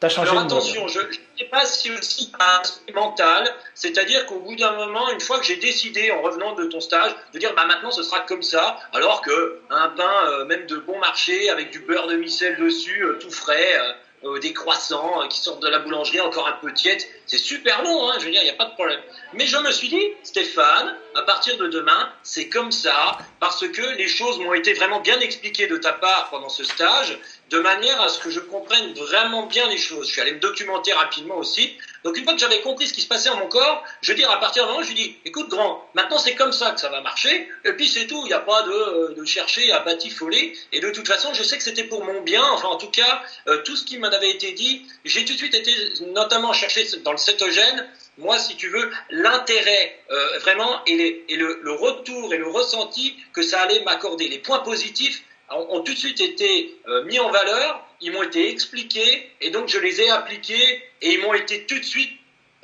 changé 0.09 0.31
Alors 0.31 0.45
attention, 0.45 0.89
je 0.89 1.01
ne 1.01 1.13
sais 1.39 1.45
pas 1.51 1.65
si 1.65 1.91
aussi 1.91 2.33
un 2.39 2.93
mental, 2.93 3.55
c'est-à-dire 3.75 4.27
qu'au 4.27 4.39
bout 4.41 4.57
d'un 4.57 4.73
moment, 4.73 5.11
une 5.11 5.21
fois 5.21 5.39
que 5.39 5.45
j'ai 5.45 5.57
décidé, 5.57 6.11
en 6.11 6.23
revenant 6.23 6.55
de 6.55 6.65
ton 6.65 6.81
stage, 6.81 7.13
de 7.33 7.39
dire 7.39 7.55
bah 7.55 7.67
maintenant 7.67 7.91
ce 7.91 8.03
sera 8.03 8.21
comme 8.21 8.43
ça, 8.43 8.79
alors 8.93 9.21
que 9.21 9.61
un 9.71 9.89
pain 9.91 10.27
euh, 10.27 10.45
même 10.47 10.67
de 10.67 10.77
bon 10.77 10.99
marché 10.99 11.51
avec 11.51 11.71
du 11.71 11.81
beurre 11.81 12.07
de 12.07 12.17
micelle 12.17 12.57
dessus, 12.57 13.05
euh, 13.05 13.19
tout 13.21 13.31
frais, 13.31 13.75
euh, 14.23 14.39
des 14.39 14.53
croissants 14.53 15.27
qui 15.29 15.41
sortent 15.41 15.63
de 15.63 15.69
la 15.69 15.79
boulangerie 15.79 16.21
encore 16.21 16.47
un 16.47 16.53
peu 16.53 16.73
tièdes, 16.75 17.03
c'est 17.27 17.39
super 17.39 17.83
bon, 17.83 18.11
hein, 18.11 18.17
je 18.19 18.27
veux 18.27 18.31
dire, 18.31 18.43
il 18.43 18.45
n'y 18.45 18.51
a 18.51 18.55
pas 18.55 18.67
de 18.67 18.75
problème. 18.75 19.01
Mais 19.33 19.47
je 19.47 19.57
me 19.57 19.71
suis 19.73 19.89
dit, 19.89 20.09
Stéphane, 20.23 20.95
à 21.15 21.23
partir 21.23 21.57
de 21.57 21.69
demain, 21.69 22.11
c'est 22.23 22.49
comme 22.51 22.71
ça, 22.71 23.17
parce 23.39 23.67
que 23.67 23.97
les 23.97 24.09
choses 24.09 24.39
m'ont 24.39 24.53
été 24.53 24.75
vraiment 24.75 25.01
bien 25.01 25.19
expliquées 25.21 25.69
de 25.69 25.79
ta 25.79 25.93
part 25.95 26.29
pendant 26.31 26.51
ce 26.51 26.65
stage, 26.65 27.19
de 27.51 27.59
manière 27.59 28.01
à 28.01 28.09
ce 28.09 28.21
que 28.21 28.31
je 28.31 28.39
comprenne 28.39 28.93
vraiment 28.95 29.47
bien 29.47 29.69
les 29.69 29.77
choses. 29.77 30.07
Je 30.07 30.13
suis 30.13 30.21
allé 30.21 30.33
me 30.33 30.39
documenter 30.39 30.93
rapidement 30.93 31.37
aussi. 31.37 31.77
Donc 32.05 32.17
une 32.17 32.25
fois 32.25 32.35
que 32.35 32.39
j'avais 32.39 32.61
compris 32.61 32.87
ce 32.87 32.95
qui 32.95 33.01
se 33.01 33.09
passait 33.09 33.29
en 33.29 33.37
mon 33.37 33.49
corps, 33.49 33.85
je 34.03 34.13
veux 34.13 34.17
dire, 34.17 34.31
à 34.31 34.39
partir 34.39 34.65
d'un 34.65 34.73
moment, 34.73 34.83
je 34.83 34.89
lui 34.89 34.95
dis, 34.95 35.17
écoute 35.25 35.49
grand, 35.49 35.87
maintenant 35.95 36.19
c'est 36.19 36.35
comme 36.35 36.53
ça 36.53 36.71
que 36.71 36.81
ça 36.81 36.89
va 36.89 37.01
marcher, 37.03 37.49
et 37.65 37.73
puis 37.73 37.89
c'est 37.89 38.07
tout, 38.07 38.23
il 38.25 38.29
n'y 38.29 38.33
a 38.33 38.39
pas 38.39 38.63
de, 38.63 38.71
euh, 38.71 39.15
de, 39.15 39.25
chercher 39.25 39.71
à 39.73 39.81
batifoler, 39.81 40.57
et 40.73 40.81
de 40.81 40.91
toute 40.91 41.07
façon, 41.07 41.35
je 41.35 41.43
sais 41.43 41.59
que 41.59 41.63
c'était 41.63 41.85
pour 41.85 42.05
mon 42.05 42.23
bien, 42.23 42.43
enfin 42.53 42.69
en 42.69 42.77
tout 42.77 42.91
cas, 42.91 43.23
euh, 43.49 43.63
tout 43.65 43.77
ce 43.77 43.85
qui 43.85 43.99
m'avait 43.99 44.31
été 44.31 44.53
dit, 44.53 44.87
j'ai 45.05 45.25
tout 45.25 45.33
de 45.33 45.39
suite 45.39 45.55
été 45.55 45.73
notamment 46.13 46.53
cherché 46.53 46.87
dans 47.05 47.13
le 47.13 47.19
cétogène, 47.19 47.87
moi, 48.19 48.39
si 48.39 48.57
tu 48.57 48.69
veux, 48.69 48.91
l'intérêt 49.11 49.99
euh, 50.11 50.39
vraiment 50.41 50.83
et, 50.87 51.25
et 51.29 51.37
le, 51.37 51.73
retour 51.73 52.33
et 52.35 52.37
le 52.37 52.49
ressenti 52.49 53.17
que 53.33 53.43
ça 53.43 53.61
allait 53.61 53.83
m'accorder. 53.85 54.29
Les 54.29 54.39
points 54.39 54.59
positifs 54.59 55.23
ont, 55.51 55.81
tout 55.81 55.93
de 55.93 55.99
suite 55.99 56.21
été 56.21 56.79
euh, 56.89 57.05
mis 57.05 57.19
en 57.19 57.31
valeur, 57.31 57.85
ils 58.01 58.13
m'ont 58.13 58.23
été 58.23 58.51
expliqués 58.51 59.31
et 59.41 59.51
donc 59.51 59.69
je 59.69 59.79
les 59.79 60.01
ai 60.01 60.11
appliqués 60.11 60.83
et 61.03 61.13
ils 61.15 61.21
m'ont 61.21 61.35
été 61.35 61.65
tout 61.67 61.79
de 61.79 61.85
suite. 61.85 62.11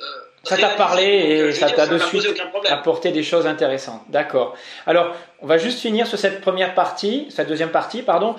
Euh, 0.01 0.05
ça 0.43 0.57
t'a 0.57 0.69
parlé 0.69 1.03
et 1.03 1.41
euh, 1.41 1.51
ça 1.51 1.69
t'a 1.69 1.87
de 1.87 1.97
suite 1.97 2.25
apporté 2.69 3.11
des 3.11 3.23
choses 3.23 3.45
intéressantes. 3.45 4.03
D'accord. 4.09 4.55
Alors, 4.85 5.15
on 5.41 5.47
va 5.47 5.57
juste 5.57 5.79
finir 5.79 6.07
sur 6.07 6.17
cette 6.17 6.41
première 6.41 6.73
partie, 6.73 7.27
cette 7.29 7.49
deuxième 7.49 7.71
partie, 7.71 8.01
pardon. 8.01 8.35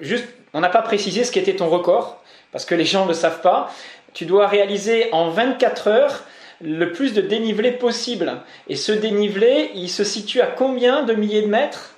juste, 0.00 0.26
on 0.52 0.60
n'a 0.60 0.68
pas 0.68 0.82
précisé 0.82 1.24
ce 1.24 1.32
qu'était 1.32 1.56
ton 1.56 1.68
record 1.68 2.22
parce 2.52 2.64
que 2.64 2.74
les 2.74 2.84
gens 2.84 3.04
ne 3.04 3.10
le 3.10 3.14
savent 3.14 3.40
pas. 3.40 3.72
Tu 4.12 4.26
dois 4.26 4.48
réaliser 4.48 5.08
en 5.12 5.30
24 5.30 5.88
heures 5.88 6.24
le 6.60 6.92
plus 6.92 7.14
de 7.14 7.22
dénivelé 7.22 7.70
possible. 7.70 8.32
Et 8.68 8.76
ce 8.76 8.92
dénivelé, 8.92 9.70
il 9.74 9.88
se 9.88 10.04
situe 10.04 10.40
à 10.40 10.46
combien 10.46 11.02
de 11.02 11.14
milliers 11.14 11.42
de 11.42 11.46
mètres? 11.46 11.89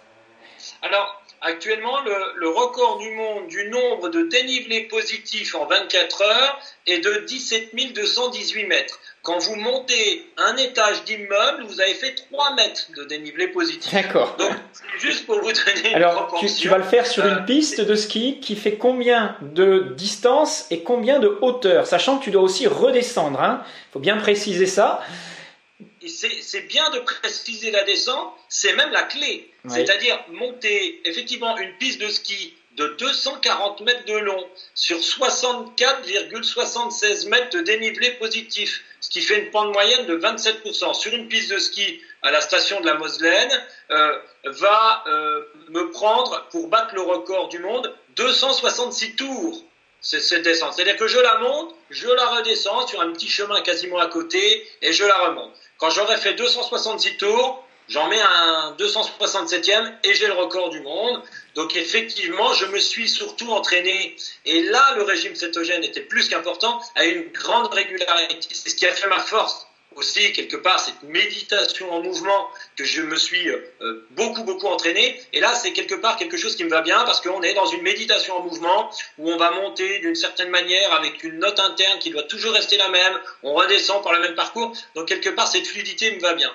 Alors, 0.83 1.23
Actuellement, 1.45 1.97
le, 2.37 2.49
record 2.49 2.99
du 2.99 3.11
monde 3.11 3.49
du 3.49 3.69
nombre 3.69 4.09
de 4.11 4.23
dénivelés 4.23 4.83
positifs 4.83 5.57
en 5.57 5.67
24 5.67 6.23
heures 6.23 6.61
est 6.87 6.99
de 6.99 7.25
17 7.27 7.75
218 7.93 8.67
mètres. 8.67 9.01
Quand 9.23 9.41
vous 9.41 9.57
montez 9.57 10.25
un 10.37 10.57
étage 10.57 11.03
d'immeuble, 11.03 11.65
vous 11.67 11.81
avez 11.81 11.95
fait 11.95 12.15
3 12.31 12.55
mètres 12.55 12.87
de 12.97 13.03
dénivelé 13.05 13.49
positif. 13.49 13.93
D'accord. 13.93 14.37
Donc, 14.39 14.53
juste 15.01 15.27
pour 15.27 15.41
vous 15.41 15.51
donner 15.53 15.95
Alors, 15.95 16.37
tu, 16.39 16.47
tu, 16.47 16.69
vas 16.69 16.79
le 16.79 16.85
faire 16.85 17.09
sur 17.09 17.27
une 17.27 17.39
euh, 17.39 17.47
piste 17.47 17.81
de 17.81 17.97
ski 17.97 18.39
qui 18.39 18.55
fait 18.55 18.77
combien 18.77 19.37
de 19.41 19.95
distance 19.97 20.67
et 20.71 20.85
combien 20.85 21.19
de 21.19 21.39
hauteur 21.41 21.89
Sachant 21.89 22.19
que 22.19 22.25
tu 22.25 22.31
dois 22.31 22.43
aussi 22.43 22.69
redescendre. 22.69 23.41
Il 23.41 23.45
hein. 23.45 23.65
faut 23.93 24.01
bien 24.01 24.17
préciser 24.17 24.67
ça 24.67 25.03
c'est 26.07 26.67
bien 26.69 26.91
de 26.91 26.99
préciser 26.99 27.71
la 27.71 27.85
descente, 27.85 28.33
c'est 28.49 28.75
même 28.75 28.91
la 28.91 29.03
clé. 29.03 29.52
C'est-à-dire 29.69 30.19
monter 30.29 31.03
effectivement 31.05 31.59
une 31.59 31.77
piste 31.77 32.01
de 32.01 32.09
ski 32.09 32.55
de 32.77 32.87
240 32.99 33.81
mètres 33.83 34.05
de 34.07 34.17
long 34.17 34.45
sur 34.75 34.99
64,76 34.99 37.29
mètres 37.29 37.57
de 37.57 37.61
dénivelé 37.61 38.11
positif, 38.13 38.83
ce 39.01 39.11
qui 39.11 39.21
fait 39.21 39.39
une 39.39 39.51
pente 39.51 39.71
moyenne 39.73 40.07
de 40.07 40.17
27%. 40.17 40.95
Sur 40.95 41.13
une 41.13 41.29
piste 41.29 41.53
de 41.53 41.59
ski 41.59 42.01
à 42.23 42.31
la 42.31 42.41
station 42.41 42.81
de 42.81 42.87
la 42.87 42.95
Moselaine, 42.95 43.51
euh, 43.91 44.19
va 44.45 45.05
euh, 45.07 45.43
me 45.69 45.91
prendre, 45.91 46.47
pour 46.51 46.69
battre 46.69 46.95
le 46.95 47.03
record 47.03 47.49
du 47.49 47.59
monde, 47.59 47.95
266 48.17 49.17
tours 49.17 49.63
cette 50.01 50.43
descente. 50.43 50.73
C'est-à-dire 50.75 50.97
que 50.97 51.07
je 51.07 51.21
la 51.21 51.39
monte, 51.39 51.75
je 51.91 52.09
la 52.09 52.27
redescends 52.27 52.89
sur 52.89 53.01
un 53.01 53.13
petit 53.13 53.29
chemin 53.29 53.61
quasiment 53.61 53.99
à 53.99 54.07
côté 54.07 54.67
et 54.83 54.93
je 54.93 55.05
la 55.05 55.17
remonte. 55.19 55.53
Quand 55.79 55.91
j'aurai 55.91 56.17
fait 56.17 56.35
266 56.35 57.19
tours, 57.19 57.65
j'en 57.93 58.09
mets 58.09 58.21
un 58.21 58.75
267e 58.79 59.93
et 60.03 60.15
j'ai 60.15 60.27
le 60.27 60.33
record 60.33 60.71
du 60.71 60.81
monde. 60.81 61.23
Donc 61.55 61.77
effectivement, 61.77 62.53
je 62.55 62.67
me 62.67 62.79
suis 62.79 63.09
surtout 63.09 63.51
entraîné. 63.51 64.17
Et 64.47 64.63
là, 64.63 64.95
le 64.97 65.03
régime 65.03 65.35
cétogène 65.35 65.85
était 65.85 66.01
plus 66.01 66.29
qu'important, 66.29 66.81
à 66.95 67.05
une 67.05 67.31
grande 67.33 67.73
régularité. 67.73 68.49
C'est 68.51 68.71
ce 68.71 68.75
qui 68.75 68.87
a 68.87 68.93
fait 68.93 69.09
ma 69.09 69.21
force 69.21 69.67
aussi 69.97 70.33
quelque 70.33 70.57
part 70.57 70.81
cette 70.81 71.03
méditation 71.03 71.93
en 71.93 72.01
mouvement 72.01 72.49
que 72.77 72.85
je 72.85 73.03
me 73.03 73.17
suis 73.17 73.51
euh, 73.51 74.07
beaucoup 74.13 74.43
beaucoup 74.43 74.67
entraîné 74.67 75.21
et 75.35 75.41
là 75.41 75.55
c'est 75.55 75.75
quelque 75.75 75.95
part 75.95 76.17
quelque 76.17 76.39
chose 76.39 76.57
qui 76.57 76.65
me 76.65 76.71
va 76.71 76.81
bien 76.81 77.05
parce 77.05 77.21
qu'on 77.21 77.43
est 77.43 77.53
dans 77.53 77.67
une 77.67 77.83
méditation 77.83 78.39
en 78.39 78.41
mouvement 78.41 78.91
où 79.19 79.31
on 79.31 79.37
va 79.37 79.51
monter 79.51 79.99
d'une 79.99 80.15
certaine 80.15 80.49
manière 80.49 80.95
avec 80.95 81.23
une 81.25 81.39
note 81.39 81.61
interne 81.61 81.99
qui 81.99 82.11
doit 82.11 82.23
toujours 82.23 82.53
rester 82.55 82.79
la 82.79 82.89
même 82.89 83.19
on 83.43 83.53
redescend 83.53 84.03
par 84.03 84.15
le 84.15 84.21
même 84.21 84.35
parcours 84.35 84.73
donc 84.95 85.09
quelque 85.09 85.29
part 85.29 85.47
cette 85.47 85.67
fluidité 85.67 86.11
me 86.15 86.21
va 86.21 86.33
bien 86.33 86.53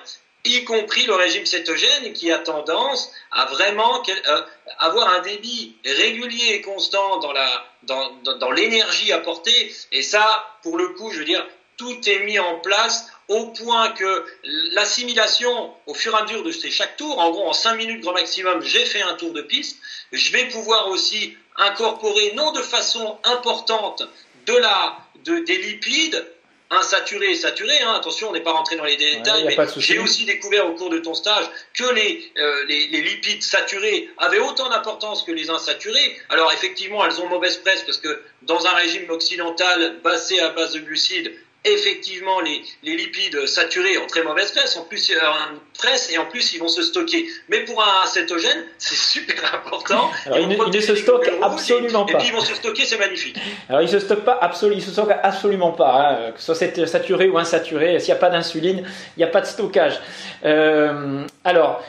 y 0.48 0.64
compris 0.64 1.06
le 1.06 1.14
régime 1.14 1.46
cétogène 1.46 2.12
qui 2.12 2.30
a 2.32 2.38
tendance 2.38 3.10
à 3.30 3.46
vraiment 3.46 4.02
euh, 4.08 4.42
avoir 4.78 5.08
un 5.08 5.20
débit 5.20 5.76
régulier 5.84 6.54
et 6.54 6.60
constant 6.60 7.18
dans 7.18 8.50
l'énergie 8.50 9.12
apportée. 9.12 9.74
Et 9.92 10.02
ça 10.02 10.58
pour 10.62 10.76
le 10.76 10.88
coup 10.88 11.10
je 11.10 11.18
veux 11.18 11.24
dire 11.24 11.46
tout 11.78 11.96
est 12.08 12.18
mis 12.24 12.38
en 12.38 12.58
place 12.58 13.06
au 13.28 13.46
point 13.46 13.90
que 13.90 14.26
l'assimilation 14.72 15.72
au 15.86 15.94
fur 15.94 16.14
et 16.14 16.18
à 16.18 16.22
mesure 16.24 16.42
de 16.42 16.50
chaque 16.50 16.96
tour, 16.96 17.18
en 17.18 17.30
gros 17.30 17.46
en 17.46 17.52
5 17.52 17.74
minutes 17.74 18.00
grand 18.00 18.12
maximum, 18.12 18.62
j'ai 18.62 18.84
fait 18.84 19.02
un 19.02 19.14
tour 19.14 19.32
de 19.32 19.42
piste, 19.42 19.78
je 20.12 20.32
vais 20.32 20.48
pouvoir 20.48 20.88
aussi 20.88 21.36
incorporer, 21.56 22.32
non 22.34 22.52
de 22.52 22.62
façon 22.62 23.18
importante, 23.24 24.02
de 24.46 24.56
la, 24.56 24.96
de, 25.24 25.38
des 25.40 25.58
lipides, 25.58 26.26
insaturés 26.70 27.30
et 27.30 27.34
saturés, 27.34 27.80
hein, 27.80 27.94
attention, 27.94 28.28
on 28.28 28.32
n'est 28.32 28.42
pas 28.42 28.52
rentré 28.52 28.76
dans 28.76 28.84
les 28.84 28.96
détails, 28.96 29.44
mais 29.44 29.56
j'ai 29.78 29.98
aussi 29.98 30.24
découvert 30.24 30.66
au 30.66 30.74
cours 30.74 30.90
de 30.90 30.98
ton 30.98 31.14
stage 31.14 31.44
que 31.74 31.94
les, 31.94 32.30
euh, 32.36 32.64
les, 32.66 32.88
les, 32.88 33.00
lipides 33.00 33.42
saturés 33.42 34.08
avaient 34.18 34.38
autant 34.38 34.68
d'importance 34.68 35.22
que 35.22 35.32
les 35.32 35.48
insaturés. 35.48 36.18
Alors 36.28 36.52
effectivement, 36.52 37.04
elles 37.06 37.20
ont 37.20 37.28
mauvaise 37.28 37.56
presse 37.58 37.82
parce 37.84 37.98
que 37.98 38.22
dans 38.42 38.66
un 38.66 38.72
régime 38.72 39.08
occidental 39.10 39.96
basé 40.02 40.40
à 40.40 40.50
base 40.50 40.72
de 40.72 40.80
glucides, 40.80 41.32
effectivement 41.64 42.40
les, 42.40 42.62
lipides 42.82 43.46
saturés 43.46 43.98
ont 43.98 44.06
très 44.06 44.22
mauvaise 44.22 44.52
presse, 44.52 44.76
en 44.76 44.82
plus 44.82 45.10
une 45.10 45.58
presse 45.76 46.10
et 46.12 46.18
en 46.18 46.26
plus 46.26 46.54
ils 46.54 46.58
vont 46.58 46.68
se 46.68 46.82
stocker. 46.82 47.26
Mais 47.48 47.64
pour 47.64 47.82
un 47.82 48.06
cétogène, 48.06 48.64
c'est 48.78 48.94
super 48.94 49.54
important. 49.54 50.10
Alors, 50.26 50.38
ils, 50.38 50.48
ne 50.48 50.80
se 50.80 50.94
stockent 50.94 51.30
absolument 51.42 52.04
pas. 52.04 52.12
Et 52.12 52.16
puis 52.16 52.28
ils 52.28 52.32
vont 52.32 52.40
se 52.40 52.54
stocker, 52.54 52.84
c'est 52.84 52.98
magnifique. 52.98 53.36
Alors 53.68 53.82
ils 53.82 53.88
se 53.88 53.98
stockent 53.98 54.24
pas 54.24 54.38
absolument, 54.40 54.80
se 54.80 54.90
stockent 54.90 55.18
absolument 55.22 55.72
pas, 55.72 55.92
hein. 55.92 56.32
que 56.32 56.40
ce 56.40 56.54
soit 56.54 56.86
saturé 56.86 57.28
ou 57.28 57.38
insaturé. 57.38 57.98
S'il 57.98 58.12
n'y 58.12 58.18
a 58.18 58.20
pas 58.20 58.30
d'insuline, 58.30 58.84
il 59.16 59.18
n'y 59.18 59.24
a 59.24 59.28
pas 59.28 59.40
de 59.40 59.46
stockage. 59.46 60.00
Euh, 60.44 61.26
alors 61.44 61.82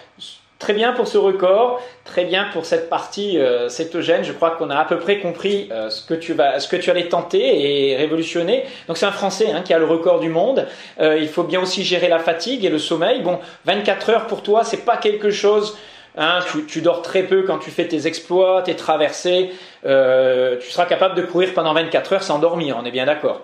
Très 0.60 0.74
bien 0.74 0.92
pour 0.92 1.08
ce 1.08 1.18
record, 1.18 1.82
très 2.04 2.26
bien 2.26 2.48
pour 2.52 2.66
cette 2.66 2.90
partie 2.90 3.38
euh, 3.38 3.70
cétogène. 3.70 4.26
Je 4.26 4.34
crois 4.34 4.52
qu'on 4.52 4.70
a 4.70 4.76
à 4.76 4.84
peu 4.84 5.00
près 5.00 5.20
compris 5.20 5.70
euh, 5.72 5.90
ce 5.90 6.06
que 6.06 6.14
tu 6.14 6.34
vas, 6.34 6.60
ce 6.60 6.68
que 6.68 6.76
tu 6.76 6.92
allais 6.92 7.08
tenter 7.08 7.92
et 7.92 7.96
révolutionner. 7.96 8.66
Donc 8.90 8.98
c'est 8.98 9.06
un 9.06 9.14
Français 9.14 9.52
hein, 9.52 9.62
qui 9.62 9.74
a 9.74 9.80
le 9.80 9.86
record 9.86 10.20
du 10.20 10.28
monde. 10.28 10.68
Euh, 11.00 11.18
il 11.18 11.30
faut 11.30 11.44
bien 11.44 11.62
aussi 11.62 11.86
gérer 11.86 12.10
la 12.10 12.20
fatigue 12.20 12.66
et 12.66 12.70
le 12.70 12.78
sommeil. 12.78 13.22
Bon, 13.22 13.40
24 13.64 14.10
heures 14.10 14.28
pour 14.28 14.44
toi, 14.44 14.66
c'est 14.66 14.84
pas 14.84 14.98
quelque 14.98 15.32
chose. 15.32 15.78
Hein, 16.18 16.40
tu, 16.68 16.82
dors 16.82 17.02
très 17.02 17.24
peu 17.24 17.44
quand 17.44 17.60
tu 17.60 17.72
fais 17.72 17.88
tes 17.88 18.06
exploits, 18.06 18.62
tes 18.64 18.76
traversées. 18.76 19.52
Euh, 19.86 20.58
tu 20.60 20.70
seras 20.70 20.86
capable 20.86 21.16
de 21.16 21.22
courir 21.22 21.54
pendant 21.54 21.74
24 21.74 22.14
heures 22.14 22.24
sans 22.24 22.40
dormir. 22.40 22.76
On 22.78 22.84
est 22.84 22.92
bien 22.92 23.06
d'accord. 23.06 23.44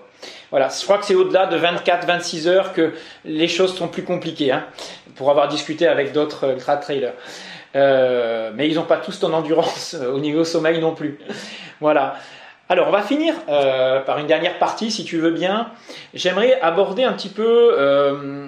Voilà, 0.56 0.70
je 0.70 0.86
crois 0.86 0.99
que 0.99 1.06
c'est 1.06 1.16
au-delà 1.16 1.47
de 1.47 1.60
24-26 1.60 2.47
heures 2.47 2.72
que 2.72 2.93
les 3.26 3.49
choses 3.49 3.76
sont 3.76 3.89
plus 3.89 4.03
compliquées, 4.03 4.53
hein, 4.53 4.64
pour 5.16 5.30
avoir 5.30 5.49
discuté 5.49 5.86
avec 5.86 6.14
d'autres 6.14 6.49
ultra-trailers. 6.49 7.12
Euh, 7.76 8.51
mais 8.56 8.70
ils 8.70 8.76
n'ont 8.76 8.86
pas 8.86 8.95
tous 8.95 9.20
ton 9.20 9.34
endurance 9.34 9.97
au 10.14 10.18
niveau 10.18 10.45
sommeil 10.45 10.80
non 10.80 10.95
plus. 10.95 11.20
Voilà. 11.82 12.16
Alors, 12.70 12.88
on 12.88 12.91
va 12.91 13.01
finir 13.01 13.34
euh, 13.49 13.99
par 13.99 14.18
une 14.18 14.28
dernière 14.28 14.58
partie, 14.58 14.91
si 14.91 15.03
tu 15.03 15.18
veux 15.18 15.32
bien. 15.32 15.72
J'aimerais 16.14 16.58
aborder 16.62 17.03
un 17.03 17.12
petit 17.12 17.28
peu 17.28 17.76
euh, 17.78 18.47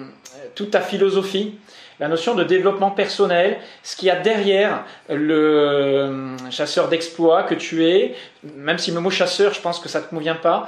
toute 0.54 0.70
ta 0.70 0.80
philosophie, 0.80 1.58
la 2.00 2.08
notion 2.08 2.34
de 2.34 2.42
développement 2.42 2.90
personnel, 2.90 3.58
ce 3.82 3.96
qu'il 3.96 4.08
y 4.08 4.10
a 4.10 4.16
derrière 4.16 4.84
le 5.10 6.36
chasseur 6.50 6.88
d'exploit 6.88 7.42
que 7.42 7.54
tu 7.54 7.86
es, 7.86 8.14
même 8.56 8.78
si 8.78 8.92
le 8.92 9.00
mot 9.00 9.10
chasseur, 9.10 9.52
je 9.52 9.60
pense 9.60 9.78
que 9.78 9.90
ça 9.90 9.98
ne 9.98 10.04
te 10.04 10.10
convient 10.10 10.36
pas. 10.36 10.66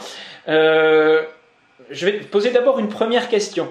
Euh, 0.51 1.22
je 1.90 2.07
vais 2.07 2.18
te 2.18 2.24
poser 2.24 2.51
d'abord 2.51 2.78
une 2.78 2.88
première 2.88 3.28
question 3.28 3.68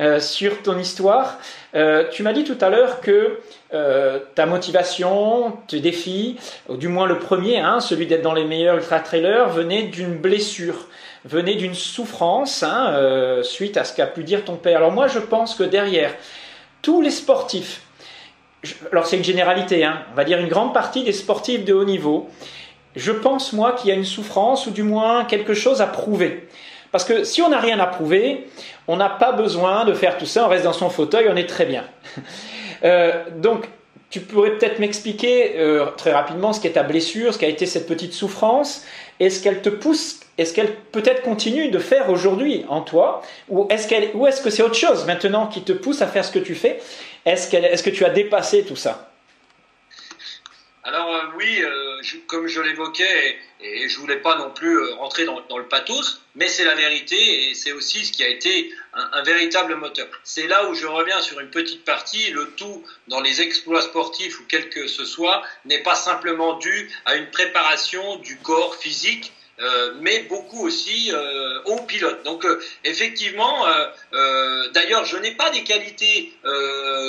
euh, 0.00 0.18
sur 0.20 0.62
ton 0.62 0.78
histoire. 0.78 1.38
Euh, 1.74 2.08
tu 2.10 2.22
m'as 2.22 2.32
dit 2.32 2.44
tout 2.44 2.58
à 2.60 2.70
l'heure 2.70 3.00
que 3.00 3.40
ta 4.36 4.46
motivation, 4.46 5.52
tes 5.66 5.80
défis, 5.80 6.36
ou 6.68 6.76
du 6.76 6.86
moins 6.86 7.06
le 7.06 7.18
premier, 7.18 7.58
hein, 7.58 7.80
celui 7.80 8.06
d'être 8.06 8.22
dans 8.22 8.32
les 8.32 8.44
meilleurs 8.44 8.76
ultra-trailers, 8.76 9.48
venait 9.48 9.82
d'une 9.82 10.14
blessure, 10.14 10.86
venait 11.24 11.56
d'une 11.56 11.74
souffrance 11.74 12.62
hein, 12.62 13.40
suite 13.42 13.76
à 13.76 13.82
ce 13.82 13.96
qu'a 13.96 14.06
pu 14.06 14.22
dire 14.22 14.44
ton 14.44 14.54
père. 14.54 14.76
Alors 14.76 14.92
moi, 14.92 15.08
je 15.08 15.18
pense 15.18 15.56
que 15.56 15.64
derrière 15.64 16.14
tous 16.82 17.02
les 17.02 17.10
sportifs, 17.10 17.82
alors 18.92 19.06
c'est 19.06 19.16
une 19.16 19.24
généralité, 19.24 19.84
hein, 19.84 20.04
on 20.12 20.14
va 20.14 20.22
dire 20.22 20.38
une 20.38 20.48
grande 20.48 20.72
partie 20.72 21.02
des 21.02 21.12
sportifs 21.12 21.64
de 21.64 21.74
haut 21.74 21.84
niveau, 21.84 22.28
je 22.96 23.12
pense 23.12 23.52
moi 23.52 23.72
qu'il 23.72 23.88
y 23.88 23.92
a 23.92 23.96
une 23.96 24.04
souffrance 24.04 24.66
ou 24.66 24.70
du 24.70 24.82
moins 24.82 25.24
quelque 25.24 25.54
chose 25.54 25.80
à 25.80 25.86
prouver. 25.86 26.48
Parce 26.92 27.04
que 27.04 27.24
si 27.24 27.42
on 27.42 27.48
n'a 27.48 27.58
rien 27.58 27.80
à 27.80 27.86
prouver, 27.86 28.46
on 28.86 28.96
n'a 28.96 29.08
pas 29.08 29.32
besoin 29.32 29.84
de 29.84 29.94
faire 29.94 30.16
tout 30.16 30.26
ça, 30.26 30.46
on 30.46 30.48
reste 30.48 30.64
dans 30.64 30.72
son 30.72 30.90
fauteuil, 30.90 31.26
on 31.28 31.36
est 31.36 31.48
très 31.48 31.66
bien. 31.66 31.84
Euh, 32.82 33.24
donc, 33.36 33.66
tu 34.10 34.20
pourrais 34.20 34.58
peut-être 34.58 34.78
m'expliquer 34.78 35.58
euh, 35.58 35.86
très 35.96 36.12
rapidement 36.12 36.52
ce 36.52 36.60
qu'est 36.60 36.72
ta 36.72 36.82
blessure, 36.82 37.32
ce 37.32 37.38
qu'a 37.38 37.48
été 37.48 37.64
cette 37.64 37.86
petite 37.86 38.12
souffrance, 38.12 38.84
est-ce 39.18 39.42
qu'elle 39.42 39.62
te 39.62 39.70
pousse, 39.70 40.20
est-ce 40.36 40.52
qu'elle 40.52 40.74
peut-être 40.92 41.22
continue 41.22 41.70
de 41.70 41.78
faire 41.78 42.10
aujourd'hui 42.10 42.66
en 42.68 42.82
toi, 42.82 43.22
ou 43.48 43.66
est-ce, 43.70 43.88
que 44.42 44.50
c'est 44.50 44.62
autre 44.62 44.74
chose 44.74 45.06
maintenant 45.06 45.46
qui 45.46 45.62
te 45.62 45.72
pousse 45.72 46.02
à 46.02 46.06
faire 46.06 46.26
ce 46.26 46.30
que 46.30 46.38
tu 46.38 46.54
fais? 46.54 46.80
Est-ce, 47.24 47.82
que 47.82 47.90
tu 47.90 48.04
as 48.04 48.10
dépassé 48.10 48.64
tout 48.64 48.76
ça? 48.76 49.10
Alors 50.82 51.08
euh, 51.08 51.20
oui, 51.38 51.62
comme 52.26 52.46
je 52.46 52.60
l'évoquais, 52.60 53.38
et, 53.60 53.88
je 53.88 53.98
voulais 53.98 54.16
pas 54.16 54.36
non 54.36 54.50
plus 54.50 54.76
euh, 54.76 54.94
rentrer 54.94 55.24
dans, 55.24 55.58
le 55.58 55.66
pathos, 55.66 56.20
mais 56.34 56.48
c'est 56.48 56.64
la 56.64 56.74
vérité 56.74 57.48
et 57.48 57.54
c'est 57.54 57.72
aussi 57.72 58.04
ce 58.04 58.12
qui 58.12 58.24
a 58.24 58.28
été 58.28 58.72
un, 58.92 59.22
véritable 59.22 59.76
moteur. 59.76 60.08
C'est 60.22 60.46
là 60.46 60.68
où 60.68 60.74
je 60.74 60.86
reviens 60.86 61.20
sur 61.20 61.40
une 61.40 61.50
petite 61.50 61.84
partie. 61.84 62.30
Le 62.30 62.50
tout 62.52 62.84
dans 63.08 63.20
les 63.20 63.40
exploits 63.40 63.82
sportifs 63.82 64.40
ou 64.40 64.44
quel 64.48 64.68
que 64.68 64.86
ce 64.86 65.04
soit 65.04 65.42
n'est 65.64 65.82
pas 65.82 65.94
simplement 65.94 66.54
dû 66.58 66.90
à 67.04 67.16
une 67.16 67.30
préparation 67.30 68.16
du 68.16 68.36
corps 68.38 68.76
physique, 68.76 69.32
euh, 69.60 69.92
mais 70.00 70.20
beaucoup 70.20 70.66
aussi 70.66 71.10
euh, 71.12 71.60
aux 71.64 71.80
pilotes. 71.80 72.22
Donc 72.24 72.44
euh, 72.44 72.60
effectivement, 72.84 73.66
d'ailleurs, 74.72 75.04
je 75.04 75.16
n'ai 75.16 75.32
pas 75.32 75.50
des 75.50 75.64
qualités 75.64 76.32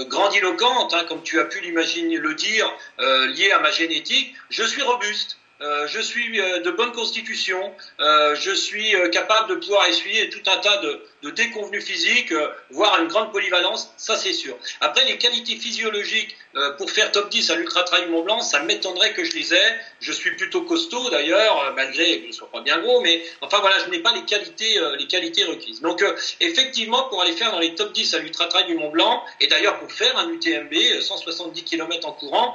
grandiloquentes, 0.07 0.93
hein, 0.93 1.05
comme 1.07 1.23
tu 1.23 1.39
as 1.39 1.45
pu 1.45 1.59
l'imaginer 1.61 2.17
le 2.17 2.33
dire, 2.35 2.71
liées 2.99 3.51
à 3.51 3.59
ma 3.59 3.71
génétique. 3.71 4.33
Je 4.49 4.63
suis 4.63 4.81
robuste. 4.81 5.37
euh, 5.61 5.87
je 5.87 5.99
suis 5.99 6.39
euh, 6.39 6.59
de 6.59 6.69
bonne 6.71 6.91
constitution, 6.91 7.73
euh, 7.99 8.35
je 8.35 8.51
suis 8.51 8.93
capable 9.11 9.49
de 9.49 9.55
pouvoir 9.55 9.87
essuyer 9.87 10.29
tout 10.29 10.41
un 10.47 10.57
tas 10.57 10.77
de, 10.77 11.01
de 11.23 11.29
déconvenus 11.29 11.83
physiques, 11.83 12.33
voire 12.71 13.01
une 13.01 13.07
grande 13.07 13.31
polyvalence, 13.31 13.93
ça 13.97 14.17
c'est 14.17 14.33
sûr. 14.33 14.57
Après, 14.81 15.05
les 15.05 15.17
qualités 15.17 15.55
physiologiques 15.55 16.35
pour 16.77 16.91
faire 16.91 17.11
top 17.11 17.29
10 17.29 17.49
à 17.51 17.55
l'Ultra 17.55 17.83
Trail 17.83 18.07
Mont 18.07 18.23
Blanc, 18.23 18.41
ça 18.41 18.59
m'étonnerait 18.59 19.13
que 19.13 19.23
je 19.23 19.33
les 19.33 19.53
ai. 19.53 19.75
Je 19.99 20.11
suis 20.11 20.35
plutôt 20.35 20.61
costaud 20.61 21.09
d'ailleurs, 21.09 21.73
malgré 21.75 22.17
que 22.17 22.23
je 22.23 22.27
ne 22.27 22.33
sois 22.33 22.49
pas 22.51 22.61
bien 22.61 22.77
gros, 22.79 23.01
mais 23.01 23.23
enfin 23.41 23.59
voilà, 23.59 23.79
je 23.79 23.89
n'ai 23.89 23.99
pas 23.99 24.13
les 24.13 24.23
qualités, 24.23 24.79
qualités 25.09 25.43
requises. 25.43 25.81
Donc 25.81 26.03
effectivement, 26.39 27.03
pour 27.09 27.21
aller 27.21 27.33
faire 27.33 27.51
dans 27.51 27.59
les 27.59 27.75
top 27.75 27.91
10 27.91 28.13
à 28.13 28.19
l'Ultra 28.19 28.47
Trail 28.47 28.65
du 28.65 28.75
Mont 28.75 28.89
Blanc, 28.89 29.23
et 29.39 29.47
d'ailleurs 29.47 29.79
pour 29.79 29.91
faire 29.91 30.17
un 30.17 30.29
UTMB, 30.29 31.01
170 31.01 31.63
km 31.63 32.07
en 32.07 32.13
courant, 32.13 32.53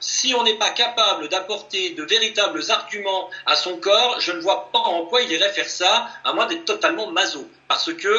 si 0.00 0.34
on 0.34 0.42
n'est 0.42 0.58
pas 0.58 0.70
capable 0.70 1.28
d'apporter 1.28 1.90
de 1.90 2.02
véritables 2.02 2.62
arguments 2.70 3.30
à 3.46 3.56
son 3.56 3.76
corps, 3.76 4.20
je 4.20 4.32
ne 4.32 4.40
vois 4.40 4.70
pas 4.72 4.80
en 4.80 5.06
quoi 5.06 5.22
il 5.22 5.30
irait 5.30 5.52
faire 5.52 5.68
ça, 5.68 6.08
à 6.24 6.32
moins 6.32 6.46
d'être 6.46 6.64
totalement 6.64 7.10
maso. 7.10 7.46
Parce 7.68 7.92
que 7.92 8.16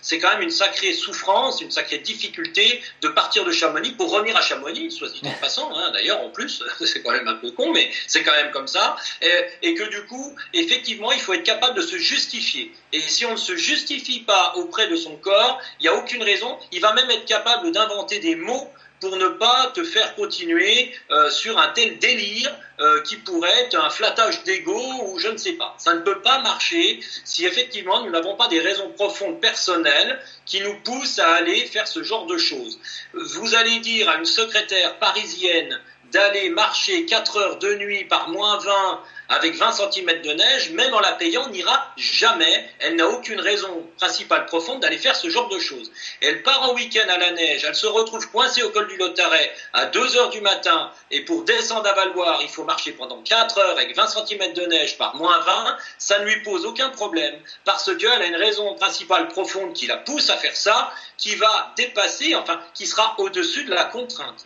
c'est 0.00 0.18
quand 0.18 0.30
même 0.30 0.42
une 0.42 0.50
sacrée 0.50 0.92
souffrance, 0.92 1.60
une 1.60 1.70
sacrée 1.70 1.98
difficulté 1.98 2.82
de 3.00 3.08
partir 3.08 3.44
de 3.44 3.52
Chamonix 3.52 3.92
pour 3.92 4.10
revenir 4.10 4.36
à 4.36 4.42
Chamonix, 4.42 4.90
soit 4.90 5.08
dit 5.08 5.20
en 5.24 5.32
passant, 5.40 5.72
hein, 5.76 5.90
d'ailleurs 5.92 6.20
en 6.20 6.30
plus, 6.30 6.62
c'est 6.84 7.00
quand 7.02 7.12
même 7.12 7.28
un 7.28 7.34
peu 7.34 7.52
con, 7.52 7.72
mais 7.72 7.90
c'est 8.08 8.22
quand 8.22 8.32
même 8.32 8.50
comme 8.50 8.66
ça, 8.66 8.96
et, 9.20 9.68
et 9.68 9.74
que 9.74 9.84
du 9.84 10.04
coup, 10.06 10.34
effectivement, 10.52 11.12
il 11.12 11.20
faut 11.20 11.32
être 11.32 11.44
capable 11.44 11.76
de 11.76 11.82
se 11.82 11.96
justifier. 11.96 12.72
Et 12.92 13.00
si 13.00 13.24
on 13.24 13.32
ne 13.32 13.36
se 13.36 13.56
justifie 13.56 14.20
pas 14.20 14.52
auprès 14.56 14.88
de 14.88 14.96
son 14.96 15.16
corps, 15.16 15.60
il 15.78 15.84
n'y 15.84 15.88
a 15.88 15.94
aucune 15.94 16.22
raison, 16.22 16.58
il 16.72 16.80
va 16.80 16.92
même 16.92 17.10
être 17.10 17.24
capable 17.24 17.72
d'inventer 17.72 18.18
des 18.18 18.34
mots 18.34 18.68
pour 19.02 19.16
ne 19.16 19.26
pas 19.26 19.72
te 19.74 19.82
faire 19.82 20.14
continuer 20.14 20.94
euh, 21.10 21.28
sur 21.28 21.58
un 21.58 21.68
tel 21.72 21.98
délire 21.98 22.56
euh, 22.78 23.02
qui 23.02 23.16
pourrait 23.16 23.64
être 23.64 23.74
un 23.74 23.90
flattage 23.90 24.44
d'ego 24.44 24.80
ou 25.02 25.18
je 25.18 25.26
ne 25.26 25.36
sais 25.36 25.54
pas. 25.54 25.74
Ça 25.78 25.92
ne 25.94 26.02
peut 26.02 26.20
pas 26.20 26.38
marcher 26.38 27.00
si 27.24 27.44
effectivement 27.44 28.04
nous 28.04 28.10
n'avons 28.10 28.36
pas 28.36 28.46
des 28.46 28.60
raisons 28.60 28.90
profondes 28.90 29.40
personnelles 29.40 30.20
qui 30.46 30.60
nous 30.60 30.76
poussent 30.84 31.18
à 31.18 31.34
aller 31.34 31.66
faire 31.66 31.88
ce 31.88 32.04
genre 32.04 32.26
de 32.26 32.38
choses. 32.38 32.78
Vous 33.12 33.56
allez 33.56 33.80
dire 33.80 34.08
à 34.08 34.18
une 34.18 34.24
secrétaire 34.24 34.96
parisienne 35.00 35.80
d'aller 36.12 36.50
marcher 36.50 37.04
4 37.04 37.36
heures 37.38 37.58
de 37.58 37.74
nuit 37.74 38.04
par 38.04 38.28
moins 38.28 38.58
20 38.58 39.00
avec 39.32 39.54
20 39.54 39.72
cm 39.72 40.20
de 40.20 40.32
neige, 40.32 40.70
même 40.72 40.92
en 40.92 41.00
la 41.00 41.12
payant, 41.12 41.48
n'ira 41.48 41.92
jamais. 41.96 42.68
Elle 42.80 42.96
n'a 42.96 43.08
aucune 43.08 43.40
raison 43.40 43.82
principale 43.96 44.44
profonde 44.44 44.80
d'aller 44.80 44.98
faire 44.98 45.16
ce 45.16 45.30
genre 45.30 45.48
de 45.48 45.58
choses. 45.58 45.90
Elle 46.20 46.42
part 46.42 46.62
en 46.62 46.74
week-end 46.74 47.08
à 47.08 47.16
la 47.16 47.30
neige, 47.30 47.64
elle 47.66 47.74
se 47.74 47.86
retrouve 47.86 48.30
coincée 48.30 48.62
au 48.62 48.68
col 48.68 48.88
du 48.88 48.96
Lotaret 48.96 49.52
à 49.72 49.86
2 49.86 50.16
heures 50.16 50.28
du 50.28 50.42
matin, 50.42 50.90
et 51.10 51.24
pour 51.24 51.44
descendre 51.44 51.88
à 51.88 51.94
Valoir, 51.94 52.40
il 52.42 52.48
faut 52.48 52.64
marcher 52.64 52.92
pendant 52.92 53.22
4 53.22 53.58
heures 53.58 53.70
avec 53.70 53.96
20 53.96 54.06
cm 54.06 54.52
de 54.52 54.66
neige 54.66 54.98
par 54.98 55.16
moins 55.16 55.40
20, 55.40 55.76
ça 55.96 56.18
ne 56.18 56.26
lui 56.26 56.42
pose 56.42 56.66
aucun 56.66 56.90
problème, 56.90 57.34
parce 57.64 57.90
qu'elle 57.96 58.22
a 58.22 58.26
une 58.26 58.36
raison 58.36 58.74
principale 58.74 59.28
profonde 59.28 59.72
qui 59.72 59.86
la 59.86 59.96
pousse 59.96 60.28
à 60.28 60.36
faire 60.36 60.56
ça, 60.56 60.92
qui 61.16 61.36
va 61.36 61.72
dépasser, 61.76 62.34
enfin, 62.34 62.60
qui 62.74 62.86
sera 62.86 63.14
au-dessus 63.18 63.64
de 63.64 63.72
la 63.72 63.84
contrainte 63.84 64.44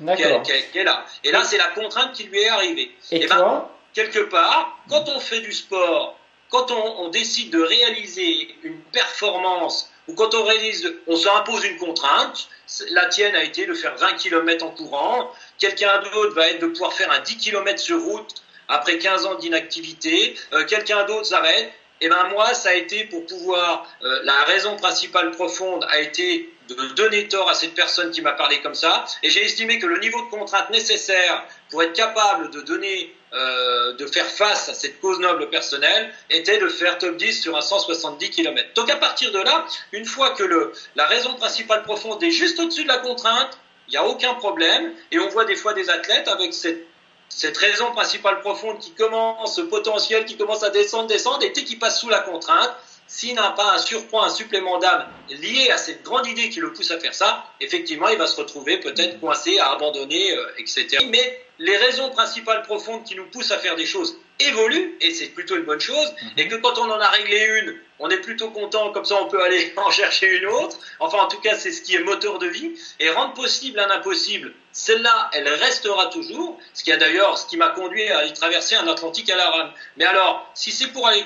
qu'elle 0.72 0.88
a. 0.88 1.04
Et 1.24 1.32
là, 1.32 1.42
c'est 1.42 1.58
la 1.58 1.68
contrainte 1.68 2.12
qui 2.12 2.24
lui 2.24 2.40
est 2.40 2.48
arrivée. 2.48 2.94
Et, 3.10 3.22
eh 3.22 3.26
ben, 3.26 3.66
quelque 3.96 4.18
part, 4.18 4.78
quand 4.90 5.08
on 5.08 5.18
fait 5.18 5.40
du 5.40 5.52
sport, 5.52 6.18
quand 6.50 6.70
on, 6.70 7.08
décide 7.08 7.50
de 7.50 7.60
réaliser 7.60 8.54
une 8.62 8.78
performance, 8.92 9.90
ou 10.06 10.14
quand 10.14 10.34
on 10.34 10.44
réalise, 10.44 10.94
on 11.06 11.16
s'impose 11.16 11.64
une 11.64 11.78
contrainte, 11.78 12.48
la 12.90 13.06
tienne 13.06 13.34
a 13.34 13.42
été 13.42 13.64
de 13.66 13.74
faire 13.74 13.96
20 13.96 14.14
km 14.14 14.66
en 14.66 14.70
courant, 14.70 15.32
quelqu'un 15.58 15.98
d'autre 16.02 16.34
va 16.34 16.48
être 16.50 16.60
de 16.60 16.66
pouvoir 16.66 16.92
faire 16.92 17.10
un 17.10 17.20
10 17.20 17.38
km 17.38 17.80
sur 17.80 18.00
route 18.02 18.42
après 18.68 18.98
15 18.98 19.26
ans 19.26 19.34
d'inactivité, 19.36 20.36
euh, 20.52 20.64
quelqu'un 20.66 21.04
d'autre 21.04 21.24
s'arrête, 21.24 21.72
et 22.02 22.06
eh 22.06 22.08
ben 22.10 22.28
moi, 22.28 22.52
ça 22.52 22.70
a 22.70 22.74
été 22.74 23.04
pour 23.04 23.24
pouvoir, 23.24 23.88
euh, 24.02 24.20
la 24.24 24.42
raison 24.42 24.76
principale 24.76 25.30
profonde 25.30 25.86
a 25.90 26.00
été 26.00 26.52
de 26.68 26.88
donner 26.94 27.26
tort 27.28 27.48
à 27.48 27.54
cette 27.54 27.74
personne 27.74 28.10
qui 28.10 28.20
m'a 28.20 28.32
parlé 28.32 28.60
comme 28.60 28.74
ça, 28.74 29.06
et 29.22 29.30
j'ai 29.30 29.44
estimé 29.44 29.78
que 29.78 29.86
le 29.86 29.98
niveau 30.00 30.20
de 30.20 30.28
contrainte 30.28 30.68
nécessaire 30.68 31.46
pour 31.70 31.82
être 31.82 31.94
capable 31.94 32.50
de 32.50 32.60
donner 32.60 33.16
euh, 33.36 33.92
de 33.92 34.06
faire 34.06 34.26
face 34.26 34.70
à 34.70 34.74
cette 34.74 34.98
cause 35.00 35.18
noble 35.18 35.50
personnelle 35.50 36.10
était 36.30 36.56
de 36.56 36.68
faire 36.68 36.96
top 36.96 37.16
10 37.16 37.42
sur 37.42 37.54
un 37.54 37.60
170 37.60 38.30
km. 38.30 38.68
Donc 38.74 38.88
à 38.88 38.96
partir 38.96 39.30
de 39.30 39.38
là, 39.38 39.66
une 39.92 40.06
fois 40.06 40.30
que 40.30 40.72
la 40.94 41.06
raison 41.06 41.34
principale 41.34 41.82
profonde 41.82 42.22
est 42.22 42.30
juste 42.30 42.58
au-dessus 42.58 42.84
de 42.84 42.88
la 42.88 42.96
contrainte, 42.96 43.58
il 43.88 43.90
n'y 43.90 43.98
a 43.98 44.06
aucun 44.06 44.34
problème. 44.34 44.92
Et 45.10 45.18
on 45.18 45.28
voit 45.28 45.44
des 45.44 45.56
fois 45.56 45.74
des 45.74 45.90
athlètes 45.90 46.28
avec 46.28 46.54
cette, 46.54 47.56
raison 47.58 47.92
principale 47.92 48.40
profonde 48.40 48.78
qui 48.78 48.92
commence, 48.92 49.56
ce 49.56 49.60
potentiel 49.60 50.24
qui 50.24 50.38
commence 50.38 50.62
à 50.62 50.70
descendre, 50.70 51.06
descendre, 51.06 51.42
et 51.42 51.50
dès 51.50 51.64
qu'il 51.64 51.78
passe 51.78 52.00
sous 52.00 52.08
la 52.08 52.20
contrainte, 52.20 52.74
s'il 53.08 53.34
n'a 53.34 53.50
pas 53.50 53.74
un 53.74 53.78
surpoids, 53.78 54.26
un 54.26 54.28
supplément 54.28 54.78
d'âme 54.78 55.06
lié 55.30 55.70
à 55.70 55.78
cette 55.78 56.02
grande 56.02 56.26
idée 56.26 56.48
qui 56.50 56.60
le 56.60 56.72
pousse 56.72 56.90
à 56.90 56.98
faire 56.98 57.14
ça, 57.14 57.44
effectivement, 57.60 58.08
il 58.08 58.18
va 58.18 58.26
se 58.26 58.36
retrouver 58.36 58.78
peut-être 58.78 59.20
coincé, 59.20 59.58
à 59.58 59.72
abandonner, 59.72 60.32
euh, 60.32 60.58
etc. 60.58 61.04
Mais 61.10 61.40
les 61.58 61.76
raisons 61.76 62.10
principales 62.10 62.62
profondes 62.62 63.04
qui 63.04 63.14
nous 63.14 63.26
poussent 63.26 63.52
à 63.52 63.58
faire 63.58 63.76
des 63.76 63.86
choses 63.86 64.18
évoluent, 64.40 64.96
et 65.00 65.12
c'est 65.12 65.28
plutôt 65.28 65.56
une 65.56 65.62
bonne 65.62 65.80
chose, 65.80 66.14
mhm. 66.22 66.30
et 66.36 66.48
que 66.48 66.56
quand 66.56 66.78
on 66.78 66.90
en 66.90 67.00
a 67.00 67.08
réglé 67.08 67.46
une, 67.62 67.76
on 67.98 68.10
est 68.10 68.20
plutôt 68.20 68.50
content, 68.50 68.90
comme 68.92 69.04
ça 69.04 69.16
on 69.20 69.28
peut 69.28 69.42
aller 69.42 69.72
en 69.76 69.90
chercher 69.90 70.36
une 70.36 70.46
autre, 70.46 70.78
enfin 71.00 71.18
en 71.18 71.28
tout 71.28 71.40
cas 71.40 71.56
c'est 71.56 71.72
ce 71.72 71.82
qui 71.82 71.94
est 71.94 72.00
moteur 72.00 72.38
de 72.38 72.46
vie, 72.46 72.72
et 73.00 73.10
rendre 73.10 73.34
possible 73.34 73.78
un 73.80 73.90
impossible, 73.90 74.52
celle-là, 74.76 75.30
elle 75.32 75.48
restera 75.48 76.08
toujours, 76.08 76.60
ce 76.74 76.84
qui 76.84 76.92
a 76.92 76.98
d'ailleurs, 76.98 77.38
ce 77.38 77.46
qui 77.46 77.56
m'a 77.56 77.70
conduit 77.70 78.06
à 78.10 78.26
y 78.26 78.32
traverser 78.34 78.74
un 78.74 78.86
Atlantique 78.86 79.30
à 79.30 79.36
la 79.36 79.48
rame. 79.48 79.72
Mais 79.96 80.04
alors, 80.04 80.46
si 80.52 80.70
c'est 80.70 80.88
pour 80.88 81.06
aller 81.08 81.24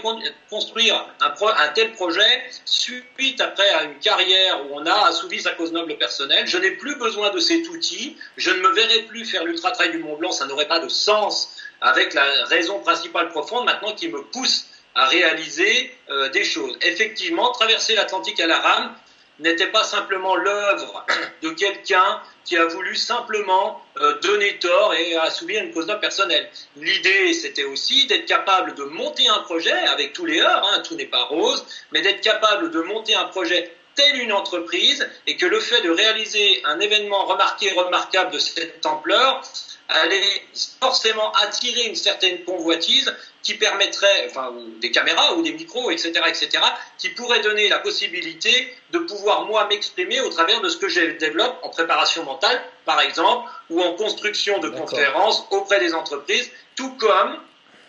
construire 0.49 1.05
un, 1.21 1.69
tel 1.75 1.91
projet, 1.91 2.45
suite 2.65 3.41
après 3.41 3.69
à 3.71 3.83
une 3.83 3.99
carrière 3.99 4.65
où 4.65 4.77
on 4.77 4.87
a 4.87 5.09
assouvi 5.09 5.41
sa 5.41 5.51
cause 5.51 5.73
noble 5.73 5.99
personnelle, 5.99 6.47
je 6.47 6.59
n'ai 6.59 6.71
plus 6.71 6.95
besoin 6.95 7.31
de 7.31 7.41
cet 7.41 7.69
outil, 7.71 8.17
je 8.37 8.53
ne 8.53 8.61
me 8.61 8.73
verrai 8.73 9.03
plus 9.03 9.25
faire 9.25 9.43
l'ultra-trail 9.43 9.91
du 9.91 9.99
Mont 9.99 10.17
Blanc, 10.17 10.31
ça 10.31 10.47
n'aurait 10.47 10.69
pas 10.69 10.79
de 10.79 10.89
sens 10.89 11.51
avec 11.81 12.15
la 12.15 12.45
raison 12.45 12.79
principale 12.79 13.31
profonde 13.31 13.65
maintenant 13.65 13.95
qui 13.95 14.07
me 14.07 14.23
pousse 14.23 14.67
à 14.95 15.07
réaliser 15.07 15.93
euh, 16.11 16.29
des 16.31 16.45
choses. 16.45 16.77
Effectivement, 16.83 17.51
traverser 17.53 17.95
l'Atlantique 17.95 18.41
à 18.41 18.47
la 18.47 18.59
rame 18.59 18.95
n'était 19.39 19.69
pas 19.69 19.85
simplement 19.85 20.37
l'œuvre 20.37 21.07
de 21.43 21.51
quelqu'un 21.51 22.21
qui 22.45 22.57
a 22.57 22.67
voulu 22.67 22.97
simplement 22.97 23.83
euh, 23.99 24.19
donner 24.21 24.59
tort 24.59 24.95
et 24.95 25.17
assouvir 25.17 25.63
une 25.63 25.73
cause 25.73 25.87
personnelle. 26.01 26.49
L'idée, 26.77 27.33
c'était 27.33 27.65
aussi 27.65 28.07
d'être 28.07 28.27
capable 28.27 28.75
de 28.75 28.85
monter 28.85 29.29
un 29.29 29.39
projet 29.41 29.73
avec 29.73 30.13
tous 30.13 30.27
les 30.27 30.41
heures, 30.41 30.69
hein, 30.73 30.81
tout 30.81 30.95
n'est 30.95 31.07
pas 31.07 31.25
rose, 31.25 31.65
mais 31.93 32.03
d'être 32.03 32.21
capable 32.21 32.71
de 32.71 32.81
monter 32.81 33.15
un 33.15 33.25
projet 33.27 33.73
telle 33.95 34.21
une 34.21 34.33
entreprise 34.33 35.09
et 35.27 35.37
que 35.37 35.47
le 35.47 35.61
fait 35.61 35.83
de 35.83 35.91
réaliser 35.91 36.63
un 36.65 36.81
événement 36.81 37.27
remarqué, 37.27 37.71
remarquable 37.73 38.33
de 38.33 38.39
cette 38.39 38.85
ampleur 38.87 39.43
allait 39.91 40.43
forcément 40.81 41.33
attirer 41.33 41.87
une 41.87 41.97
certaine 41.97 42.45
convoitise 42.45 43.13
qui 43.43 43.55
permettrait, 43.55 44.27
enfin, 44.29 44.53
des 44.81 44.91
caméras 44.91 45.35
ou 45.35 45.43
des 45.43 45.53
micros, 45.53 45.91
etc., 45.91 46.13
etc., 46.29 46.63
qui 46.99 47.09
pourraient 47.11 47.41
donner 47.41 47.69
la 47.69 47.79
possibilité 47.79 48.73
de 48.91 48.99
pouvoir, 48.99 49.47
moi, 49.47 49.67
m'exprimer 49.69 50.21
au 50.21 50.29
travers 50.29 50.61
de 50.61 50.69
ce 50.69 50.77
que 50.77 50.89
je 50.89 51.01
développe 51.19 51.59
en 51.63 51.71
préparation 51.71 52.23
mentale, 52.23 52.63
par 52.85 53.01
exemple, 53.01 53.51
ou 53.71 53.83
en 53.83 53.95
construction 53.95 54.59
de 54.59 54.69
conférences 54.69 55.45
auprès 55.51 55.81
des 55.81 55.95
entreprises, 55.95 56.51
tout 56.77 56.93
comme 56.97 57.39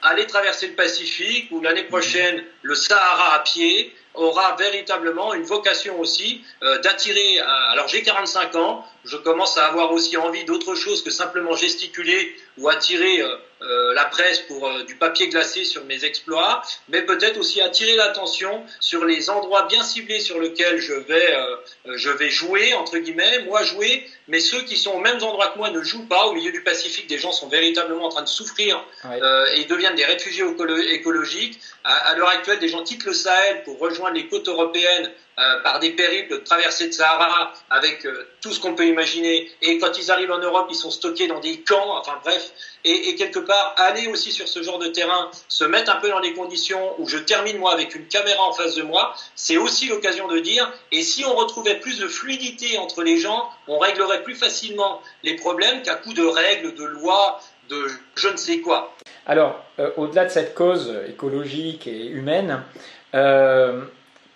aller 0.02 0.26
traverser 0.26 0.68
le 0.68 0.74
Pacifique 0.74 1.50
ou 1.52 1.62
l'année 1.62 1.84
prochaine 1.84 2.44
le 2.64 2.76
Sahara 2.76 3.36
à 3.36 3.40
pied, 3.40 3.94
aura 4.14 4.56
véritablement 4.56 5.34
une 5.34 5.44
vocation 5.44 6.00
aussi 6.00 6.44
euh, 6.64 6.80
d'attirer. 6.82 7.40
Alors 7.40 7.88
j'ai 7.88 8.04
45 8.04 8.56
ans, 8.56 8.86
je 9.06 9.18
commence 9.18 9.58
à 9.58 9.68
avoir 9.68 9.92
aussi 9.92 10.18
envie 10.18 10.44
d'autre 10.46 10.76
chose 10.76 11.04
que 11.04 11.12
simplement 11.12 11.56
gesticuler 11.56 12.36
ou 12.62 12.70
attirer 12.70 13.22
euh, 13.22 13.36
euh, 13.62 13.94
la 13.94 14.06
presse 14.06 14.40
pour 14.40 14.72
du 14.84 14.96
papier 14.96 15.28
glacé 15.28 15.66
sur 15.66 15.84
mes 15.86 16.06
exploits, 16.06 16.62
mais 16.88 17.02
peut-être 17.02 17.38
aussi 17.38 17.60
attirer 17.62 17.96
l'attention 17.96 18.64
sur 18.80 19.06
les 19.06 19.30
endroits 19.30 19.64
bien 19.64 19.84
ciblés 19.84 20.20
sur 20.20 20.40
lesquels 20.40 20.80
je 20.80 20.94
vais, 20.94 21.36
je 21.86 22.10
vais 22.10 22.30
jouer 22.30 22.74
entre 22.74 22.98
guillemets, 22.98 23.44
moi 23.44 23.64
jouer, 23.64 24.08
mais 24.28 24.40
ceux 24.40 24.64
qui 24.64 24.78
sont 24.78 24.92
aux 24.92 25.00
mêmes 25.00 25.22
endroits 25.24 25.50
que 25.50 25.58
moi 25.60 25.70
ne 25.70 25.82
jouent 25.84 26.08
pas. 26.08 26.26
Au 26.26 26.34
milieu 26.34 26.52
du 26.52 26.64
Pacifique, 26.64 27.08
des 27.08 27.20
gens 27.20 27.32
sont 27.32 27.50
véritablement 27.50 28.06
en 28.06 28.10
train 28.10 28.24
de 28.24 28.28
souffrir 28.28 28.84
et 29.54 29.66
deviennent 29.66 29.96
des 29.96 30.06
réfugiés 30.06 30.44
écologiques. 30.90 31.60
À, 31.84 32.10
à 32.10 32.16
l'heure 32.16 32.30
actuelle, 32.30 32.60
des 32.60 32.70
gens 32.70 32.84
quittent 32.84 33.06
le 33.06 33.14
Sahel 33.14 33.64
pour 33.64 33.78
rejoindre 33.78 34.16
les 34.16 34.28
côtes 34.28 34.48
européennes 34.48 35.12
euh, 35.40 35.62
par 35.64 35.80
des 35.80 35.92
périples 35.92 36.34
de 36.34 36.38
traversée 36.40 36.90
de 36.90 36.92
Sahara 36.92 37.54
avec 37.70 38.06
euh, 38.06 38.28
tout 38.42 38.52
ce 38.52 38.60
qu'on 38.60 38.76
peut 38.76 38.86
imaginer. 38.86 39.50
Et 39.62 39.78
quand 39.78 39.98
ils 39.98 40.12
arrivent 40.12 40.32
en 40.32 40.40
Europe, 40.40 40.68
ils 40.70 40.76
sont 40.76 40.92
stockés 40.92 41.28
dans 41.28 41.40
des 41.40 41.62
camps, 41.62 41.98
enfin 41.98 42.20
bref. 42.22 42.52
Et, 42.84 43.16
quelque 43.16 43.40
part, 43.40 43.74
aller 43.78 44.08
aussi 44.08 44.34
sur 44.34 44.50
ce 44.50 44.62
genre 44.62 44.78
de 44.78 44.88
terrain, 44.88 45.32
se 45.48 45.64
mettre 45.64 45.90
un 45.90 46.02
peu 46.02 46.10
dans 46.10 46.20
des 46.20 46.34
conditions 46.34 46.96
où 46.98 47.08
je 47.08 47.18
termine 47.18 47.58
moi 47.60 47.72
avec 47.72 47.96
une 47.96 48.08
caméra 48.08 48.44
en 48.44 48.52
face 48.52 48.76
de 48.76 48.82
moi, 48.82 49.16
c'est 49.36 49.56
aussi 49.56 49.88
l'occasion 49.88 50.28
de 50.28 50.40
dire, 50.40 50.70
et 50.92 51.02
si 51.02 51.24
on 51.24 51.34
retrouvait 51.36 51.80
plus 51.80 52.00
de 52.00 52.08
fluidité 52.08 52.78
entre 52.78 53.02
les 53.02 53.18
gens, 53.18 53.50
on 53.68 53.80
réglerait 53.80 54.24
plus 54.24 54.36
facilement 54.36 55.02
les 55.24 55.38
problèmes 55.38 55.82
qu'à 55.82 55.96
coup 55.96 56.14
de 56.14 56.26
règles, 56.26 56.76
de 56.76 56.84
lois, 56.84 57.40
de 57.70 57.88
je 58.16 58.28
ne 58.28 58.38
sais 58.38 58.60
quoi. 58.60 58.94
Alors, 59.26 59.64
euh, 59.80 59.92
au-delà 59.96 60.26
de 60.26 60.30
cette 60.30 60.56
cause 60.56 60.94
écologique 61.08 61.88
et 61.88 62.08
humaine, 62.08 62.64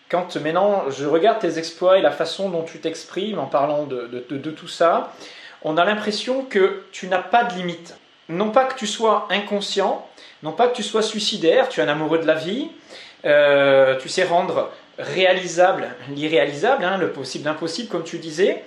quand 0.09 0.35
maintenant 0.37 0.89
je 0.89 1.05
regarde 1.05 1.39
tes 1.39 1.57
exploits 1.57 1.97
et 1.97 2.01
la 2.01 2.11
façon 2.11 2.49
dont 2.49 2.63
tu 2.63 2.79
t'exprimes 2.79 3.39
en 3.39 3.47
parlant 3.47 3.85
de, 3.85 4.51
tout 4.51 4.67
ça, 4.67 5.13
on 5.63 5.77
a 5.77 5.85
l'impression 5.85 6.43
que 6.43 6.83
tu 6.91 7.07
n'as 7.07 7.21
pas 7.21 7.43
de 7.43 7.55
limite. 7.55 7.97
Non 8.29 8.51
pas 8.51 8.65
que 8.65 8.75
tu 8.75 8.87
sois 8.87 9.27
inconscient, 9.29 10.07
non 10.43 10.51
pas 10.51 10.67
que 10.67 10.75
tu 10.75 10.83
sois 10.83 11.01
suicidaire, 11.01 11.69
tu 11.69 11.79
es 11.79 11.83
un 11.83 11.87
amoureux 11.87 12.19
de 12.19 12.25
la 12.25 12.35
vie, 12.35 12.69
euh, 13.25 13.97
tu 13.99 14.09
sais 14.09 14.23
rendre 14.23 14.71
réalisable 14.97 15.89
l'irréalisable, 16.09 16.83
hein, 16.83 16.97
le 16.97 17.11
possible 17.11 17.45
l'impossible, 17.45 17.89
comme 17.89 18.03
tu 18.03 18.17
disais, 18.17 18.63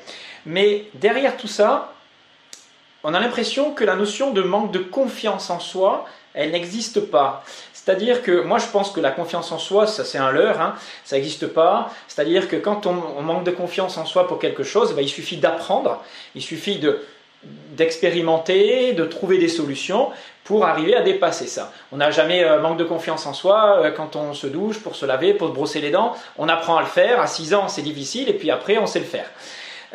mais 0.47 0.85
derrière 0.95 1.37
tout 1.37 1.49
ça, 1.49 1.95
on 3.05 3.15
a 3.15 3.21
l'impression 3.21 3.73
que 3.73 3.85
la 3.85 3.97
notion 3.97 4.33
de 4.33 4.43
manque 4.43 4.73
de 4.73 4.81
confiance 4.81 5.51
en 5.51 5.61
soi, 5.61 6.07
elle 6.35 6.51
n'existe 6.51 7.01
pas. 7.01 7.45
C'est-à-dire 7.89 8.21
que 8.21 8.43
moi 8.43 8.59
je 8.59 8.67
pense 8.67 8.91
que 8.91 9.01
la 9.01 9.11
confiance 9.11 9.51
en 9.51 9.57
soi, 9.57 9.87
ça 9.87 10.05
c'est 10.05 10.19
un 10.19 10.31
leurre, 10.31 10.61
hein, 10.61 10.75
ça 11.07 11.17
n'existe 11.17 11.47
pas. 11.47 11.91
C'est-à-dire 12.07 12.47
que 12.47 12.57
quand 12.57 12.85
on, 12.85 13.23
manque 13.23 13.45
de 13.45 13.51
confiance 13.51 13.97
en 13.97 14.05
soi 14.05 14.29
pour 14.29 14.39
quelque 14.39 14.63
chose, 14.63 14.95
ben, 14.95 15.01
il 15.01 15.09
suffit 15.09 15.39
d'apprendre, 15.39 16.05
il 16.35 16.43
suffit 16.43 16.79
de, 16.81 17.01
d'expérimenter, 17.45 18.93
de 18.93 19.07
trouver 19.07 19.39
des 19.39 19.49
solutions 19.49 20.11
pour 20.45 20.67
arriver 20.67 20.97
à 20.97 21.01
dépasser 21.01 21.47
ça. 21.47 21.73
On 21.91 21.97
n'a 21.97 22.11
jamais 22.11 22.45
euh, 22.45 22.61
manque 22.61 22.77
de 22.77 22.85
confiance 22.85 23.25
en 23.25 23.33
soi 23.33 23.79
euh, 23.79 23.91
quand 23.91 24.17
on 24.17 24.35
se 24.35 24.47
douche, 24.47 24.81
pour 24.81 24.95
se 24.95 25.07
laver, 25.07 25.33
pour 25.33 25.49
se 25.49 25.55
brosser 25.55 25.81
les 25.81 25.91
dents. 25.91 26.15
On 26.37 26.51
apprend 26.51 26.77
à 26.77 26.83
le 26.83 26.89
faire. 26.89 27.23
À 27.23 27.27
6 27.27 27.55
ans, 27.55 27.69
c'est 27.69 27.81
difficile 27.81 28.29
et 28.29 28.35
puis 28.35 28.51
après, 28.51 28.77
on 28.77 28.87
sait 28.87 28.99
le 28.99 29.07
faire. 29.07 29.31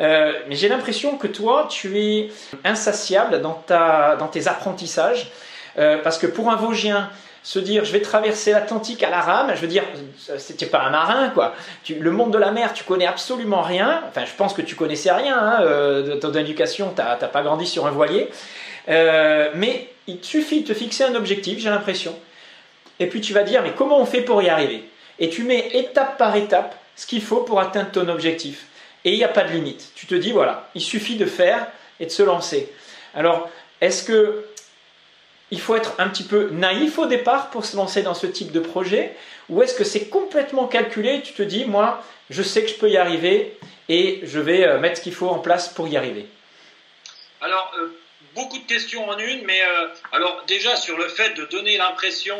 Euh, 0.00 0.32
mais 0.48 0.56
j'ai 0.56 0.68
l'impression 0.68 1.16
que 1.16 1.28
toi, 1.28 1.68
tu 1.70 1.96
es 1.96 2.30
insatiable 2.64 3.40
dans, 3.40 3.52
ta, 3.52 4.16
dans 4.16 4.26
tes 4.26 4.48
apprentissages, 4.48 5.30
euh, 5.78 5.98
parce 6.02 6.18
que 6.18 6.26
pour 6.26 6.50
un 6.50 6.56
Vosgien, 6.56 7.08
se 7.44 7.60
dire 7.60 7.84
je 7.84 7.92
vais 7.92 8.00
traverser 8.00 8.50
l'Atlantique 8.50 9.04
à 9.04 9.10
la 9.10 9.20
rame, 9.20 9.52
je 9.54 9.60
veux 9.60 9.68
dire, 9.68 9.84
c'était 10.38 10.66
pas 10.66 10.80
un 10.80 10.90
marin 10.90 11.28
quoi. 11.28 11.54
le 11.88 12.10
monde 12.10 12.32
de 12.32 12.38
la 12.38 12.50
mer, 12.50 12.72
tu 12.72 12.82
connais 12.82 13.06
absolument 13.06 13.62
rien. 13.62 14.02
Enfin, 14.08 14.24
je 14.24 14.32
pense 14.36 14.52
que 14.52 14.62
tu 14.62 14.74
connaissais 14.74 15.12
rien 15.12 15.38
hein, 15.38 15.58
euh, 15.62 16.16
ton 16.16 16.32
éducation, 16.32 16.92
t'as 16.96 17.14
pas 17.14 17.42
grandi 17.42 17.66
sur 17.66 17.86
un 17.86 17.92
voilier. 17.92 18.30
mais 18.88 19.88
il 20.08 20.18
suffit 20.22 20.62
de 20.62 20.68
te 20.68 20.74
fixer 20.74 21.04
un 21.04 21.14
objectif, 21.14 21.60
j'ai 21.60 21.70
l'impression. 21.70 22.18
Et 22.98 23.06
puis 23.06 23.20
tu 23.20 23.32
vas 23.32 23.44
dire 23.44 23.62
mais 23.62 23.72
comment 23.76 24.00
on 24.00 24.06
fait 24.06 24.22
pour 24.22 24.42
y 24.42 24.48
arriver? 24.48 24.88
Et 25.20 25.28
tu 25.28 25.44
mets 25.44 25.68
étape 25.74 26.18
par 26.18 26.34
étape 26.34 26.74
ce 26.96 27.06
qu'il 27.06 27.22
faut 27.22 27.42
pour 27.42 27.60
atteindre 27.60 27.90
ton 27.92 28.08
objectif 28.08 28.66
et 29.04 29.12
il 29.12 29.16
n'y 29.16 29.24
a 29.24 29.28
pas 29.28 29.44
de 29.44 29.52
limite. 29.52 29.92
Tu 29.94 30.06
te 30.06 30.14
dis, 30.14 30.32
voilà, 30.32 30.68
il 30.74 30.80
suffit 30.80 31.16
de 31.16 31.26
faire 31.26 31.66
et 32.00 32.06
de 32.06 32.10
se 32.10 32.22
lancer. 32.22 32.72
Alors, 33.14 33.48
est-ce 33.80 34.02
que 34.02 34.46
il 35.54 35.60
faut 35.60 35.76
être 35.76 35.94
un 35.98 36.08
petit 36.08 36.24
peu 36.24 36.48
naïf 36.50 36.98
au 36.98 37.06
départ 37.06 37.50
pour 37.50 37.64
se 37.64 37.76
lancer 37.76 38.02
dans 38.02 38.14
ce 38.14 38.26
type 38.26 38.50
de 38.50 38.58
projet 38.58 39.16
Ou 39.48 39.62
est-ce 39.62 39.74
que 39.74 39.84
c'est 39.84 40.08
complètement 40.08 40.66
calculé 40.66 41.22
Tu 41.22 41.32
te 41.32 41.42
dis, 41.42 41.64
moi, 41.64 42.02
je 42.28 42.42
sais 42.42 42.62
que 42.62 42.68
je 42.68 42.74
peux 42.74 42.90
y 42.90 42.96
arriver 42.96 43.56
et 43.88 44.20
je 44.24 44.40
vais 44.40 44.66
euh, 44.66 44.80
mettre 44.80 44.98
ce 44.98 45.02
qu'il 45.02 45.14
faut 45.14 45.28
en 45.28 45.38
place 45.38 45.68
pour 45.68 45.86
y 45.86 45.96
arriver 45.96 46.26
Alors, 47.40 47.72
euh, 47.78 47.96
beaucoup 48.34 48.58
de 48.58 48.66
questions 48.66 49.08
en 49.08 49.16
une, 49.16 49.44
mais 49.44 49.62
euh, 49.62 49.86
alors 50.10 50.42
déjà 50.48 50.74
sur 50.74 50.98
le 50.98 51.08
fait 51.08 51.34
de 51.34 51.44
donner 51.44 51.76
l'impression 51.76 52.36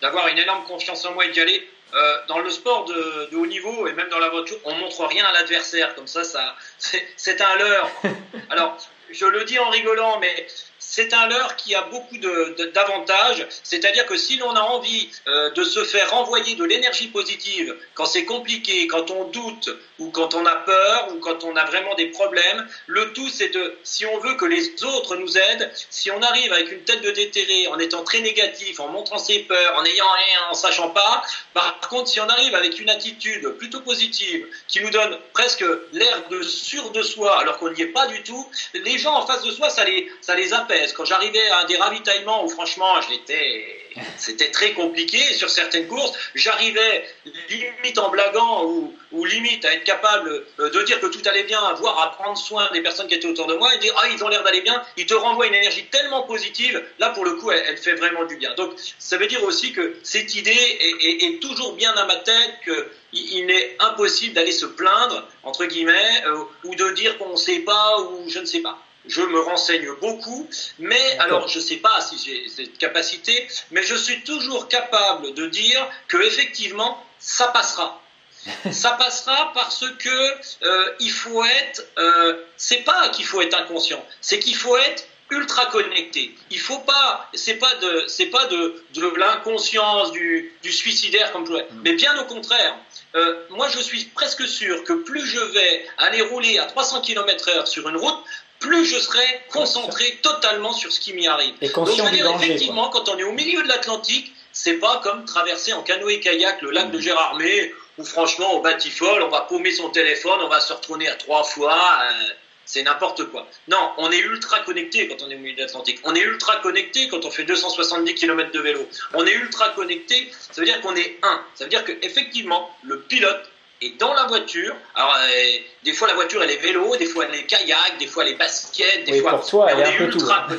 d'avoir 0.00 0.28
une 0.28 0.38
énorme 0.38 0.64
confiance 0.64 1.04
en 1.04 1.12
moi 1.12 1.26
et 1.26 1.32
d'y 1.32 1.40
aller, 1.40 1.68
euh, 1.94 2.16
dans 2.26 2.38
le 2.38 2.48
sport 2.48 2.86
de, 2.86 3.28
de, 3.30 3.36
haut 3.36 3.44
niveau 3.44 3.86
et 3.86 3.92
même 3.92 4.08
dans 4.08 4.18
la 4.18 4.30
voiture, 4.30 4.56
on 4.64 4.74
montre 4.76 5.04
rien 5.04 5.26
à 5.26 5.32
l'adversaire. 5.32 5.94
Comme 5.94 6.06
ça, 6.06 6.24
ça 6.24 6.56
c'est 6.78 7.40
un 7.42 7.56
leurre. 7.56 7.90
Alors, 8.50 8.78
je 9.10 9.26
le 9.26 9.44
dis 9.44 9.58
en 9.58 9.68
rigolant, 9.68 10.18
mais 10.18 10.46
c'est 10.92 11.14
un 11.14 11.26
leurre 11.26 11.56
qui 11.56 11.74
a 11.74 11.80
beaucoup 11.84 12.18
d'avantages. 12.18 13.46
C'est-à-dire 13.62 14.04
que 14.04 14.18
si 14.18 14.36
l'on 14.36 14.54
a 14.54 14.60
envie 14.60 15.08
euh, 15.26 15.48
de 15.52 15.64
se 15.64 15.84
faire 15.84 16.10
renvoyer 16.10 16.54
de 16.54 16.64
l'énergie 16.64 17.06
positive 17.06 17.74
quand 17.94 18.04
c'est 18.04 18.26
compliqué, 18.26 18.86
quand 18.88 19.10
on 19.10 19.24
doute 19.24 19.70
ou 19.98 20.10
quand 20.10 20.34
on 20.34 20.44
a 20.44 20.54
peur 20.54 21.08
ou 21.14 21.18
quand 21.18 21.44
on 21.44 21.56
a 21.56 21.64
vraiment 21.64 21.94
des 21.94 22.08
problèmes, 22.08 22.68
le 22.88 23.10
tout 23.14 23.30
c'est 23.30 23.48
de, 23.48 23.74
si 23.82 24.04
on 24.04 24.18
veut 24.18 24.34
que 24.34 24.44
les 24.44 24.84
autres 24.84 25.16
nous 25.16 25.38
aident, 25.38 25.70
si 25.88 26.10
on 26.10 26.20
arrive 26.20 26.52
avec 26.52 26.70
une 26.70 26.82
tête 26.82 27.00
de 27.00 27.10
déterré, 27.10 27.68
en 27.68 27.78
étant 27.78 28.04
très 28.04 28.20
négatif, 28.20 28.78
en 28.78 28.88
montrant 28.88 29.18
ses 29.18 29.38
peurs, 29.38 29.74
en 29.76 29.84
ayant 29.86 30.10
rien, 30.10 30.40
en 30.50 30.54
sachant 30.54 30.90
pas, 30.90 31.22
par 31.54 31.80
contre 31.88 32.10
si 32.10 32.20
on 32.20 32.28
arrive 32.28 32.54
avec 32.54 32.78
une 32.78 32.90
attitude 32.90 33.48
plutôt 33.56 33.80
positive 33.80 34.46
qui 34.68 34.82
nous 34.82 34.90
donne 34.90 35.16
presque 35.32 35.64
l'air 35.94 36.28
de 36.28 36.42
sûr 36.42 36.90
de 36.90 37.02
soi 37.02 37.38
alors 37.40 37.56
qu'on 37.56 37.70
n'y 37.70 37.80
est 37.80 37.86
pas 37.86 38.08
du 38.08 38.22
tout, 38.24 38.46
les 38.74 38.98
gens 38.98 39.14
en 39.14 39.26
face 39.26 39.42
de 39.42 39.50
soi 39.50 39.70
ça 39.70 39.84
les, 39.84 40.12
ça 40.20 40.34
les 40.34 40.52
quand 40.94 41.04
j'arrivais 41.04 41.48
à 41.50 41.64
des 41.64 41.76
ravitaillements 41.76 42.44
où 42.44 42.48
franchement 42.48 43.00
j'étais, 43.08 43.82
c'était 44.16 44.50
très 44.50 44.72
compliqué 44.72 45.18
sur 45.34 45.50
certaines 45.50 45.86
courses, 45.86 46.12
j'arrivais 46.34 47.04
limite 47.48 47.98
en 47.98 48.10
blaguant 48.10 48.64
ou, 48.64 49.24
limite 49.24 49.64
à 49.64 49.74
être 49.74 49.84
capable 49.84 50.44
euh, 50.58 50.70
de 50.70 50.82
dire 50.82 50.98
que 51.00 51.06
tout 51.06 51.20
allait 51.26 51.44
bien, 51.44 51.60
voire 51.74 52.00
à 52.00 52.12
prendre 52.12 52.36
soin 52.36 52.68
des 52.72 52.80
personnes 52.80 53.06
qui 53.06 53.14
étaient 53.14 53.28
autour 53.28 53.46
de 53.46 53.54
moi 53.54 53.72
et 53.74 53.78
dire 53.78 53.94
ah 54.02 54.08
ils 54.12 54.24
ont 54.24 54.28
l'air 54.28 54.42
d'aller 54.42 54.62
bien, 54.62 54.82
ils 54.96 55.06
te 55.06 55.14
renvoient 55.14 55.46
une 55.46 55.54
énergie 55.54 55.84
tellement 55.86 56.22
positive, 56.22 56.82
là 56.98 57.10
pour 57.10 57.24
le 57.24 57.34
coup 57.34 57.50
elle, 57.50 57.76
fait 57.76 57.94
vraiment 57.94 58.24
du 58.24 58.36
bien. 58.36 58.54
Donc 58.54 58.72
ça 58.98 59.16
veut 59.18 59.26
dire 59.26 59.44
aussi 59.44 59.72
que 59.72 59.96
cette 60.02 60.34
idée 60.34 60.50
est, 60.50 61.40
toujours 61.40 61.74
bien 61.74 61.94
dans 61.94 62.06
ma 62.06 62.16
tête 62.16 62.54
que 62.64 62.88
il, 63.12 63.46
n'est 63.46 63.76
impossible 63.78 64.34
d'aller 64.34 64.52
se 64.52 64.66
plaindre, 64.66 65.28
entre 65.42 65.66
guillemets, 65.66 66.24
euh, 66.26 66.44
ou 66.64 66.74
de 66.74 66.90
dire 66.90 67.18
qu'on 67.18 67.32
ne 67.32 67.36
sait 67.36 67.60
pas 67.60 68.00
ou 68.00 68.28
je 68.28 68.38
ne 68.38 68.46
sais 68.46 68.60
pas 68.60 68.78
je 69.06 69.22
me 69.22 69.40
renseigne 69.40 69.88
beaucoup, 70.00 70.48
mais 70.78 71.18
alors 71.18 71.48
je 71.48 71.58
ne 71.58 71.64
sais 71.64 71.76
pas 71.76 72.00
si 72.00 72.18
j'ai 72.24 72.48
cette 72.48 72.78
capacité, 72.78 73.48
mais 73.70 73.82
je 73.82 73.94
suis 73.94 74.22
toujours 74.22 74.68
capable 74.68 75.34
de 75.34 75.46
dire 75.46 75.88
que 76.08 76.18
effectivement 76.18 77.04
ça 77.18 77.48
passera. 77.48 78.00
ça 78.72 78.92
passera 78.92 79.52
parce 79.54 79.84
que 79.98 80.64
euh, 80.64 80.92
il 80.98 81.12
faut 81.12 81.44
être, 81.44 81.86
euh, 81.98 82.44
c'est 82.56 82.84
pas 82.84 83.08
qu'il 83.10 83.24
faut 83.24 83.40
être 83.40 83.56
inconscient, 83.56 84.04
c'est 84.20 84.40
qu'il 84.40 84.56
faut 84.56 84.76
être 84.76 85.04
ultra 85.32 85.66
connecté. 85.66 86.34
Il 86.50 86.60
faut 86.60 86.80
pas, 86.80 87.30
c'est 87.34 87.54
pas 87.54 87.74
de, 87.76 88.04
c'est 88.06 88.26
pas 88.26 88.46
de, 88.46 88.84
de 88.94 89.06
l'inconscience, 89.16 90.12
du, 90.12 90.52
du, 90.62 90.72
suicidaire 90.72 91.32
comme 91.32 91.46
je 91.46 91.52
mm. 91.52 91.82
mais 91.84 91.94
bien 91.94 92.18
au 92.20 92.24
contraire. 92.24 92.76
Euh, 93.14 93.34
moi, 93.50 93.68
je 93.68 93.78
suis 93.78 94.04
presque 94.06 94.46
sûr 94.46 94.84
que 94.84 94.94
plus 94.94 95.26
je 95.26 95.40
vais 95.40 95.86
aller 95.98 96.22
rouler 96.22 96.58
à 96.58 96.64
300 96.64 97.02
km/h 97.02 97.66
sur 97.66 97.88
une 97.88 97.96
route, 97.96 98.24
plus 98.62 98.86
je 98.86 98.98
serai 98.98 99.42
concentré 99.50 100.18
totalement 100.22 100.72
sur 100.72 100.90
ce 100.90 101.00
qui 101.00 101.12
m'y 101.12 101.26
arrive. 101.26 101.54
Et 101.60 101.68
Donc, 101.68 101.90
je 101.90 102.02
veux 102.02 102.10
dire, 102.10 102.30
effectivement, 102.40 102.88
quand 102.88 103.08
on 103.08 103.18
est 103.18 103.24
au 103.24 103.32
milieu 103.32 103.62
de 103.62 103.68
l'Atlantique, 103.68 104.32
c'est 104.52 104.74
pas 104.74 105.00
comme 105.02 105.24
traverser 105.24 105.72
en 105.72 105.82
canoë-kayak 105.82 106.62
le 106.62 106.70
lac 106.70 106.90
de 106.90 106.98
mm. 106.98 107.02
Gérardmer, 107.02 107.74
où 107.98 108.04
franchement, 108.04 108.54
au 108.54 108.60
batifol, 108.62 109.22
on 109.22 109.28
va 109.28 109.42
paumer 109.42 109.72
son 109.72 109.90
téléphone, 109.90 110.40
on 110.42 110.48
va 110.48 110.60
se 110.60 110.72
retourner 110.72 111.08
à 111.08 111.14
trois 111.16 111.44
fois. 111.44 111.98
Euh, 112.04 112.28
c'est 112.64 112.82
n'importe 112.84 113.24
quoi. 113.24 113.46
Non, 113.68 113.90
on 113.98 114.10
est 114.10 114.20
ultra 114.20 114.60
connecté 114.60 115.08
quand 115.08 115.22
on 115.22 115.30
est 115.30 115.34
au 115.34 115.38
milieu 115.38 115.56
de 115.56 115.60
l'Atlantique. 115.60 115.98
On 116.04 116.14
est 116.14 116.22
ultra 116.22 116.56
connecté 116.56 117.08
quand 117.08 117.24
on 117.24 117.30
fait 117.30 117.44
270 117.44 118.14
km 118.14 118.50
de 118.50 118.60
vélo. 118.60 118.88
On 119.12 119.26
est 119.26 119.34
ultra 119.34 119.70
connecté, 119.70 120.30
ça 120.32 120.60
veut 120.60 120.66
dire 120.66 120.80
qu'on 120.80 120.94
est 120.96 121.18
un. 121.22 121.42
Ça 121.54 121.64
veut 121.64 121.70
dire 121.70 121.84
qu'effectivement, 121.84 122.74
le 122.82 123.00
pilote 123.00 123.51
et 123.82 123.94
dans 123.98 124.14
la 124.14 124.24
voiture, 124.26 124.74
alors 124.94 125.14
euh, 125.14 125.58
des 125.84 125.92
fois 125.92 126.08
la 126.08 126.14
voiture 126.14 126.42
elle 126.42 126.50
est 126.50 126.62
vélo, 126.62 126.96
des 126.96 127.06
fois 127.06 127.26
elle 127.28 127.38
est 127.38 127.44
kayak, 127.44 127.98
des 127.98 128.06
fois 128.06 128.24
elle 128.24 128.32
est 128.32 128.38
basket, 128.38 129.04
des 129.06 129.20
fois 129.20 129.32
pour 129.32 129.46
toi, 129.46 129.66
elle 129.70 129.80
est 129.80 129.84
un 129.84 129.98
peu 129.98 130.04
ultra 130.04 130.46
tout, 130.48 130.56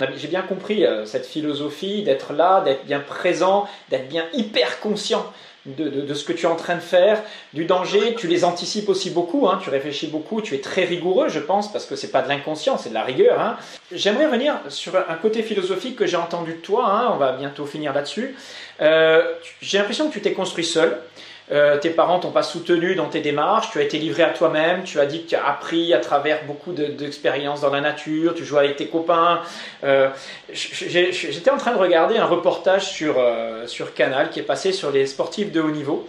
J'ai 0.16 0.28
bien 0.28 0.42
compris 0.42 0.84
euh, 0.84 1.06
cette 1.06 1.26
philosophie 1.26 2.02
d'être 2.02 2.32
là, 2.32 2.60
d'être 2.60 2.84
bien 2.84 3.00
présent, 3.00 3.68
d'être 3.88 4.08
bien 4.08 4.26
hyper 4.32 4.78
conscient 4.80 5.32
de, 5.66 5.88
de, 5.88 6.14
ce 6.14 6.24
que 6.24 6.32
tu 6.32 6.46
es 6.46 6.48
en 6.48 6.56
train 6.56 6.76
de 6.76 6.80
faire, 6.80 7.22
du 7.52 7.64
danger. 7.64 8.14
Tu 8.14 8.28
les 8.28 8.44
anticipes 8.44 8.88
aussi 8.88 9.10
beaucoup, 9.10 9.48
hein, 9.48 9.58
tu 9.62 9.70
réfléchis 9.70 10.06
beaucoup, 10.06 10.40
tu 10.40 10.54
es 10.54 10.60
très 10.60 10.84
rigoureux, 10.84 11.28
je 11.28 11.40
pense, 11.40 11.72
parce 11.72 11.86
que 11.86 11.96
c'est 11.96 12.10
pas 12.10 12.22
de 12.22 12.28
l'inconscient, 12.28 12.78
c'est 12.78 12.90
de 12.90 12.94
la 12.94 13.02
rigueur. 13.02 13.40
Hein. 13.40 13.56
J'aimerais 13.90 14.26
revenir 14.26 14.54
sur 14.68 14.96
un 14.96 15.14
côté 15.14 15.42
philosophique 15.42 15.96
que 15.96 16.06
j'ai 16.06 16.16
entendu 16.16 16.52
de 16.52 16.58
toi. 16.58 16.86
Hein, 16.88 17.10
on 17.12 17.16
va 17.16 17.32
bientôt 17.32 17.66
finir 17.66 17.92
là-dessus. 17.92 18.36
Euh, 18.80 19.32
j'ai 19.60 19.78
l'impression 19.78 20.08
que 20.08 20.12
tu 20.12 20.22
t'es 20.22 20.32
construit 20.32 20.64
seul. 20.64 21.00
Euh, 21.52 21.78
tes 21.78 21.90
parents 21.90 22.18
t'ont 22.18 22.32
pas 22.32 22.42
soutenu 22.42 22.96
dans 22.96 23.08
tes 23.08 23.20
démarches, 23.20 23.70
tu 23.70 23.78
as 23.78 23.82
été 23.82 23.98
livré 23.98 24.24
à 24.24 24.30
toi-même, 24.30 24.82
tu 24.82 24.98
as 24.98 25.06
dit 25.06 25.22
que 25.22 25.28
tu 25.30 25.36
as 25.36 25.46
appris 25.46 25.94
à 25.94 25.98
travers 25.98 26.44
beaucoup 26.44 26.72
d'expériences 26.72 27.60
dans 27.60 27.70
la 27.70 27.80
nature, 27.80 28.34
tu 28.34 28.44
joues 28.44 28.58
avec 28.58 28.76
tes 28.76 28.88
copains. 28.88 29.42
Euh, 29.84 30.08
j'étais 30.52 31.50
en 31.50 31.56
train 31.56 31.72
de 31.72 31.78
regarder 31.78 32.16
un 32.16 32.24
reportage 32.24 32.86
sur, 32.86 33.16
euh, 33.18 33.66
sur 33.68 33.94
Canal 33.94 34.30
qui 34.30 34.40
est 34.40 34.44
passé 34.44 34.72
sur 34.72 34.90
les 34.90 35.06
sportifs 35.06 35.52
de 35.52 35.60
haut 35.60 35.70
niveau. 35.70 36.08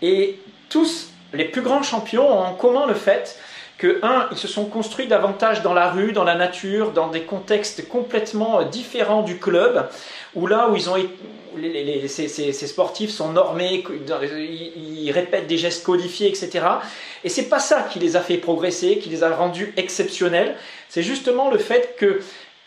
Et 0.00 0.38
tous 0.70 1.10
les 1.34 1.44
plus 1.44 1.60
grands 1.60 1.82
champions 1.82 2.26
ont 2.26 2.42
en 2.42 2.54
commun 2.54 2.86
le 2.86 2.94
fait 2.94 3.38
que, 3.80 3.98
un, 4.02 4.28
ils 4.30 4.36
se 4.36 4.46
sont 4.46 4.66
construits 4.66 5.06
davantage 5.06 5.62
dans 5.62 5.72
la 5.72 5.90
rue, 5.90 6.12
dans 6.12 6.22
la 6.22 6.34
nature, 6.34 6.92
dans 6.92 7.08
des 7.08 7.22
contextes 7.22 7.88
complètement 7.88 8.62
différents 8.62 9.22
du 9.22 9.38
club, 9.38 9.88
où 10.34 10.46
là 10.46 10.68
où 10.68 10.76
ils 10.76 10.90
ont 10.90 10.96
les, 11.56 12.06
ces, 12.06 12.52
sportifs 12.52 13.10
sont 13.10 13.32
normés, 13.32 13.82
ils, 14.06 15.10
répètent 15.10 15.46
des 15.46 15.56
gestes 15.56 15.82
codifiés, 15.84 16.28
etc. 16.28 16.64
Et 17.24 17.30
c'est 17.30 17.48
pas 17.48 17.58
ça 17.58 17.88
qui 17.90 17.98
les 17.98 18.16
a 18.16 18.20
fait 18.20 18.36
progresser, 18.36 18.98
qui 18.98 19.08
les 19.08 19.24
a 19.24 19.34
rendus 19.34 19.72
exceptionnels. 19.78 20.56
C'est 20.90 21.02
justement 21.02 21.50
le 21.50 21.58
fait 21.58 21.96
que 21.98 22.20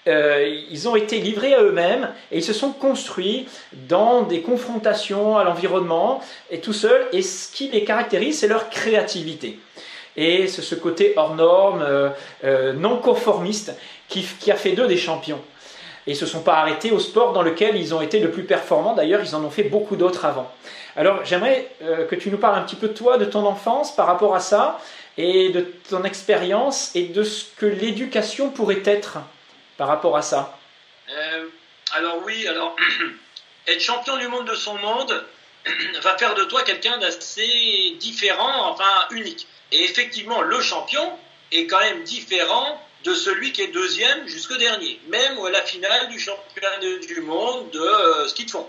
euh, 0.07 0.59
ils 0.69 0.89
ont 0.89 0.95
été 0.95 1.19
livrés 1.19 1.53
à 1.53 1.61
eux-mêmes 1.61 2.09
et 2.31 2.39
ils 2.39 2.43
se 2.43 2.53
sont 2.53 2.71
construits 2.71 3.47
dans 3.87 4.23
des 4.23 4.41
confrontations 4.41 5.37
à 5.37 5.43
l'environnement 5.43 6.21
et 6.49 6.59
tout 6.59 6.73
seuls. 6.73 7.05
Et 7.13 7.21
ce 7.21 7.51
qui 7.51 7.69
les 7.69 7.85
caractérise, 7.85 8.39
c'est 8.39 8.47
leur 8.47 8.69
créativité. 8.69 9.59
Et 10.15 10.47
c'est 10.47 10.61
ce 10.61 10.75
côté 10.75 11.13
hors 11.15 11.35
norme, 11.35 11.81
euh, 11.81 12.09
euh, 12.43 12.73
non 12.73 12.97
conformiste, 12.97 13.73
qui, 14.07 14.51
a 14.51 14.55
fait 14.55 14.73
d'eux 14.73 14.87
des 14.87 14.97
champions. 14.97 15.41
Et 16.05 16.11
ils 16.11 16.13
ne 16.13 16.19
se 16.19 16.25
sont 16.25 16.41
pas 16.41 16.55
arrêtés 16.55 16.91
au 16.91 16.99
sport 16.99 17.33
dans 17.33 17.41
lequel 17.41 17.75
ils 17.75 17.95
ont 17.95 18.01
été 18.01 18.19
le 18.19 18.29
plus 18.29 18.43
performants. 18.43 18.93
D'ailleurs, 18.93 19.21
ils 19.23 19.35
en 19.35 19.43
ont 19.43 19.49
fait 19.49 19.63
beaucoup 19.63 19.95
d'autres 19.95 20.25
avant. 20.25 20.51
Alors, 20.95 21.25
j'aimerais 21.25 21.69
que 22.09 22.13
tu 22.13 22.29
nous 22.29 22.37
parles 22.37 22.59
un 22.59 22.61
petit 22.61 22.75
peu 22.75 22.89
de 22.89 22.93
toi, 22.93 23.17
de 23.17 23.25
ton 23.25 23.45
enfance 23.45 23.95
par 23.95 24.05
rapport 24.05 24.35
à 24.35 24.39
ça, 24.39 24.79
et 25.17 25.49
de 25.49 25.61
ton 25.89 26.03
expérience, 26.03 26.95
et 26.95 27.07
de 27.07 27.23
ce 27.23 27.45
que 27.57 27.65
l'éducation 27.65 28.49
pourrait 28.49 28.83
être 28.85 29.19
par 29.77 29.87
rapport 29.87 30.17
à 30.17 30.21
ça 30.21 30.57
euh, 31.09 31.45
Alors 31.95 32.21
oui, 32.25 32.47
alors 32.47 32.75
être 33.67 33.81
champion 33.81 34.17
du 34.17 34.27
monde 34.27 34.47
de 34.47 34.55
son 34.55 34.77
monde 34.77 35.25
va 36.01 36.17
faire 36.17 36.35
de 36.35 36.43
toi 36.43 36.63
quelqu'un 36.63 36.97
d'assez 36.97 37.95
différent, 37.99 38.69
enfin 38.69 39.07
unique. 39.11 39.47
Et 39.71 39.83
effectivement, 39.83 40.41
le 40.41 40.61
champion 40.61 41.11
est 41.51 41.65
quand 41.67 41.79
même 41.79 42.03
différent 42.03 42.81
de 43.03 43.13
celui 43.13 43.51
qui 43.51 43.61
est 43.61 43.67
deuxième 43.67 44.27
jusqu'au 44.27 44.57
dernier, 44.57 44.99
même 45.07 45.37
à 45.39 45.49
la 45.49 45.61
finale 45.61 46.09
du 46.09 46.19
championnat 46.19 46.77
du 46.77 47.21
monde 47.21 47.69
de 47.71 47.79
euh, 47.79 48.27
ski 48.27 48.45
de 48.45 48.51
fond. 48.51 48.67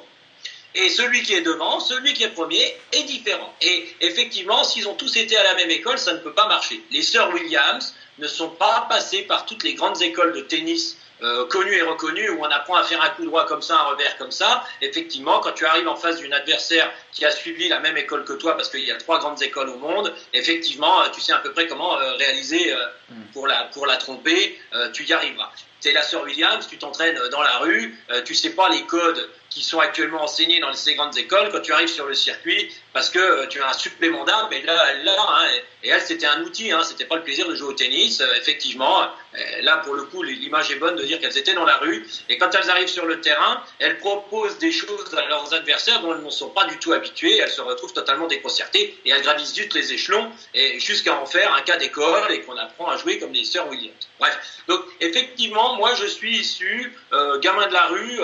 Et 0.74 0.90
celui 0.90 1.22
qui 1.22 1.34
est 1.34 1.40
devant, 1.40 1.78
celui 1.78 2.14
qui 2.14 2.24
est 2.24 2.30
premier, 2.30 2.76
est 2.92 3.05
différent. 3.05 3.55
Et 3.61 3.86
effectivement, 4.01 4.64
s'ils 4.64 4.88
ont 4.88 4.95
tous 4.95 5.16
été 5.16 5.36
à 5.36 5.45
la 5.45 5.55
même 5.55 5.70
école, 5.70 5.99
ça 5.99 6.12
ne 6.12 6.18
peut 6.18 6.32
pas 6.32 6.49
marcher. 6.49 6.82
Les 6.90 7.03
sœurs 7.03 7.32
Williams 7.32 7.95
ne 8.18 8.26
sont 8.26 8.49
pas 8.49 8.86
passées 8.88 9.22
par 9.22 9.47
toutes 9.47 9.62
les 9.62 9.74
grandes 9.74 10.03
écoles 10.03 10.32
de 10.32 10.40
tennis 10.40 10.97
euh, 11.23 11.47
connues 11.47 11.75
et 11.75 11.83
reconnues 11.83 12.29
où 12.31 12.41
on 12.41 12.51
apprend 12.51 12.77
à 12.77 12.83
faire 12.83 13.01
un 13.03 13.11
coup 13.11 13.25
droit 13.25 13.47
comme 13.47 13.62
ça, 13.62 13.77
un 13.77 13.85
revers 13.85 14.17
comme 14.19 14.33
ça. 14.33 14.65
Effectivement, 14.83 15.41
quand 15.41 15.53
tu 15.53 15.65
arrives 15.65 15.87
en 15.87 15.97
face 15.97 16.19
d'une 16.19 16.33
adversaire 16.33 16.91
qui 17.12 17.25
a 17.25 17.31
suivi 17.31 17.69
la 17.69 17.81
même 17.81 17.97
école 17.97 18.25
que 18.25 18.33
toi, 18.33 18.57
parce 18.57 18.69
qu'il 18.69 18.85
y 18.85 18.91
a 18.91 18.97
trois 18.97 19.21
grandes 19.21 19.41
écoles 19.43 19.69
au 19.69 19.79
monde, 19.79 20.12
effectivement, 20.33 21.03
euh, 21.03 21.09
tu 21.12 21.21
sais 21.21 21.33
à 21.33 21.39
peu 21.39 21.53
près 21.53 21.67
comment 21.67 21.99
euh, 21.99 22.15
réaliser 22.15 22.75
mm. 23.09 23.15
pour, 23.33 23.47
la, 23.47 23.65
pour 23.73 23.87
la 23.87 23.97
tromper, 23.97 24.59
tu 24.93 25.05
y 25.05 25.12
arriveras. 25.12 25.51
Tu 25.81 25.89
es 25.89 25.93
la 25.93 26.03
sœur 26.03 26.25
Williams, 26.25 26.67
tu 26.69 26.79
t'entraînes 26.79 27.19
dans 27.31 27.43
la 27.43 27.59
rue, 27.59 27.97
tu 28.25 28.35
sais 28.35 28.51
pas 28.51 28.69
les 28.71 28.83
codes 28.83 29.29
qui 29.55 29.62
sont 29.62 29.78
actuellement 29.78 30.22
enseignés 30.22 30.61
dans 30.61 30.72
ces 30.72 30.95
grandes 30.95 31.16
écoles 31.16 31.49
quand 31.53 31.61
tu 31.61 31.72
arrives 31.72 31.88
sur 31.88 32.07
le 32.07 32.14
circuit 32.14 32.70
parce 32.92 33.09
que 33.09 33.18
euh, 33.18 33.47
tu 33.47 33.62
as 33.62 33.68
un 33.68 33.72
supplément 33.72 34.24
d'âme 34.24 34.49
mais 34.51 34.62
là 34.62 34.74
elle 34.90 35.09
hein, 35.09 35.45
et 35.82 35.92
c'était 36.01 36.26
un 36.26 36.42
outil 36.42 36.72
hein, 36.72 36.82
c'était 36.82 37.05
pas 37.05 37.16
le 37.16 37.22
plaisir 37.22 37.49
de 37.49 37.55
jouer 37.55 37.68
au 37.68 37.72
tennis 37.72 38.20
euh, 38.20 38.26
effectivement. 38.36 39.03
Euh, 39.03 39.62
là 39.62 39.78
pour 39.78 39.95
le 39.95 40.05
coup 40.05 40.22
l'image 40.22 40.70
est 40.72 40.76
bonne 40.76 40.97
de 40.97 41.05
dire 41.05 41.20
qu'elles 41.20 41.38
étaient 41.38 41.55
dans 41.55 41.64
la 41.64 41.76
rue 41.76 42.05
et 42.28 42.38
quand 42.38 42.51
elles 42.55 42.70
arrivent 42.70 42.88
sur 42.88 43.07
le 43.07 43.20
terrain 43.20 43.62
elles 43.78 43.99
proposent 43.99 44.59
des 44.59 44.72
choses 44.72 45.14
à 45.14 45.26
leurs 45.26 45.55
adversaires 45.55 46.01
dont 46.01 46.14
elles 46.14 46.24
ne 46.24 46.30
sont 46.30 46.51
pas 46.51 46.64
du 46.64 46.78
tout 46.78 46.92
habituées 46.92 47.38
elles 47.38 47.51
se 47.51 47.61
retrouvent 47.61 47.92
totalement 47.92 48.26
déconcertées 48.26 48.99
et 49.05 49.11
elles 49.11 49.22
gravissent 49.22 49.57
vite 49.57 49.74
les 49.74 49.92
échelons 49.92 50.30
et 50.55 50.80
jusqu'à 50.80 51.14
en 51.14 51.26
faire 51.26 51.55
un 51.55 51.62
cas 51.62 51.76
d'école 51.76 52.32
et 52.32 52.40
qu'on 52.40 52.57
apprend 52.57 52.88
à 52.88 52.97
jouer 52.97 53.18
comme 53.18 53.32
les 53.32 53.45
sœurs 53.45 53.68
Williams. 53.68 53.95
Bref. 54.18 54.36
Donc 54.66 54.80
effectivement 55.01 55.76
moi 55.76 55.95
je 55.95 56.07
suis 56.07 56.38
issu 56.38 56.92
gamin 57.40 57.68
de 57.68 57.72
la 57.72 57.86
rue 57.86 58.20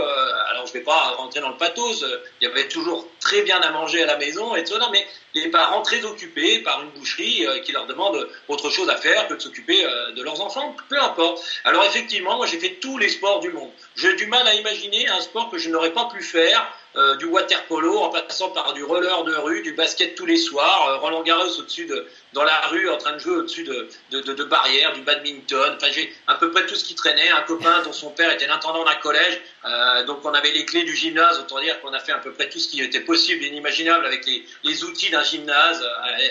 alors 0.51 0.67
je 0.67 0.73
vais 0.73 0.81
pas 0.81 1.20
rentrer 1.21 1.41
dans 1.41 1.51
le 1.51 1.57
pathos. 1.57 2.05
Il 2.41 2.45
y 2.45 2.51
avait 2.51 2.69
toujours 2.69 3.07
très 3.21 3.43
bien 3.43 3.61
à 3.61 3.71
manger 3.71 4.03
à 4.03 4.07
la 4.07 4.17
maison 4.17 4.55
et 4.57 4.65
tout 4.65 4.79
ça, 4.79 4.89
mais 4.91 5.07
les 5.35 5.49
parents 5.49 5.83
très 5.83 6.05
occupés 6.05 6.61
par 6.61 6.83
une 6.83 6.91
boucherie 6.91 7.47
euh, 7.47 7.61
qui 7.61 7.73
leur 7.73 7.87
demande 7.87 8.29
autre 8.49 8.71
chose 8.71 8.89
à 8.89 8.97
faire 8.97 9.29
que 9.29 9.35
de 9.35 9.41
s'occuper 9.41 9.85
euh, 9.85 10.13
de 10.13 10.23
leurs 10.23 10.41
enfants, 10.41 10.75
peu 10.89 11.01
importe. 11.01 11.45
Alors 11.65 11.85
effectivement, 11.85 12.37
moi 12.37 12.47
j'ai 12.47 12.59
fait 12.59 12.79
tous 12.81 12.99
les 12.99 13.09
sports 13.09 13.41
du 13.41 13.51
monde. 13.51 13.71
J'ai 13.97 14.15
du 14.17 14.27
mal 14.27 14.47
à 14.47 14.55
imaginer 14.55 15.09
un 15.09 15.21
sport 15.21 15.51
que 15.51 15.59
je 15.59 15.71
n'aurais 15.71 15.93
pas 15.93 16.07
pu 16.07 16.23
faire 16.23 16.73
euh, 16.97 17.15
du 17.17 17.27
water 17.27 17.65
polo 17.67 17.99
en 17.99 18.11
passant 18.11 18.51
par 18.51 18.73
du 18.73 18.83
roller 18.83 19.23
de 19.23 19.35
rue, 19.37 19.63
du 19.63 19.75
basket 19.75 20.17
tous 20.17 20.27
les 20.27 20.37
soirs, 20.37 20.89
euh, 20.89 20.97
Roland 20.97 21.23
Garros 21.23 21.61
au-dessus 21.61 21.87
de, 21.87 22.05
dans 22.33 22.43
la 22.43 22.59
rue 22.63 22.89
en 22.89 22.97
train 22.97 23.13
de 23.13 23.19
jouer 23.19 23.37
au-dessus 23.37 23.63
de, 23.63 23.89
de, 24.11 24.45
barrières, 24.45 24.93
du 24.95 25.03
badminton. 25.03 25.77
Enfin, 25.77 25.93
j'ai 25.93 26.13
à 26.27 26.35
peu 26.35 26.51
près 26.51 26.67
tout 26.67 26.75
ce 26.75 26.83
qui 26.83 26.97
traînait. 26.97 27.31
Un 27.31 27.43
copain 27.43 27.83
dont 27.85 27.93
son 27.93 28.11
père 28.11 28.33
était 28.33 28.49
l'intendant 28.49 28.85
d'un 28.85 28.97
collège, 28.97 29.41
euh, 29.65 30.05
donc 30.05 30.25
on 30.25 30.35
avait 30.35 30.51
les 30.51 30.65
clés 30.65 30.83
du 30.83 30.97
gymnase. 30.97 31.39
Autant 31.39 31.61
dire 31.61 31.81
qu'on 31.81 31.93
a 31.93 32.01
fait 32.01 32.11
à 32.11 32.19
peu 32.19 32.33
près 32.33 32.49
tout 32.49 32.59
ce 32.59 32.69
qui 32.69 32.83
était 32.83 33.01
possible 33.01 33.45
et 33.45 33.47
inimaginable 33.47 34.05
avec 34.05 34.27
les, 34.27 34.45
les 34.65 34.83
outils 34.83 35.11
d'un 35.11 35.23
gymnase 35.23 35.85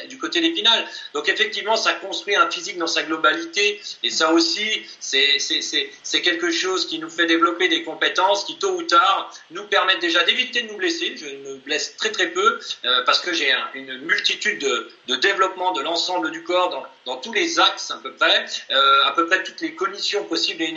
du 0.09 0.17
côté 0.17 0.41
des 0.41 0.53
finales. 0.53 0.85
Donc 1.13 1.29
effectivement, 1.29 1.77
ça 1.77 1.93
construit 1.93 2.35
un 2.35 2.51
physique 2.51 2.77
dans 2.77 2.87
sa 2.87 3.03
globalité 3.03 3.81
et 4.03 4.09
ça 4.09 4.33
aussi, 4.33 4.85
c'est 4.99 6.21
quelque 6.21 6.51
chose 6.51 6.85
qui 6.85 6.99
nous 6.99 7.09
fait 7.09 7.27
développer 7.27 7.69
des 7.69 7.83
compétences 7.83 8.43
qui 8.43 8.57
tôt 8.57 8.75
ou 8.75 8.83
tard 8.83 9.33
nous 9.51 9.63
permettent 9.63 10.01
déjà 10.01 10.23
d'éviter 10.25 10.48
de 10.51 10.61
nous 10.61 10.77
blesser. 10.77 11.15
Je 11.17 11.25
me 11.25 11.55
blesse 11.55 11.95
très 11.97 12.11
très 12.11 12.27
peu 12.27 12.59
euh, 12.85 13.03
parce 13.05 13.19
que 13.19 13.33
j'ai 13.33 13.53
une 13.73 13.97
multitude 13.99 14.59
de, 14.59 14.89
de 15.07 15.15
développement 15.15 15.71
de 15.71 15.81
l'ensemble 15.81 16.31
du 16.31 16.43
corps 16.43 16.69
dans, 16.69 16.85
dans, 17.09 17.17
tous 17.17 17.33
les 17.33 17.59
axes 17.59 17.91
à 17.91 17.97
peu 17.97 18.13
près, 18.13 18.45
euh, 18.71 19.03
à 19.05 19.11
peu 19.11 19.25
près 19.27 19.43
toutes 19.43 19.61
les 19.61 19.75
conditions 19.75 20.23
possibles 20.25 20.61
et 20.61 20.73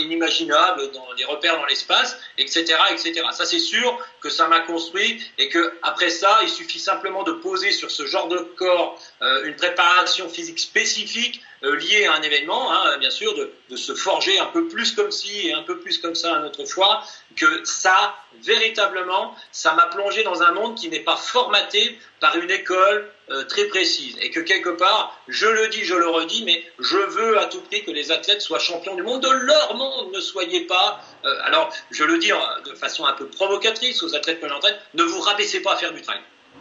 inimaginables, 0.00 0.90
dans 0.92 1.12
les 1.16 1.24
repères 1.24 1.58
dans 1.58 1.66
l'espace, 1.66 2.18
etc., 2.38 2.76
etc. 2.90 3.22
Ça 3.32 3.44
c'est 3.44 3.58
sûr 3.58 3.98
que 4.20 4.30
ça 4.30 4.48
m'a 4.48 4.60
construit 4.60 5.22
et 5.38 5.48
que 5.48 5.74
après 5.82 6.10
ça, 6.10 6.38
il 6.42 6.48
suffit 6.48 6.78
simplement 6.78 7.22
de 7.22 7.32
poser 7.32 7.72
sur 7.72 7.90
ce 7.90 8.06
genre 8.06 8.28
de 8.28 8.38
corps 8.38 9.00
euh, 9.22 9.44
une 9.44 9.56
préparation 9.56 10.28
physique 10.28 10.58
spécifique 10.58 11.42
euh, 11.64 11.76
lié 11.76 12.06
à 12.06 12.14
un 12.14 12.22
événement, 12.22 12.72
hein, 12.72 12.98
bien 12.98 13.10
sûr, 13.10 13.34
de, 13.34 13.52
de, 13.70 13.76
se 13.76 13.94
forger 13.94 14.38
un 14.38 14.46
peu 14.46 14.68
plus 14.68 14.92
comme 14.92 15.10
ci 15.10 15.48
et 15.48 15.54
un 15.54 15.62
peu 15.62 15.78
plus 15.78 15.98
comme 15.98 16.14
ça 16.14 16.36
à 16.36 16.38
notre 16.40 16.64
fois, 16.66 17.02
que 17.34 17.64
ça, 17.64 18.14
véritablement, 18.42 19.34
ça 19.52 19.72
m'a 19.74 19.86
plongé 19.86 20.22
dans 20.22 20.42
un 20.42 20.52
monde 20.52 20.76
qui 20.76 20.88
n'est 20.88 21.00
pas 21.00 21.16
formaté 21.16 21.98
par 22.20 22.36
une 22.36 22.50
école 22.50 23.10
euh, 23.30 23.44
très 23.44 23.64
précise. 23.64 24.16
Et 24.20 24.30
que 24.30 24.40
quelque 24.40 24.68
part, 24.68 25.18
je 25.26 25.46
le 25.46 25.68
dis, 25.68 25.84
je 25.84 25.94
le 25.94 26.08
redis, 26.08 26.44
mais 26.44 26.64
je 26.78 26.96
veux 26.96 27.38
à 27.38 27.46
tout 27.46 27.60
prix 27.60 27.84
que 27.84 27.90
les 27.90 28.12
athlètes 28.12 28.40
soient 28.40 28.58
champions 28.58 28.94
du 28.94 29.02
monde, 29.02 29.22
de 29.22 29.28
leur 29.28 29.74
monde, 29.74 30.12
ne 30.12 30.20
soyez 30.20 30.60
pas, 30.60 31.00
euh, 31.24 31.38
alors 31.42 31.72
je 31.90 32.04
le 32.04 32.18
dis 32.18 32.30
de 32.64 32.74
façon 32.74 33.04
un 33.04 33.14
peu 33.14 33.26
provocatrice 33.26 34.02
aux 34.02 34.14
athlètes 34.14 34.40
que 34.40 34.48
j'entraîne, 34.48 34.76
ne 34.94 35.02
vous 35.02 35.20
rabaissez 35.20 35.60
pas 35.60 35.72
à 35.72 35.76
faire 35.76 35.92
du 35.92 36.02
trail. 36.02 36.20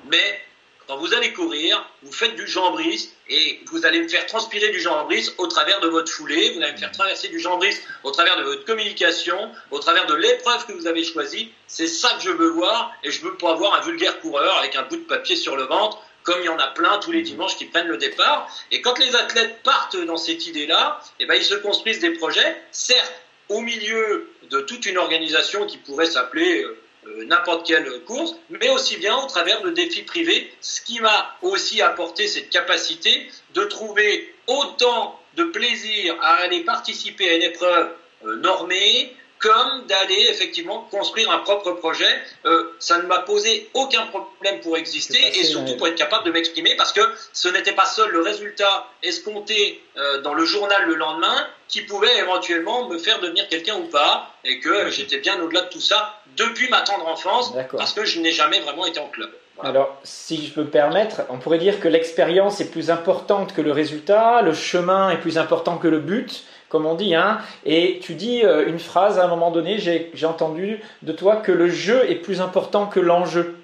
Mais 0.10 0.42
quand 0.88 0.98
vous 0.98 1.14
allez 1.16 1.34
courir, 1.34 1.84
vous 2.04 2.12
faites 2.12 2.36
du 2.36 2.48
jambris 2.48 3.10
et 3.28 3.60
vous 3.72 3.88
allez 3.88 4.02
me 4.02 4.08
faire 4.08 4.26
transpirer 4.28 4.70
du 4.70 4.80
jambris 4.80 5.32
au 5.40 5.48
travers 5.48 5.80
de 5.80 5.88
votre 5.88 6.12
foulée, 6.12 6.52
vous 6.52 6.62
allez 6.62 6.74
me 6.74 6.78
faire 6.78 6.92
traverser 6.92 7.28
du 7.30 7.40
jambris 7.40 7.76
au 8.04 8.12
travers 8.12 8.38
de 8.38 8.44
votre 8.44 8.66
communication, 8.66 9.52
au 9.72 9.80
travers 9.80 10.06
de 10.06 10.14
l'épreuve 10.14 10.66
que 10.68 10.74
vous 10.74 10.86
avez 10.86 11.04
choisie. 11.04 11.52
C'est 11.66 11.88
ça 11.88 12.14
que 12.18 12.24
je 12.24 12.30
veux 12.30 12.50
voir 12.50 12.92
et 13.04 13.10
je 13.10 13.22
veux 13.22 13.36
pas 13.36 13.52
avoir 13.52 13.74
un 13.74 13.82
vulgaire 13.82 14.20
coureur 14.20 14.60
avec 14.60 14.76
un 14.76 14.84
bout 14.84 14.98
de 14.98 15.02
papier 15.02 15.36
sur 15.36 15.56
le 15.56 15.64
ventre 15.64 16.00
comme 16.26 16.42
il 16.42 16.46
y 16.46 16.50
en 16.50 16.60
a 16.60 16.68
plein 16.68 16.98
tous 16.98 17.12
les 17.12 17.22
dimanches 17.22 17.56
qui 17.56 17.66
prennent 17.66 17.88
le 17.88 17.98
départ. 17.98 18.50
Et 18.72 18.82
quand 18.82 19.00
les 19.00 19.16
athlètes 19.16 19.62
partent 19.64 19.96
dans 19.96 20.18
cette 20.18 20.46
idée-là, 20.48 21.00
eh 21.20 21.26
ben, 21.26 21.36
ils 21.36 21.46
se 21.46 21.56
construisent 21.56 22.00
des 22.00 22.12
projets, 22.12 22.62
certes, 22.72 23.14
au 23.48 23.62
milieu 23.62 24.30
de 24.50 24.60
toute 24.62 24.86
une 24.88 24.98
organisation 24.98 25.66
qui 25.68 25.78
pourrait 25.78 26.08
s'appeler 26.08 26.64
euh, 26.64 26.82
euh, 27.08 27.26
n'importe 27.26 27.68
quelle 27.68 27.88
course, 28.02 28.36
mais 28.50 28.70
aussi 28.70 28.98
bien 28.98 29.16
au 29.16 29.28
travers 29.28 29.62
de 29.62 29.70
défis 29.70 30.02
privés, 30.02 30.52
ce 30.62 30.82
qui 30.82 31.00
m'a 31.00 31.36
aussi 31.44 31.82
apporté 31.82 32.28
cette 32.28 32.50
capacité 32.50 33.30
de 33.54 33.64
trouver 33.66 34.34
autant 34.48 35.20
de 35.36 35.44
plaisir 35.44 36.16
à 36.22 36.36
aller 36.38 36.62
participer 36.62 37.30
à 37.30 37.36
une 37.36 37.44
épreuve 37.44 37.92
euh, 38.26 38.36
normée, 38.38 39.16
comme 39.40 39.86
d'aller 39.88 40.28
effectivement 40.30 40.88
construire 40.90 41.30
un 41.32 41.40
propre 41.40 41.72
projet. 41.74 42.14
Euh, 42.46 42.76
ça 42.80 42.98
ne 42.98 43.04
m'a 43.04 43.20
posé 43.20 43.70
aucun 43.74 44.06
problème 44.08 44.62
pour 44.62 44.78
exister 44.78 45.20
et 45.40 45.44
surtout 45.44 45.76
pour 45.78 45.88
être 45.88 45.96
capable 45.96 46.26
de 46.26 46.32
m'exprimer 46.32 46.76
parce 46.76 46.94
que 46.94 47.02
ce 47.34 47.48
n'était 47.50 47.74
pas 47.74 47.86
seul 47.86 48.12
le 48.12 48.22
résultat 48.22 48.88
escompté 49.04 49.84
euh, 49.98 50.22
dans 50.22 50.34
le 50.34 50.46
journal 50.46 50.86
le 50.86 50.96
lendemain 50.96 51.48
qui 51.68 51.82
pouvait 51.82 52.18
éventuellement 52.18 52.88
me 52.88 52.98
faire 52.98 53.20
devenir 53.20 53.48
quelqu'un 53.50 53.76
ou 53.76 53.88
pas 53.88 54.34
et 54.44 54.60
que 54.60 54.90
j'étais 54.90 55.18
bien 55.18 55.42
au-delà 55.42 55.62
de 55.62 55.70
tout 55.70 55.82
ça 55.82 56.22
depuis 56.38 56.70
ma 56.70 56.82
tendre 56.82 57.08
enfance 57.08 57.54
parce 57.72 57.94
que 57.94 58.06
je 58.06 58.20
n'ai 58.20 58.32
jamais 58.32 58.60
vraiment 58.60 58.86
été 58.86 59.00
en 59.00 59.08
club. 59.08 59.32
Alors, 59.64 59.98
si 60.04 60.46
je 60.46 60.54
peux 60.54 60.64
me 60.64 60.70
permettre, 60.70 61.22
on 61.30 61.38
pourrait 61.38 61.60
dire 61.60 61.80
que 61.80 61.88
l'expérience 61.88 62.60
est 62.60 62.70
plus 62.70 62.90
importante 62.90 63.54
que 63.54 63.62
le 63.62 63.72
résultat, 63.72 64.42
le 64.42 64.54
chemin 64.54 65.12
est 65.12 65.18
plus 65.18 65.38
important 65.38 65.78
que 65.78 65.88
le 65.88 66.00
but 66.00 66.44
comme 66.70 66.86
on 66.86 66.96
dit. 66.96 67.16
Hein. 67.16 67.40
Et 67.66 68.00
tu 68.02 68.14
dis 68.14 68.44
euh, 68.44 68.68
une 68.68 68.80
phrase 68.80 69.20
à 69.20 69.26
un 69.26 69.28
moment 69.28 69.52
donné, 69.52 69.78
j'ai 69.78 70.26
entendu 70.26 70.82
de 71.02 71.12
toi 71.12 71.38
que 71.38 71.52
le 71.52 71.70
jeu 71.70 72.10
est 72.10 72.16
plus 72.16 72.42
important 72.42 72.88
que 72.88 73.00
l'enjeu. 73.00 73.56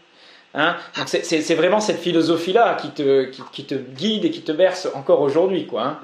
Hein. 0.54 0.76
C'est 1.06 1.56
vraiment 1.56 1.80
cette 1.80 2.00
philosophie-là 2.00 2.78
qui 2.82 2.90
te, 2.92 3.24
qui, 3.52 3.64
te, 3.64 3.76
guide 3.76 4.26
et 4.26 4.32
qui 4.32 4.42
te 4.42 4.52
berce 4.52 4.90
encore 4.94 5.22
aujourd'hui. 5.22 5.66
quoi. 5.66 5.84
Hein. 5.84 6.00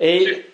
Et 0.00 0.44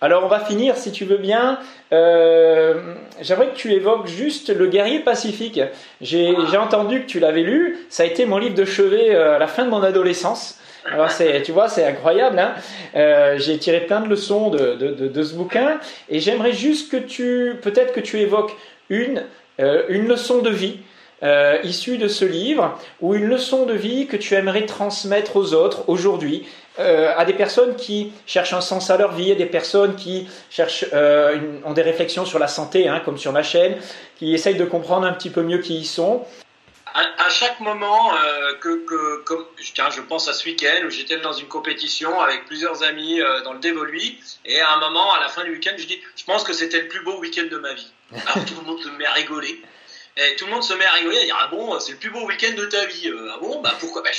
alors 0.00 0.24
on 0.24 0.28
va 0.28 0.40
finir, 0.40 0.76
si 0.76 0.90
tu 0.90 1.04
veux 1.04 1.18
bien. 1.18 1.60
Euh, 1.92 2.94
J'aimerais 3.20 3.50
que 3.50 3.56
tu 3.56 3.72
évoques 3.72 4.08
juste 4.08 4.48
le 4.48 4.66
guerrier 4.66 5.00
pacifique. 5.00 5.60
J'ai 6.00 6.34
entendu 6.56 7.02
que 7.02 7.06
tu 7.06 7.20
l'avais 7.20 7.42
lu. 7.42 7.78
Ça 7.88 8.02
a 8.02 8.06
été 8.06 8.24
mon 8.26 8.38
livre 8.38 8.54
de 8.54 8.64
chevet 8.64 9.14
euh, 9.14 9.36
à 9.36 9.38
la 9.38 9.46
fin 9.46 9.64
de 9.64 9.70
mon 9.70 9.82
adolescence. 9.82 10.58
Alors 10.84 11.10
c'est, 11.10 11.42
tu 11.42 11.52
vois, 11.52 11.68
c'est 11.68 11.86
incroyable. 11.86 12.38
Hein 12.38 12.54
euh, 12.96 13.38
j'ai 13.38 13.58
tiré 13.58 13.80
plein 13.80 14.00
de 14.00 14.08
leçons 14.08 14.50
de, 14.50 14.74
de, 14.74 14.88
de, 14.92 15.08
de 15.08 15.22
ce 15.22 15.34
bouquin 15.34 15.78
et 16.08 16.20
j'aimerais 16.20 16.52
juste 16.52 16.90
que 16.90 16.96
tu, 16.96 17.54
peut-être 17.62 17.92
que 17.92 18.00
tu 18.00 18.18
évoques 18.20 18.56
une, 18.88 19.24
euh, 19.60 19.84
une 19.88 20.08
leçon 20.08 20.38
de 20.42 20.50
vie 20.50 20.78
euh, 21.22 21.58
issue 21.62 21.98
de 21.98 22.08
ce 22.08 22.24
livre 22.24 22.76
ou 23.00 23.14
une 23.14 23.26
leçon 23.26 23.64
de 23.64 23.74
vie 23.74 24.08
que 24.08 24.16
tu 24.16 24.34
aimerais 24.34 24.66
transmettre 24.66 25.36
aux 25.36 25.54
autres 25.54 25.88
aujourd'hui, 25.88 26.48
euh, 26.80 27.12
à 27.16 27.24
des 27.24 27.32
personnes 27.32 27.76
qui 27.76 28.12
cherchent 28.26 28.54
un 28.54 28.60
sens 28.60 28.90
à 28.90 28.96
leur 28.96 29.12
vie, 29.12 29.30
à 29.30 29.36
des 29.36 29.46
personnes 29.46 29.94
qui 29.94 30.28
cherchent, 30.50 30.86
euh, 30.92 31.36
une, 31.36 31.64
ont 31.64 31.74
des 31.74 31.82
réflexions 31.82 32.24
sur 32.24 32.40
la 32.40 32.48
santé, 32.48 32.88
hein, 32.88 33.00
comme 33.04 33.18
sur 33.18 33.30
ma 33.30 33.44
chaîne, 33.44 33.76
qui 34.16 34.34
essayent 34.34 34.56
de 34.56 34.64
comprendre 34.64 35.06
un 35.06 35.12
petit 35.12 35.30
peu 35.30 35.42
mieux 35.42 35.58
qui 35.58 35.76
ils 35.76 35.86
sont. 35.86 36.22
À, 36.94 37.30
chaque 37.30 37.60
moment 37.60 38.14
euh, 38.16 38.52
que, 38.54 38.84
je 39.58 40.00
pense 40.02 40.28
à 40.28 40.34
ce 40.34 40.44
week-end 40.44 40.84
où 40.84 40.90
j'étais 40.90 41.16
dans 41.18 41.32
une 41.32 41.48
compétition 41.48 42.20
avec 42.20 42.44
plusieurs 42.44 42.82
amis 42.82 43.20
euh, 43.20 43.40
dans 43.42 43.54
le 43.54 43.60
Dévoluy, 43.60 44.18
et 44.44 44.60
à 44.60 44.74
un 44.74 44.80
moment, 44.80 45.14
à 45.14 45.20
la 45.20 45.28
fin 45.28 45.44
du 45.44 45.52
week-end, 45.52 45.72
je 45.78 45.86
dis, 45.86 45.98
je 46.16 46.24
pense 46.24 46.44
que 46.44 46.52
c'était 46.52 46.82
le 46.82 46.88
plus 46.88 47.00
beau 47.00 47.18
week-end 47.18 47.46
de 47.50 47.56
ma 47.56 47.72
vie. 47.72 47.90
Alors 48.12 48.44
tout 48.44 48.54
le 48.56 48.62
monde 48.66 48.82
se 48.82 48.88
met 48.90 49.06
à 49.06 49.12
rigoler. 49.12 49.62
Et 50.18 50.36
tout 50.36 50.44
le 50.44 50.50
monde 50.50 50.62
se 50.62 50.74
met 50.74 50.84
à 50.84 50.92
rigoler, 50.92 51.18
à 51.18 51.24
dire 51.24 51.38
ah 51.40 51.46
bon, 51.46 51.80
c'est 51.80 51.92
le 51.92 51.98
plus 51.98 52.10
beau 52.10 52.26
week-end 52.26 52.54
de 52.54 52.66
ta 52.66 52.84
vie. 52.84 53.08
Euh, 53.08 53.30
ah 53.32 53.38
bon, 53.40 53.62
bah 53.62 53.74
pourquoi? 53.80 54.02
Bah, 54.02 54.10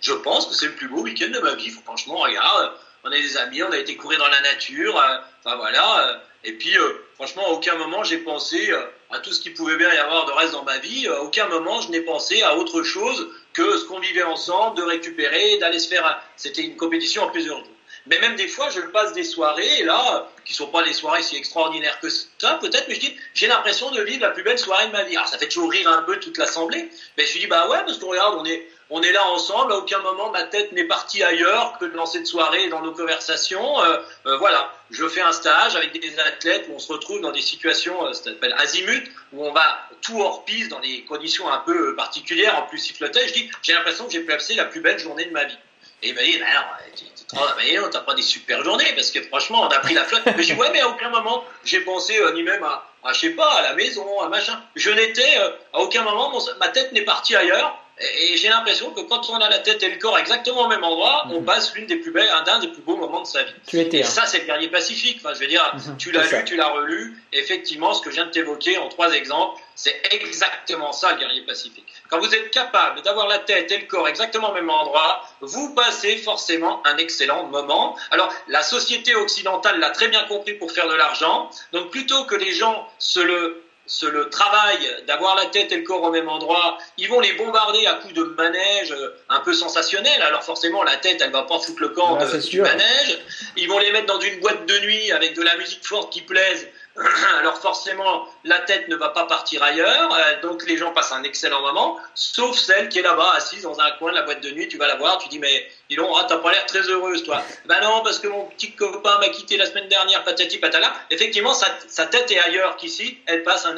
je, 0.00 0.12
pense 0.12 0.46
que 0.46 0.54
c'est 0.54 0.66
le 0.66 0.74
plus 0.74 0.88
beau 0.88 1.00
week-end 1.00 1.30
de 1.30 1.38
ma 1.38 1.54
vie. 1.54 1.70
Franchement, 1.70 2.16
regarde, 2.16 2.72
on 3.04 3.10
est 3.10 3.22
des 3.22 3.38
amis, 3.38 3.62
on 3.62 3.72
a 3.72 3.78
été 3.78 3.96
courir 3.96 4.18
dans 4.18 4.28
la 4.28 4.40
nature. 4.42 5.02
Enfin 5.42 5.56
voilà. 5.56 6.22
et 6.44 6.52
puis, 6.52 6.76
franchement, 7.14 7.46
à 7.46 7.50
aucun 7.52 7.76
moment 7.76 8.04
j'ai 8.04 8.18
pensé 8.18 8.70
à 9.10 9.18
tout 9.20 9.32
ce 9.32 9.40
qui 9.40 9.50
pouvait 9.50 9.76
bien 9.76 9.92
y 9.92 9.96
avoir 9.96 10.26
de 10.26 10.32
reste 10.32 10.52
dans 10.52 10.62
ma 10.64 10.78
vie. 10.78 11.06
À 11.06 11.22
aucun 11.22 11.46
moment 11.46 11.80
je 11.80 11.90
n'ai 11.90 12.00
pensé 12.00 12.42
à 12.42 12.56
autre 12.56 12.82
chose 12.82 13.28
que 13.52 13.76
ce 13.76 13.84
qu'on 13.84 13.98
vivait 14.00 14.22
ensemble, 14.22 14.76
de 14.76 14.82
récupérer, 14.82 15.56
d'aller 15.58 15.78
se 15.78 15.88
faire. 15.88 16.06
un- 16.06 16.16
C'était 16.36 16.62
une 16.62 16.76
compétition 16.76 17.22
en 17.22 17.28
plusieurs 17.28 17.58
jours. 17.58 17.74
Mais 18.06 18.18
même 18.20 18.36
des 18.36 18.48
fois, 18.48 18.70
je 18.70 18.80
passe 18.80 19.12
des 19.12 19.24
soirées, 19.24 19.82
là, 19.82 20.30
qui 20.44 20.54
sont 20.54 20.68
pas 20.68 20.82
des 20.82 20.94
soirées 20.94 21.22
si 21.22 21.36
extraordinaires 21.36 21.98
que 22.00 22.08
ça, 22.08 22.54
peut-être, 22.60 22.88
mais 22.88 22.94
je 22.94 23.00
dis, 23.00 23.14
j'ai 23.34 23.48
l'impression 23.48 23.90
de 23.90 24.00
vivre 24.00 24.22
la 24.22 24.30
plus 24.30 24.42
belle 24.42 24.58
soirée 24.58 24.86
de 24.86 24.92
ma 24.92 25.02
vie. 25.02 25.16
Alors, 25.16 25.28
ça 25.28 25.36
fait 25.36 25.48
toujours 25.48 25.70
rire 25.70 25.88
un 25.88 26.00
peu 26.02 26.18
toute 26.18 26.38
l'assemblée, 26.38 26.88
mais 27.16 27.26
je 27.26 27.38
dis, 27.38 27.46
bah 27.46 27.68
ouais, 27.68 27.78
parce 27.84 27.98
que 27.98 28.04
regarde, 28.06 28.34
on 28.38 28.44
est, 28.46 28.66
on 28.90 29.02
est 29.02 29.12
là 29.12 29.24
ensemble, 29.26 29.72
à 29.72 29.76
aucun 29.76 29.98
moment 29.98 30.30
ma 30.30 30.44
tête 30.44 30.72
n'est 30.72 30.84
partie 30.84 31.22
ailleurs 31.22 31.76
que 31.78 31.84
dans 31.84 32.06
cette 32.06 32.26
soirée 32.26 32.64
et 32.64 32.68
dans 32.68 32.80
nos 32.80 32.92
conversations. 32.92 33.82
Euh, 33.82 33.98
euh, 34.26 34.36
voilà, 34.38 34.72
je 34.90 35.06
fais 35.08 35.20
un 35.20 35.32
stage 35.32 35.76
avec 35.76 35.92
des 36.00 36.18
athlètes 36.18 36.66
où 36.70 36.74
on 36.76 36.78
se 36.78 36.90
retrouve 36.92 37.20
dans 37.20 37.30
des 37.30 37.42
situations, 37.42 38.06
euh, 38.06 38.12
ça 38.14 38.24
s'appelle 38.24 38.54
azimut, 38.58 39.10
où 39.32 39.46
on 39.46 39.52
va 39.52 39.78
tout 40.00 40.20
hors 40.20 40.44
piste 40.44 40.70
dans 40.70 40.80
des 40.80 41.04
conditions 41.04 41.50
un 41.50 41.58
peu 41.58 41.94
particulières, 41.96 42.58
en 42.58 42.62
plus 42.62 42.88
il 42.88 42.96
flottait. 42.96 43.28
Je 43.28 43.34
dis, 43.34 43.50
j'ai 43.62 43.74
l'impression 43.74 44.06
que 44.06 44.12
j'ai 44.12 44.20
passé 44.20 44.54
la 44.54 44.64
plus 44.64 44.80
belle 44.80 44.98
journée 44.98 45.26
de 45.26 45.32
ma 45.32 45.44
vie. 45.44 45.58
Et 46.02 46.10
il 46.10 46.14
m'a 46.14 46.22
dit, 46.22 46.38
non, 46.38 47.40
non, 47.82 47.90
t'as 47.90 48.00
pas 48.00 48.14
des 48.14 48.22
super 48.22 48.62
journées, 48.62 48.92
parce 48.94 49.10
que 49.10 49.20
franchement, 49.24 49.62
on 49.62 49.68
a 49.68 49.80
pris 49.80 49.94
la 49.94 50.04
flotte. 50.04 50.22
Mais 50.26 50.42
je 50.44 50.54
dis, 50.54 50.58
ouais, 50.58 50.70
mais 50.72 50.80
à 50.80 50.88
aucun 50.88 51.10
moment, 51.10 51.44
j'ai 51.64 51.80
pensé 51.80 52.18
ni 52.34 52.44
même 52.44 52.62
à, 52.62 52.86
à, 53.02 53.12
je 53.12 53.20
sais 53.20 53.30
pas, 53.30 53.50
à 53.54 53.62
la 53.62 53.74
maison, 53.74 54.20
à 54.20 54.28
machin. 54.28 54.62
Je 54.76 54.90
n'étais, 54.90 55.36
à 55.72 55.80
aucun 55.80 56.02
moment, 56.02 56.32
ma 56.60 56.68
tête 56.68 56.92
n'est 56.92 57.02
partie 57.02 57.34
ailleurs. 57.34 57.76
Et, 58.00 58.36
j'ai 58.36 58.48
l'impression 58.48 58.90
que 58.92 59.00
quand 59.00 59.28
on 59.30 59.36
a 59.36 59.48
la 59.48 59.58
tête 59.58 59.82
et 59.82 59.88
le 59.88 59.96
corps 59.98 60.18
exactement 60.18 60.62
au 60.62 60.68
même 60.68 60.84
endroit, 60.84 61.24
on 61.30 61.40
Mhm. 61.40 61.44
passe 61.44 61.74
l'une 61.74 61.86
des 61.86 61.96
plus 61.96 62.10
belles, 62.12 62.28
un 62.32 62.42
d'un 62.42 62.58
des 62.60 62.68
plus 62.68 62.82
beaux 62.82 62.96
moments 62.96 63.22
de 63.22 63.26
sa 63.26 63.42
vie. 63.42 63.52
Tu 63.66 63.80
étais. 63.80 63.98
Et 63.98 64.04
ça, 64.04 64.26
c'est 64.26 64.38
le 64.40 64.44
guerrier 64.44 64.68
pacifique. 64.68 65.18
Enfin, 65.20 65.34
je 65.34 65.40
veux 65.40 65.46
dire, 65.48 65.72
Mhm, 65.74 65.96
tu 65.96 66.12
l'as 66.12 66.24
ça. 66.24 66.38
lu, 66.38 66.44
tu 66.44 66.56
l'as 66.56 66.68
relu. 66.68 67.20
Effectivement, 67.32 67.94
ce 67.94 68.00
que 68.02 68.10
je 68.10 68.14
viens 68.16 68.26
de 68.26 68.30
t'évoquer 68.30 68.78
en 68.78 68.88
trois 68.88 69.12
exemples, 69.12 69.60
c'est 69.74 70.00
exactement 70.12 70.92
ça, 70.92 71.12
le 71.12 71.18
guerrier 71.18 71.42
pacifique. 71.42 71.86
Quand 72.08 72.18
vous 72.20 72.32
êtes 72.34 72.50
capable 72.50 73.02
d'avoir 73.02 73.26
la 73.26 73.38
tête 73.38 73.70
et 73.72 73.78
le 73.78 73.86
corps 73.86 74.08
exactement 74.08 74.50
au 74.50 74.54
même 74.54 74.70
endroit, 74.70 75.24
vous 75.40 75.74
passez 75.74 76.16
forcément 76.16 76.80
un 76.86 76.96
excellent 76.98 77.44
moment. 77.44 77.96
Alors, 78.10 78.32
la 78.46 78.62
société 78.62 79.14
occidentale 79.14 79.78
l'a 79.80 79.90
très 79.90 80.08
bien 80.08 80.22
compris 80.24 80.54
pour 80.54 80.72
faire 80.72 80.88
de 80.88 80.94
l'argent. 80.94 81.50
Donc, 81.72 81.90
plutôt 81.90 82.24
que 82.24 82.34
les 82.36 82.52
gens 82.52 82.88
se 82.98 83.20
le 83.20 83.62
se 83.88 84.06
le 84.06 84.28
travail 84.28 84.78
d'avoir 85.06 85.34
la 85.34 85.46
tête 85.46 85.72
et 85.72 85.76
le 85.76 85.82
corps 85.82 86.02
au 86.04 86.10
même 86.10 86.28
endroit, 86.28 86.78
ils 86.98 87.08
vont 87.08 87.20
les 87.20 87.32
bombarder 87.32 87.86
à 87.86 87.94
coups 87.94 88.14
de 88.14 88.22
manège 88.22 88.92
euh, 88.92 89.08
un 89.28 89.40
peu 89.40 89.52
sensationnel. 89.54 90.22
Alors 90.22 90.44
forcément, 90.44 90.82
la 90.82 90.96
tête, 90.96 91.20
elle 91.20 91.30
va 91.30 91.42
pas 91.42 91.58
foutre 91.58 91.80
le 91.80 91.88
camp 91.88 92.18
Ouais, 92.18 92.24
de- 92.30 92.38
du 92.46 92.60
manège. 92.60 93.18
Ils 93.56 93.66
vont 93.68 93.78
les 93.78 93.90
mettre 93.90 94.06
dans 94.06 94.20
une 94.20 94.38
boîte 94.40 94.66
de 94.66 94.78
nuit 94.78 95.10
avec 95.10 95.34
de 95.34 95.42
la 95.42 95.56
musique 95.56 95.84
forte 95.86 96.12
qui 96.12 96.20
plaise. 96.22 96.68
Alors 97.38 97.58
forcément, 97.58 98.28
la 98.44 98.58
tête 98.60 98.88
ne 98.88 98.96
va 98.96 99.10
pas 99.10 99.24
partir 99.24 99.62
ailleurs, 99.62 100.12
euh, 100.12 100.40
donc 100.42 100.66
les 100.66 100.76
gens 100.76 100.92
passent 100.92 101.12
un 101.12 101.22
excellent 101.22 101.60
moment, 101.60 101.98
sauf 102.14 102.56
celle 102.56 102.88
qui 102.88 102.98
est 102.98 103.02
là-bas, 103.02 103.32
assise 103.36 103.62
dans 103.62 103.78
un 103.78 103.90
coin 103.92 104.10
de 104.10 104.16
la 104.16 104.22
boîte 104.22 104.42
de 104.42 104.50
nuit, 104.50 104.68
tu 104.68 104.78
vas 104.78 104.88
la 104.88 104.96
voir, 104.96 105.18
tu 105.18 105.28
dis 105.28 105.38
mais 105.38 105.70
dis 105.88 105.96
donc, 105.96 106.10
ah, 106.18 106.26
t'as 106.28 106.38
pas 106.38 106.50
l'air 106.50 106.66
très 106.66 106.80
heureuse 106.80 107.22
toi. 107.22 107.42
Ben 107.66 107.80
non, 107.82 108.02
parce 108.02 108.18
que 108.18 108.26
mon 108.26 108.44
petit 108.46 108.72
copain 108.72 109.18
m'a 109.18 109.28
quitté 109.28 109.56
la 109.56 109.66
semaine 109.66 109.88
dernière, 109.88 110.24
patati 110.24 110.58
patala. 110.58 110.92
Effectivement, 111.10 111.54
sa, 111.54 112.06
tête 112.06 112.30
est 112.32 112.40
ailleurs 112.40 112.76
qu'ici, 112.76 113.18
elle 113.26 113.44
passe 113.44 113.64
un, 113.64 113.76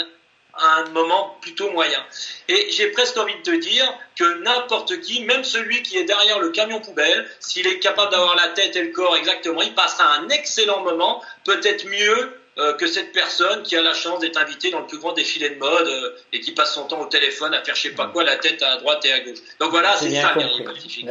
un 0.58 0.84
moment 0.90 1.36
plutôt 1.42 1.70
moyen. 1.70 2.02
Et 2.48 2.70
j'ai 2.70 2.88
presque 2.88 3.16
envie 3.18 3.36
de 3.36 3.42
te 3.42 3.50
dire 3.50 3.86
que 4.16 4.42
n'importe 4.42 5.00
qui, 5.00 5.24
même 5.24 5.44
celui 5.44 5.82
qui 5.82 5.98
est 5.98 6.04
derrière 6.04 6.38
le 6.38 6.48
camion 6.50 6.80
poubelle, 6.80 7.28
s'il 7.38 7.66
est 7.66 7.78
capable 7.80 8.12
d'avoir 8.12 8.34
la 8.36 8.48
tête 8.48 8.76
et 8.76 8.82
le 8.82 8.92
corps 8.92 9.16
exactement, 9.16 9.62
il 9.62 9.74
passera 9.74 10.14
un 10.14 10.28
excellent 10.30 10.80
moment, 10.82 11.22
peut-être 11.44 11.86
mieux 11.86 12.39
euh, 12.60 12.72
que 12.74 12.86
cette 12.86 13.12
personne 13.12 13.62
qui 13.62 13.76
a 13.76 13.82
la 13.82 13.92
chance 13.94 14.20
d'être 14.20 14.36
invitée 14.40 14.70
dans 14.70 14.80
le 14.80 14.86
plus 14.86 14.98
grand 14.98 15.12
défilé 15.12 15.50
de 15.50 15.58
mode 15.58 15.86
euh, 15.88 16.10
et 16.32 16.40
qui 16.40 16.52
passe 16.52 16.74
son 16.74 16.84
temps 16.84 17.00
au 17.00 17.06
téléphone 17.06 17.54
à 17.54 17.62
faire 17.62 17.74
je 17.74 17.82
sais 17.82 17.90
pas 17.90 18.06
quoi 18.06 18.22
la 18.24 18.36
tête 18.36 18.62
à 18.62 18.76
droite 18.76 19.04
et 19.04 19.12
à 19.12 19.20
gauche. 19.20 19.38
Donc 19.58 19.70
voilà, 19.70 19.94
c'est 19.96 20.10
ça 20.10 20.32
le 20.36 20.64
pacifique. 20.64 21.06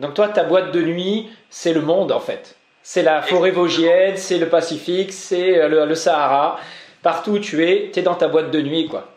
Donc 0.00 0.14
toi, 0.14 0.28
ta 0.28 0.44
boîte 0.44 0.72
de 0.72 0.80
nuit, 0.82 1.28
c'est 1.50 1.72
le 1.72 1.80
monde 1.80 2.12
en 2.12 2.20
fait. 2.20 2.56
C'est 2.84 3.02
la 3.02 3.22
forêt 3.22 3.52
vosgienne, 3.52 4.16
c'est 4.16 4.38
le 4.38 4.48
Pacifique, 4.48 5.12
c'est 5.12 5.56
euh, 5.58 5.68
le, 5.68 5.84
le 5.86 5.94
Sahara. 5.94 6.58
Partout 7.02 7.32
où 7.32 7.38
tu 7.38 7.64
es, 7.64 7.90
tu 7.92 8.00
es 8.00 8.02
dans 8.02 8.14
ta 8.16 8.26
boîte 8.28 8.50
de 8.50 8.60
nuit, 8.60 8.88
quoi. 8.88 9.08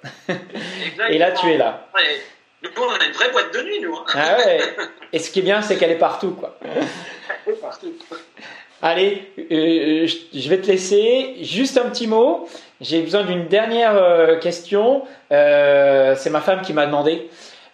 Et 1.10 1.18
là, 1.18 1.32
tu 1.32 1.48
es 1.52 1.58
là. 1.58 1.88
Ouais. 1.96 2.22
Nous, 2.64 2.70
on 2.78 2.90
a 2.92 3.06
une 3.06 3.12
vraie 3.12 3.30
boîte 3.32 3.54
de 3.54 3.62
nuit, 3.62 3.80
nous. 3.80 3.96
hein. 3.96 4.06
Ah 4.16 4.38
ouais. 4.38 4.60
Et 5.14 5.20
ce 5.20 5.30
qui 5.32 5.40
est 5.40 5.44
bien, 5.44 5.62
c'est 5.62 5.78
qu'elle 5.78 5.92
est 5.92 5.98
partout, 6.00 6.32
quoi. 6.32 6.58
Allez, 8.88 9.24
euh, 9.52 10.06
je 10.06 10.40
je 10.40 10.48
vais 10.48 10.62
te 10.62 10.68
laisser. 10.68 11.38
Juste 11.42 11.76
un 11.80 11.90
petit 11.90 12.06
mot. 12.06 12.48
J'ai 12.80 13.02
besoin 13.02 13.24
d'une 13.24 13.48
dernière 13.48 13.96
euh, 13.96 14.38
question. 14.38 15.02
Euh, 15.32 16.16
c'est 16.16 16.30
ma 16.30 16.40
femme 16.40 16.62
qui 16.62 16.72
m'a 16.72 16.86
demandé. 16.86 17.28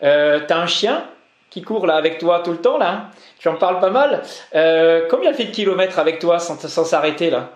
Euh, 0.04 0.40
T'as 0.48 0.56
un 0.56 0.68
chien 0.68 1.06
qui 1.50 1.64
court 1.64 1.86
là 1.86 1.96
avec 1.96 2.18
toi 2.18 2.40
tout 2.40 2.52
le 2.52 2.62
temps 2.62 2.78
là 2.78 3.12
Tu 3.40 3.50
en 3.50 3.56
parles 3.56 3.82
pas 3.82 3.90
mal. 3.90 4.24
Euh, 4.56 5.06
combien 5.10 5.32
elle 5.32 5.36
fait 5.36 5.44
de 5.44 5.52
kilomètres 5.52 6.00
avec 6.00 6.20
toi 6.20 6.40
sans, 6.40 6.58
s'arrêter 6.86 7.30
là? 7.30 7.50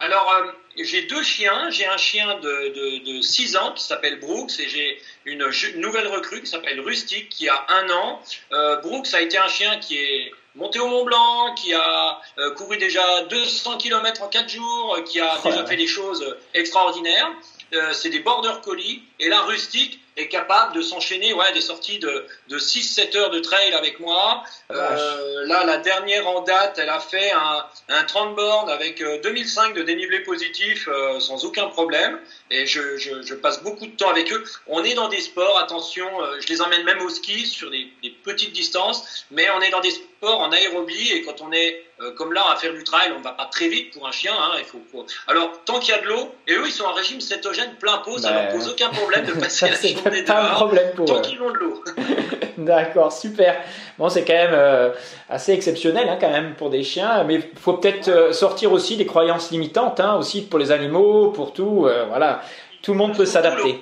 Alors, 0.00 0.30
euh, 0.38 0.50
j'ai 0.76 1.04
deux 1.06 1.22
chiens. 1.22 1.70
J'ai 1.70 1.86
un 1.86 1.96
chien 1.96 2.38
de, 2.38 3.08
de, 3.08 3.16
de 3.16 3.22
6 3.22 3.56
ans 3.56 3.72
qui 3.72 3.82
s'appelle 3.82 4.20
Brooks 4.20 4.60
et 4.60 4.68
j'ai 4.68 4.98
une 5.24 5.42
nouvelle 5.76 6.08
recrue 6.08 6.42
qui 6.42 6.50
s'appelle 6.50 6.80
Rustic 6.80 7.30
qui 7.30 7.48
a 7.48 7.64
un 7.70 7.88
an. 7.88 8.20
Euh, 8.52 8.76
Brooks 8.82 9.14
a 9.14 9.22
été 9.22 9.38
un 9.38 9.48
chien 9.48 9.78
qui 9.78 9.96
est 9.96 10.32
monté 10.58 10.78
au 10.80 10.88
Mont 10.88 11.04
Blanc, 11.04 11.54
qui 11.54 11.72
a 11.72 12.20
euh, 12.38 12.50
couru 12.50 12.76
déjà 12.76 13.22
200 13.30 13.78
km 13.78 14.22
en 14.22 14.28
4 14.28 14.48
jours, 14.48 14.96
euh, 14.98 15.02
qui 15.02 15.20
a 15.20 15.38
Oh 15.38 15.48
déjà 15.48 15.62
là 15.62 15.66
fait 15.66 15.76
des 15.76 15.86
choses 15.86 16.36
extraordinaires. 16.52 17.30
Euh, 17.74 17.92
c'est 17.92 18.08
des 18.08 18.20
border 18.20 18.54
collies 18.62 19.02
et 19.20 19.28
la 19.28 19.42
rustique 19.42 20.00
est 20.16 20.28
capable 20.28 20.74
de 20.74 20.82
s'enchaîner 20.82 21.32
ouais, 21.32 21.52
des 21.52 21.60
sorties 21.60 21.98
de, 21.98 22.26
de 22.48 22.58
6-7 22.58 23.16
heures 23.16 23.30
de 23.30 23.38
trail 23.40 23.72
avec 23.72 24.00
moi. 24.00 24.42
Euh, 24.70 25.46
là, 25.46 25.64
la 25.64 25.76
dernière 25.76 26.26
en 26.26 26.40
date, 26.42 26.78
elle 26.78 26.88
a 26.88 26.98
fait 26.98 27.30
un, 27.30 27.64
un 27.88 28.04
30 28.04 28.34
bornes 28.34 28.70
avec 28.70 29.00
euh, 29.00 29.20
2005 29.22 29.74
de 29.74 29.82
dénivelé 29.82 30.20
positif 30.20 30.88
euh, 30.88 31.20
sans 31.20 31.44
aucun 31.44 31.66
problème. 31.66 32.18
Et 32.50 32.66
je, 32.66 32.96
je, 32.96 33.22
je 33.22 33.34
passe 33.34 33.62
beaucoup 33.62 33.86
de 33.86 33.96
temps 33.96 34.10
avec 34.10 34.32
eux. 34.32 34.42
On 34.66 34.82
est 34.82 34.94
dans 34.94 35.08
des 35.08 35.20
sports, 35.20 35.58
attention, 35.58 36.08
euh, 36.22 36.40
je 36.40 36.48
les 36.48 36.62
emmène 36.62 36.84
même 36.84 37.00
au 37.02 37.10
ski 37.10 37.46
sur 37.46 37.70
des, 37.70 37.88
des 38.02 38.10
petites 38.10 38.52
distances, 38.52 39.26
mais 39.30 39.48
on 39.50 39.60
est 39.60 39.70
dans 39.70 39.80
des 39.80 39.90
sports 39.90 40.08
en 40.26 40.50
aérobie 40.50 41.12
et 41.12 41.22
quand 41.22 41.40
on 41.42 41.52
est 41.52 41.82
euh, 42.00 42.12
comme 42.14 42.32
là 42.32 42.42
à 42.52 42.56
faire 42.56 42.72
du 42.72 42.82
trail, 42.84 43.12
on 43.14 43.18
ne 43.20 43.24
va 43.24 43.32
pas 43.32 43.46
très 43.46 43.68
vite 43.68 43.92
pour 43.92 44.06
un 44.06 44.10
chien. 44.12 44.32
Hein, 44.36 44.56
il 44.58 44.64
faut, 44.64 44.80
faut- 44.90 45.06
Alors, 45.26 45.50
tant 45.64 45.78
qu'il 45.78 45.94
y 45.94 45.98
a 45.98 46.00
de 46.00 46.06
l'eau, 46.06 46.34
et 46.46 46.54
eux, 46.54 46.64
ils 46.66 46.72
sont 46.72 46.84
en 46.84 46.92
régime 46.92 47.20
cétogène 47.20 47.74
plein 47.80 47.98
pot, 47.98 48.18
ça 48.18 48.30
Bah, 48.30 48.42
leur 48.44 48.52
pose 48.52 48.68
aucun 48.68 48.88
problème 48.88 49.24
de 49.26 49.32
passer 49.40 49.66
Ça, 49.72 49.88
la 49.88 50.02
journée 50.02 50.22
pas 50.24 50.42
un 50.42 50.54
problème 50.54 50.92
pour 50.94 51.06
Tant 51.06 51.18
eux. 51.18 51.22
qu'ils 51.22 51.40
ont 51.42 51.50
de 51.50 51.56
l'eau. 51.58 51.84
D'accord, 52.58 53.12
super. 53.12 53.60
Bon, 53.98 54.08
c'est 54.08 54.24
quand 54.24 54.32
même 54.34 54.50
euh, 54.52 54.90
assez 55.28 55.52
exceptionnel 55.52 56.08
hein, 56.08 56.18
quand 56.20 56.30
même 56.30 56.54
pour 56.56 56.70
des 56.70 56.82
chiens, 56.82 57.22
mais 57.24 57.34
il 57.36 57.42
faut 57.60 57.74
peut-être 57.74 58.08
euh, 58.08 58.32
sortir 58.32 58.72
aussi 58.72 58.96
des 58.96 59.06
croyances 59.06 59.50
limitantes, 59.50 60.00
hein, 60.00 60.16
aussi 60.16 60.42
pour 60.42 60.58
les 60.58 60.72
animaux, 60.72 61.30
pour 61.30 61.52
tout. 61.52 61.88
voilà, 62.08 62.42
tout 62.82 62.92
le 62.92 62.98
monde 62.98 63.16
peut 63.16 63.26
s'adapter. 63.26 63.80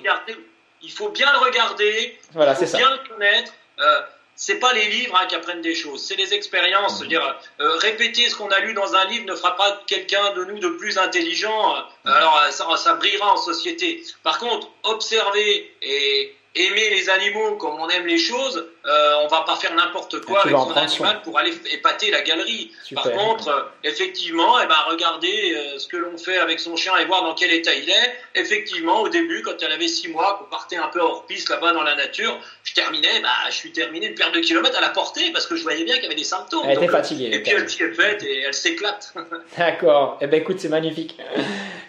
Il 0.83 0.91
faut 0.91 1.09
bien 1.09 1.27
le 1.33 1.39
regarder, 1.45 2.17
Voilà, 2.33 2.51
il 2.53 2.57
faut 2.57 2.65
ça. 2.65 2.77
bien 2.77 2.89
le 2.91 3.09
connaître. 3.09 3.51
C'est 4.39 4.59
pas 4.59 4.71
les 4.71 4.85
livres 4.85 5.17
hein, 5.19 5.25
qui 5.27 5.33
apprennent 5.33 5.61
des 5.61 5.73
choses, 5.73 6.05
c'est 6.05 6.15
les 6.15 6.31
expériences. 6.35 6.99
C'est-à-dire, 6.99 7.39
euh, 7.59 7.75
répéter 7.77 8.29
ce 8.29 8.35
qu'on 8.35 8.49
a 8.49 8.59
lu 8.59 8.75
dans 8.75 8.93
un 8.93 9.05
livre 9.05 9.25
ne 9.25 9.35
fera 9.35 9.55
pas 9.55 9.81
quelqu'un 9.87 10.31
de 10.33 10.45
nous 10.45 10.59
de 10.59 10.69
plus 10.69 10.99
intelligent. 10.99 11.75
Alors, 12.05 12.39
euh, 12.41 12.51
ça, 12.51 12.67
ça 12.77 12.93
brillera 12.93 13.33
en 13.33 13.37
société. 13.37 14.03
Par 14.21 14.37
contre, 14.37 14.69
observer 14.83 15.75
et, 15.81 16.35
aimer 16.53 16.89
les 16.91 17.09
animaux 17.09 17.55
comme 17.57 17.79
on 17.79 17.89
aime 17.89 18.05
les 18.05 18.17
choses, 18.19 18.67
euh, 18.87 19.15
on 19.21 19.27
va 19.27 19.41
pas 19.41 19.57
faire 19.57 19.73
n'importe 19.75 20.21
quoi 20.21 20.41
avec 20.43 20.55
son 20.55 20.71
animal 20.71 21.21
pour 21.21 21.37
aller 21.37 21.51
épater 21.73 22.09
la 22.09 22.21
galerie. 22.21 22.71
Par 22.95 23.11
contre, 23.11 23.49
euh, 23.49 23.63
effectivement, 23.83 24.61
eh 24.63 24.67
ben, 24.67 24.75
regarder 24.89 25.55
euh, 25.55 25.77
ce 25.77 25.87
que 25.87 25.97
l'on 25.97 26.17
fait 26.17 26.37
avec 26.37 26.61
son 26.61 26.77
chien 26.77 26.95
et 26.95 27.03
voir 27.03 27.23
dans 27.23 27.33
quel 27.33 27.51
état 27.51 27.73
il 27.73 27.89
est. 27.89 28.13
Effectivement, 28.35 29.01
au 29.01 29.09
début, 29.09 29.41
quand 29.41 29.61
elle 29.61 29.73
avait 29.73 29.89
six 29.89 30.07
mois, 30.07 30.37
qu'on 30.39 30.49
partait 30.49 30.77
un 30.77 30.87
peu 30.87 31.01
hors 31.01 31.25
piste 31.25 31.49
là-bas 31.49 31.73
dans 31.73 31.83
la 31.83 31.95
nature, 31.95 32.39
je 32.63 32.73
terminais, 32.73 33.19
bah, 33.21 33.29
je 33.49 33.55
suis 33.55 33.73
terminé 33.73 34.07
une 34.07 34.15
paire 34.15 34.31
de 34.31 34.39
kilomètres 34.39 34.77
à 34.77 34.81
la 34.81 34.89
portée 34.89 35.31
parce 35.33 35.47
que 35.47 35.57
je 35.57 35.63
voyais 35.63 35.83
bien 35.83 35.95
qu'il 35.95 36.03
y 36.03 36.07
avait 36.07 36.15
des 36.15 36.23
symptômes. 36.23 36.63
Elle 36.65 36.77
était 36.77 36.87
fatiguée. 36.87 37.29
Et 37.33 37.43
puis 37.43 37.51
elle 37.51 37.69
s'y 37.69 37.83
est 37.83 37.93
faite 37.93 38.23
et 38.23 38.43
elle 38.43 38.53
s'éclate. 38.53 39.13
D'accord. 39.57 40.17
Eh 40.21 40.27
ben 40.27 40.39
écoute, 40.39 40.61
c'est 40.61 40.69
magnifique. 40.69 41.17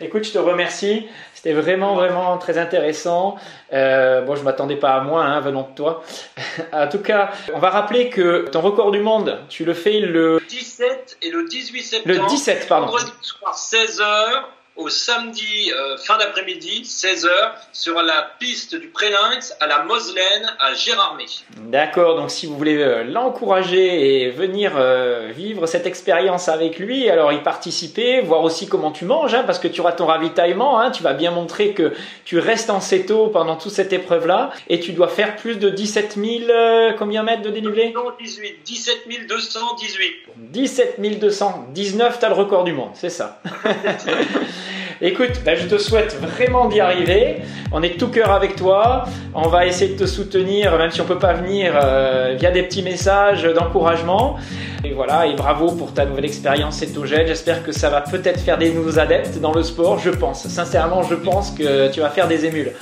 écoute, 0.01 0.25
je 0.25 0.33
te 0.33 0.39
remercie. 0.39 1.07
C'était 1.39 1.53
vraiment, 1.53 1.95
vraiment 1.95 2.37
très 2.39 2.59
intéressant. 2.59 3.37
Euh, 3.73 4.23
bon, 4.23 4.35
je 4.35 4.43
m'attendais 4.43 4.75
pas 4.75 4.95
à 4.95 5.01
moins, 5.03 5.25
hein, 5.25 5.39
venant 5.39 5.69
de 5.71 5.75
toi. 5.77 6.03
en 6.89 6.91
tout 6.91 7.03
cas, 7.03 7.31
on 7.53 7.59
va 7.59 7.69
rappeler 7.69 8.09
que 8.09 8.49
ton 8.51 8.63
record 8.63 8.91
du 8.93 9.01
monde, 9.01 9.41
tu 9.51 9.67
le 9.67 9.75
fais 9.75 10.01
le 10.01 10.41
17 10.49 11.19
et 11.21 11.31
le 11.31 11.47
18 11.47 11.83
septembre. 11.83 12.23
Le 12.23 12.29
17, 12.29 12.67
pardon. 12.67 12.87
Vendredi 12.87 13.13
soir, 13.21 13.55
16h 13.55 14.45
au 14.79 14.89
samedi 14.89 15.73
euh, 15.73 15.97
fin 15.99 16.17
d'après-midi, 16.17 16.83
16h, 16.85 17.29
sur 17.73 18.01
la 18.01 18.31
piste 18.39 18.77
du 18.77 18.87
Prélinx 18.87 19.55
à 19.61 19.67
la 19.67 19.83
Moselaine 19.83 20.55
à 20.61 20.73
Gérardmer. 20.73 21.27
D'accord, 21.57 22.17
donc 22.17 22.31
si 22.31 22.47
vous 22.47 22.57
voulez 22.57 22.79
euh, 22.79 23.03
l'encourager 23.03 24.23
et 24.23 24.31
venir 24.31 24.75
euh, 24.77 25.33
vivre 25.35 25.67
cette 25.67 25.87
expérience 25.87 26.49
avec 26.49 26.79
lui, 26.79 27.11
alors 27.11 27.33
y 27.33 27.43
participer, 27.43 28.21
voir 28.21 28.43
aussi 28.45 28.69
comment 28.69 28.93
tu 28.93 29.05
manges, 29.05 29.35
hein, 29.35 29.43
parce 29.45 29.59
que 29.59 29.67
tu 29.67 29.81
auras 29.81 29.93
ton 29.93 30.07
ravitaillement, 30.07 30.79
hein, 30.81 30.93
tu 30.93 31.03
vas 31.03 31.13
bien 31.13 31.33
montrer 31.33 31.75
que 31.75 31.93
tu 32.25 32.39
restes 32.39 32.71
en 32.71 32.81
céto 32.81 33.27
pendant 33.29 33.57
toute 33.57 33.73
cette 33.73 33.93
épreuve-là, 33.93 34.53
et 34.69 34.79
tu 34.79 34.93
dois 34.93 35.09
faire 35.09 35.35
plus 35.35 35.57
de 35.57 35.71
17 35.71 36.17
000, 36.17 36.95
combien 36.97 37.25
mètres 37.25 37.43
de 37.43 37.51
dénivelé? 37.51 37.93
Non, 37.93 38.13
18, 38.21 38.63
17 38.65 39.09
218. 39.27 40.13
17 40.37 41.01
219, 41.19 42.19
tu 42.21 42.25
as 42.25 42.29
le 42.29 42.35
record 42.37 42.63
du 42.63 42.73
monde, 42.73 42.91
c'est 42.95 43.11
ça. 43.11 43.43
Écoute, 45.01 45.43
bah, 45.45 45.55
je 45.55 45.67
te 45.67 45.79
souhaite 45.79 46.19
vraiment 46.21 46.67
d'y 46.67 46.81
arriver. 46.81 47.37
On 47.71 47.83
est 47.83 47.99
tout 47.99 48.09
cœur 48.09 48.33
avec 48.33 48.57
toi. 48.57 49.05
On 49.35 49.49
va 49.49 49.67
essayer 49.67 49.95
de 49.95 49.99
te 49.99 50.07
soutenir, 50.07 50.77
même 50.77 50.91
si 50.91 51.01
on 51.01 51.05
peut 51.05 51.19
pas 51.19 51.35
venir, 51.35 51.73
euh, 51.81 52.35
via 52.39 52.51
des 52.51 52.63
petits 52.65 52.83
messages 52.83 53.45
d'encouragement. 53.45 54.37
Et 54.85 54.93
voilà, 54.93 55.27
et 55.27 55.35
bravo 55.35 55.73
pour 55.73 55.93
ta 55.93 56.05
nouvelle 56.05 56.25
expérience 56.25 56.77
cétogène. 56.77 57.27
J'espère 57.27 57.63
que 57.63 57.73
ça 57.73 57.91
va 57.91 58.01
peut-être 58.01 58.41
faire 58.41 58.59
des 58.59 58.73
nouveaux 58.73 58.99
adeptes 58.99 59.41
dans 59.41 59.53
le 59.53 59.63
sport. 59.63 59.99
Je 59.99 60.11
pense, 60.11 60.47
sincèrement, 60.49 61.03
je 61.03 61.15
pense 61.15 61.51
que 61.53 61.91
tu 61.93 62.01
vas 62.01 62.11
faire 62.11 62.27
des 62.27 62.45
émules. 62.45 62.73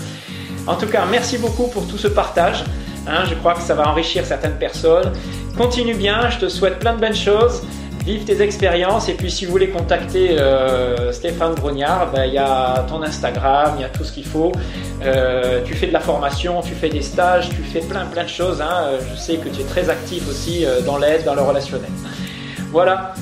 En 0.67 0.75
tout 0.75 0.87
cas, 0.87 1.05
merci 1.11 1.39
beaucoup 1.39 1.69
pour 1.69 1.87
tout 1.87 1.99
ce 1.99 2.09
partage. 2.09 2.65
Hein, 3.07 3.25
je 3.29 3.35
crois 3.35 3.55
que 3.55 3.63
ça 3.63 3.75
va 3.75 3.89
enrichir 3.89 4.25
certaines 4.25 4.59
personnes. 4.59 5.13
Continue 5.57 5.95
bien, 5.95 6.29
je 6.29 6.39
te 6.39 6.49
souhaite 6.49 6.79
plein 6.79 6.95
de 6.95 7.01
bonnes 7.01 7.15
choses 7.15 7.63
vive 8.07 8.25
tes 8.25 8.41
expériences. 8.41 9.09
Et 9.09 9.15
puis, 9.15 9.31
si 9.31 9.45
vous 9.45 9.51
voulez 9.51 9.69
contacter 9.69 10.39
euh, 10.39 11.13
Stéphane 11.13 11.55
Brognard, 11.55 12.13
ben, 12.13 12.25
il 12.25 12.35
y 12.35 12.39
a 12.39 12.87
ton 12.89 13.03
Instagram, 13.03 13.75
il 13.77 13.83
y 13.83 13.85
a 13.85 13.89
tout 13.89 14.05
ce 14.05 14.13
qu'il 14.13 14.25
faut. 14.25 14.53
Euh, 15.03 15.61
tu 15.65 15.75
fais 15.75 15.89
de 15.89 15.93
la 15.93 16.01
formation, 16.01 16.63
tu 16.63 16.75
fais 16.75 16.89
des 16.89 17.03
stages, 17.03 17.51
tu 17.51 17.63
fais 17.63 17.81
plein, 17.81 18.07
plein 18.07 18.23
de 18.23 18.29
choses. 18.29 18.63
Hein. 18.63 18.93
Je 19.13 19.19
sais 19.19 19.37
que 19.37 19.49
tu 19.49 19.61
es 19.61 19.65
très 19.65 19.91
actif 19.91 20.29
aussi 20.29 20.65
euh, 20.65 20.81
dans 20.83 20.99
l'aide, 20.99 21.25
dans 21.25 21.35
le 21.35 21.43
relationnel. 21.43 21.91
Voilà. 22.71 23.15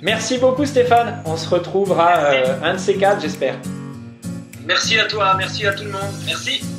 Merci 0.00 0.38
beaucoup, 0.38 0.64
Stéphane. 0.64 1.20
On 1.24 1.36
se 1.36 1.48
retrouvera 1.48 2.30
un 2.62 2.74
de 2.74 2.78
ces 2.78 2.94
quatre, 2.94 3.20
j'espère. 3.20 3.56
Merci 4.64 4.96
à 4.98 5.06
toi, 5.06 5.34
merci 5.36 5.66
à 5.66 5.72
tout 5.72 5.82
le 5.82 5.90
monde. 5.90 6.14
Merci. 6.24 6.77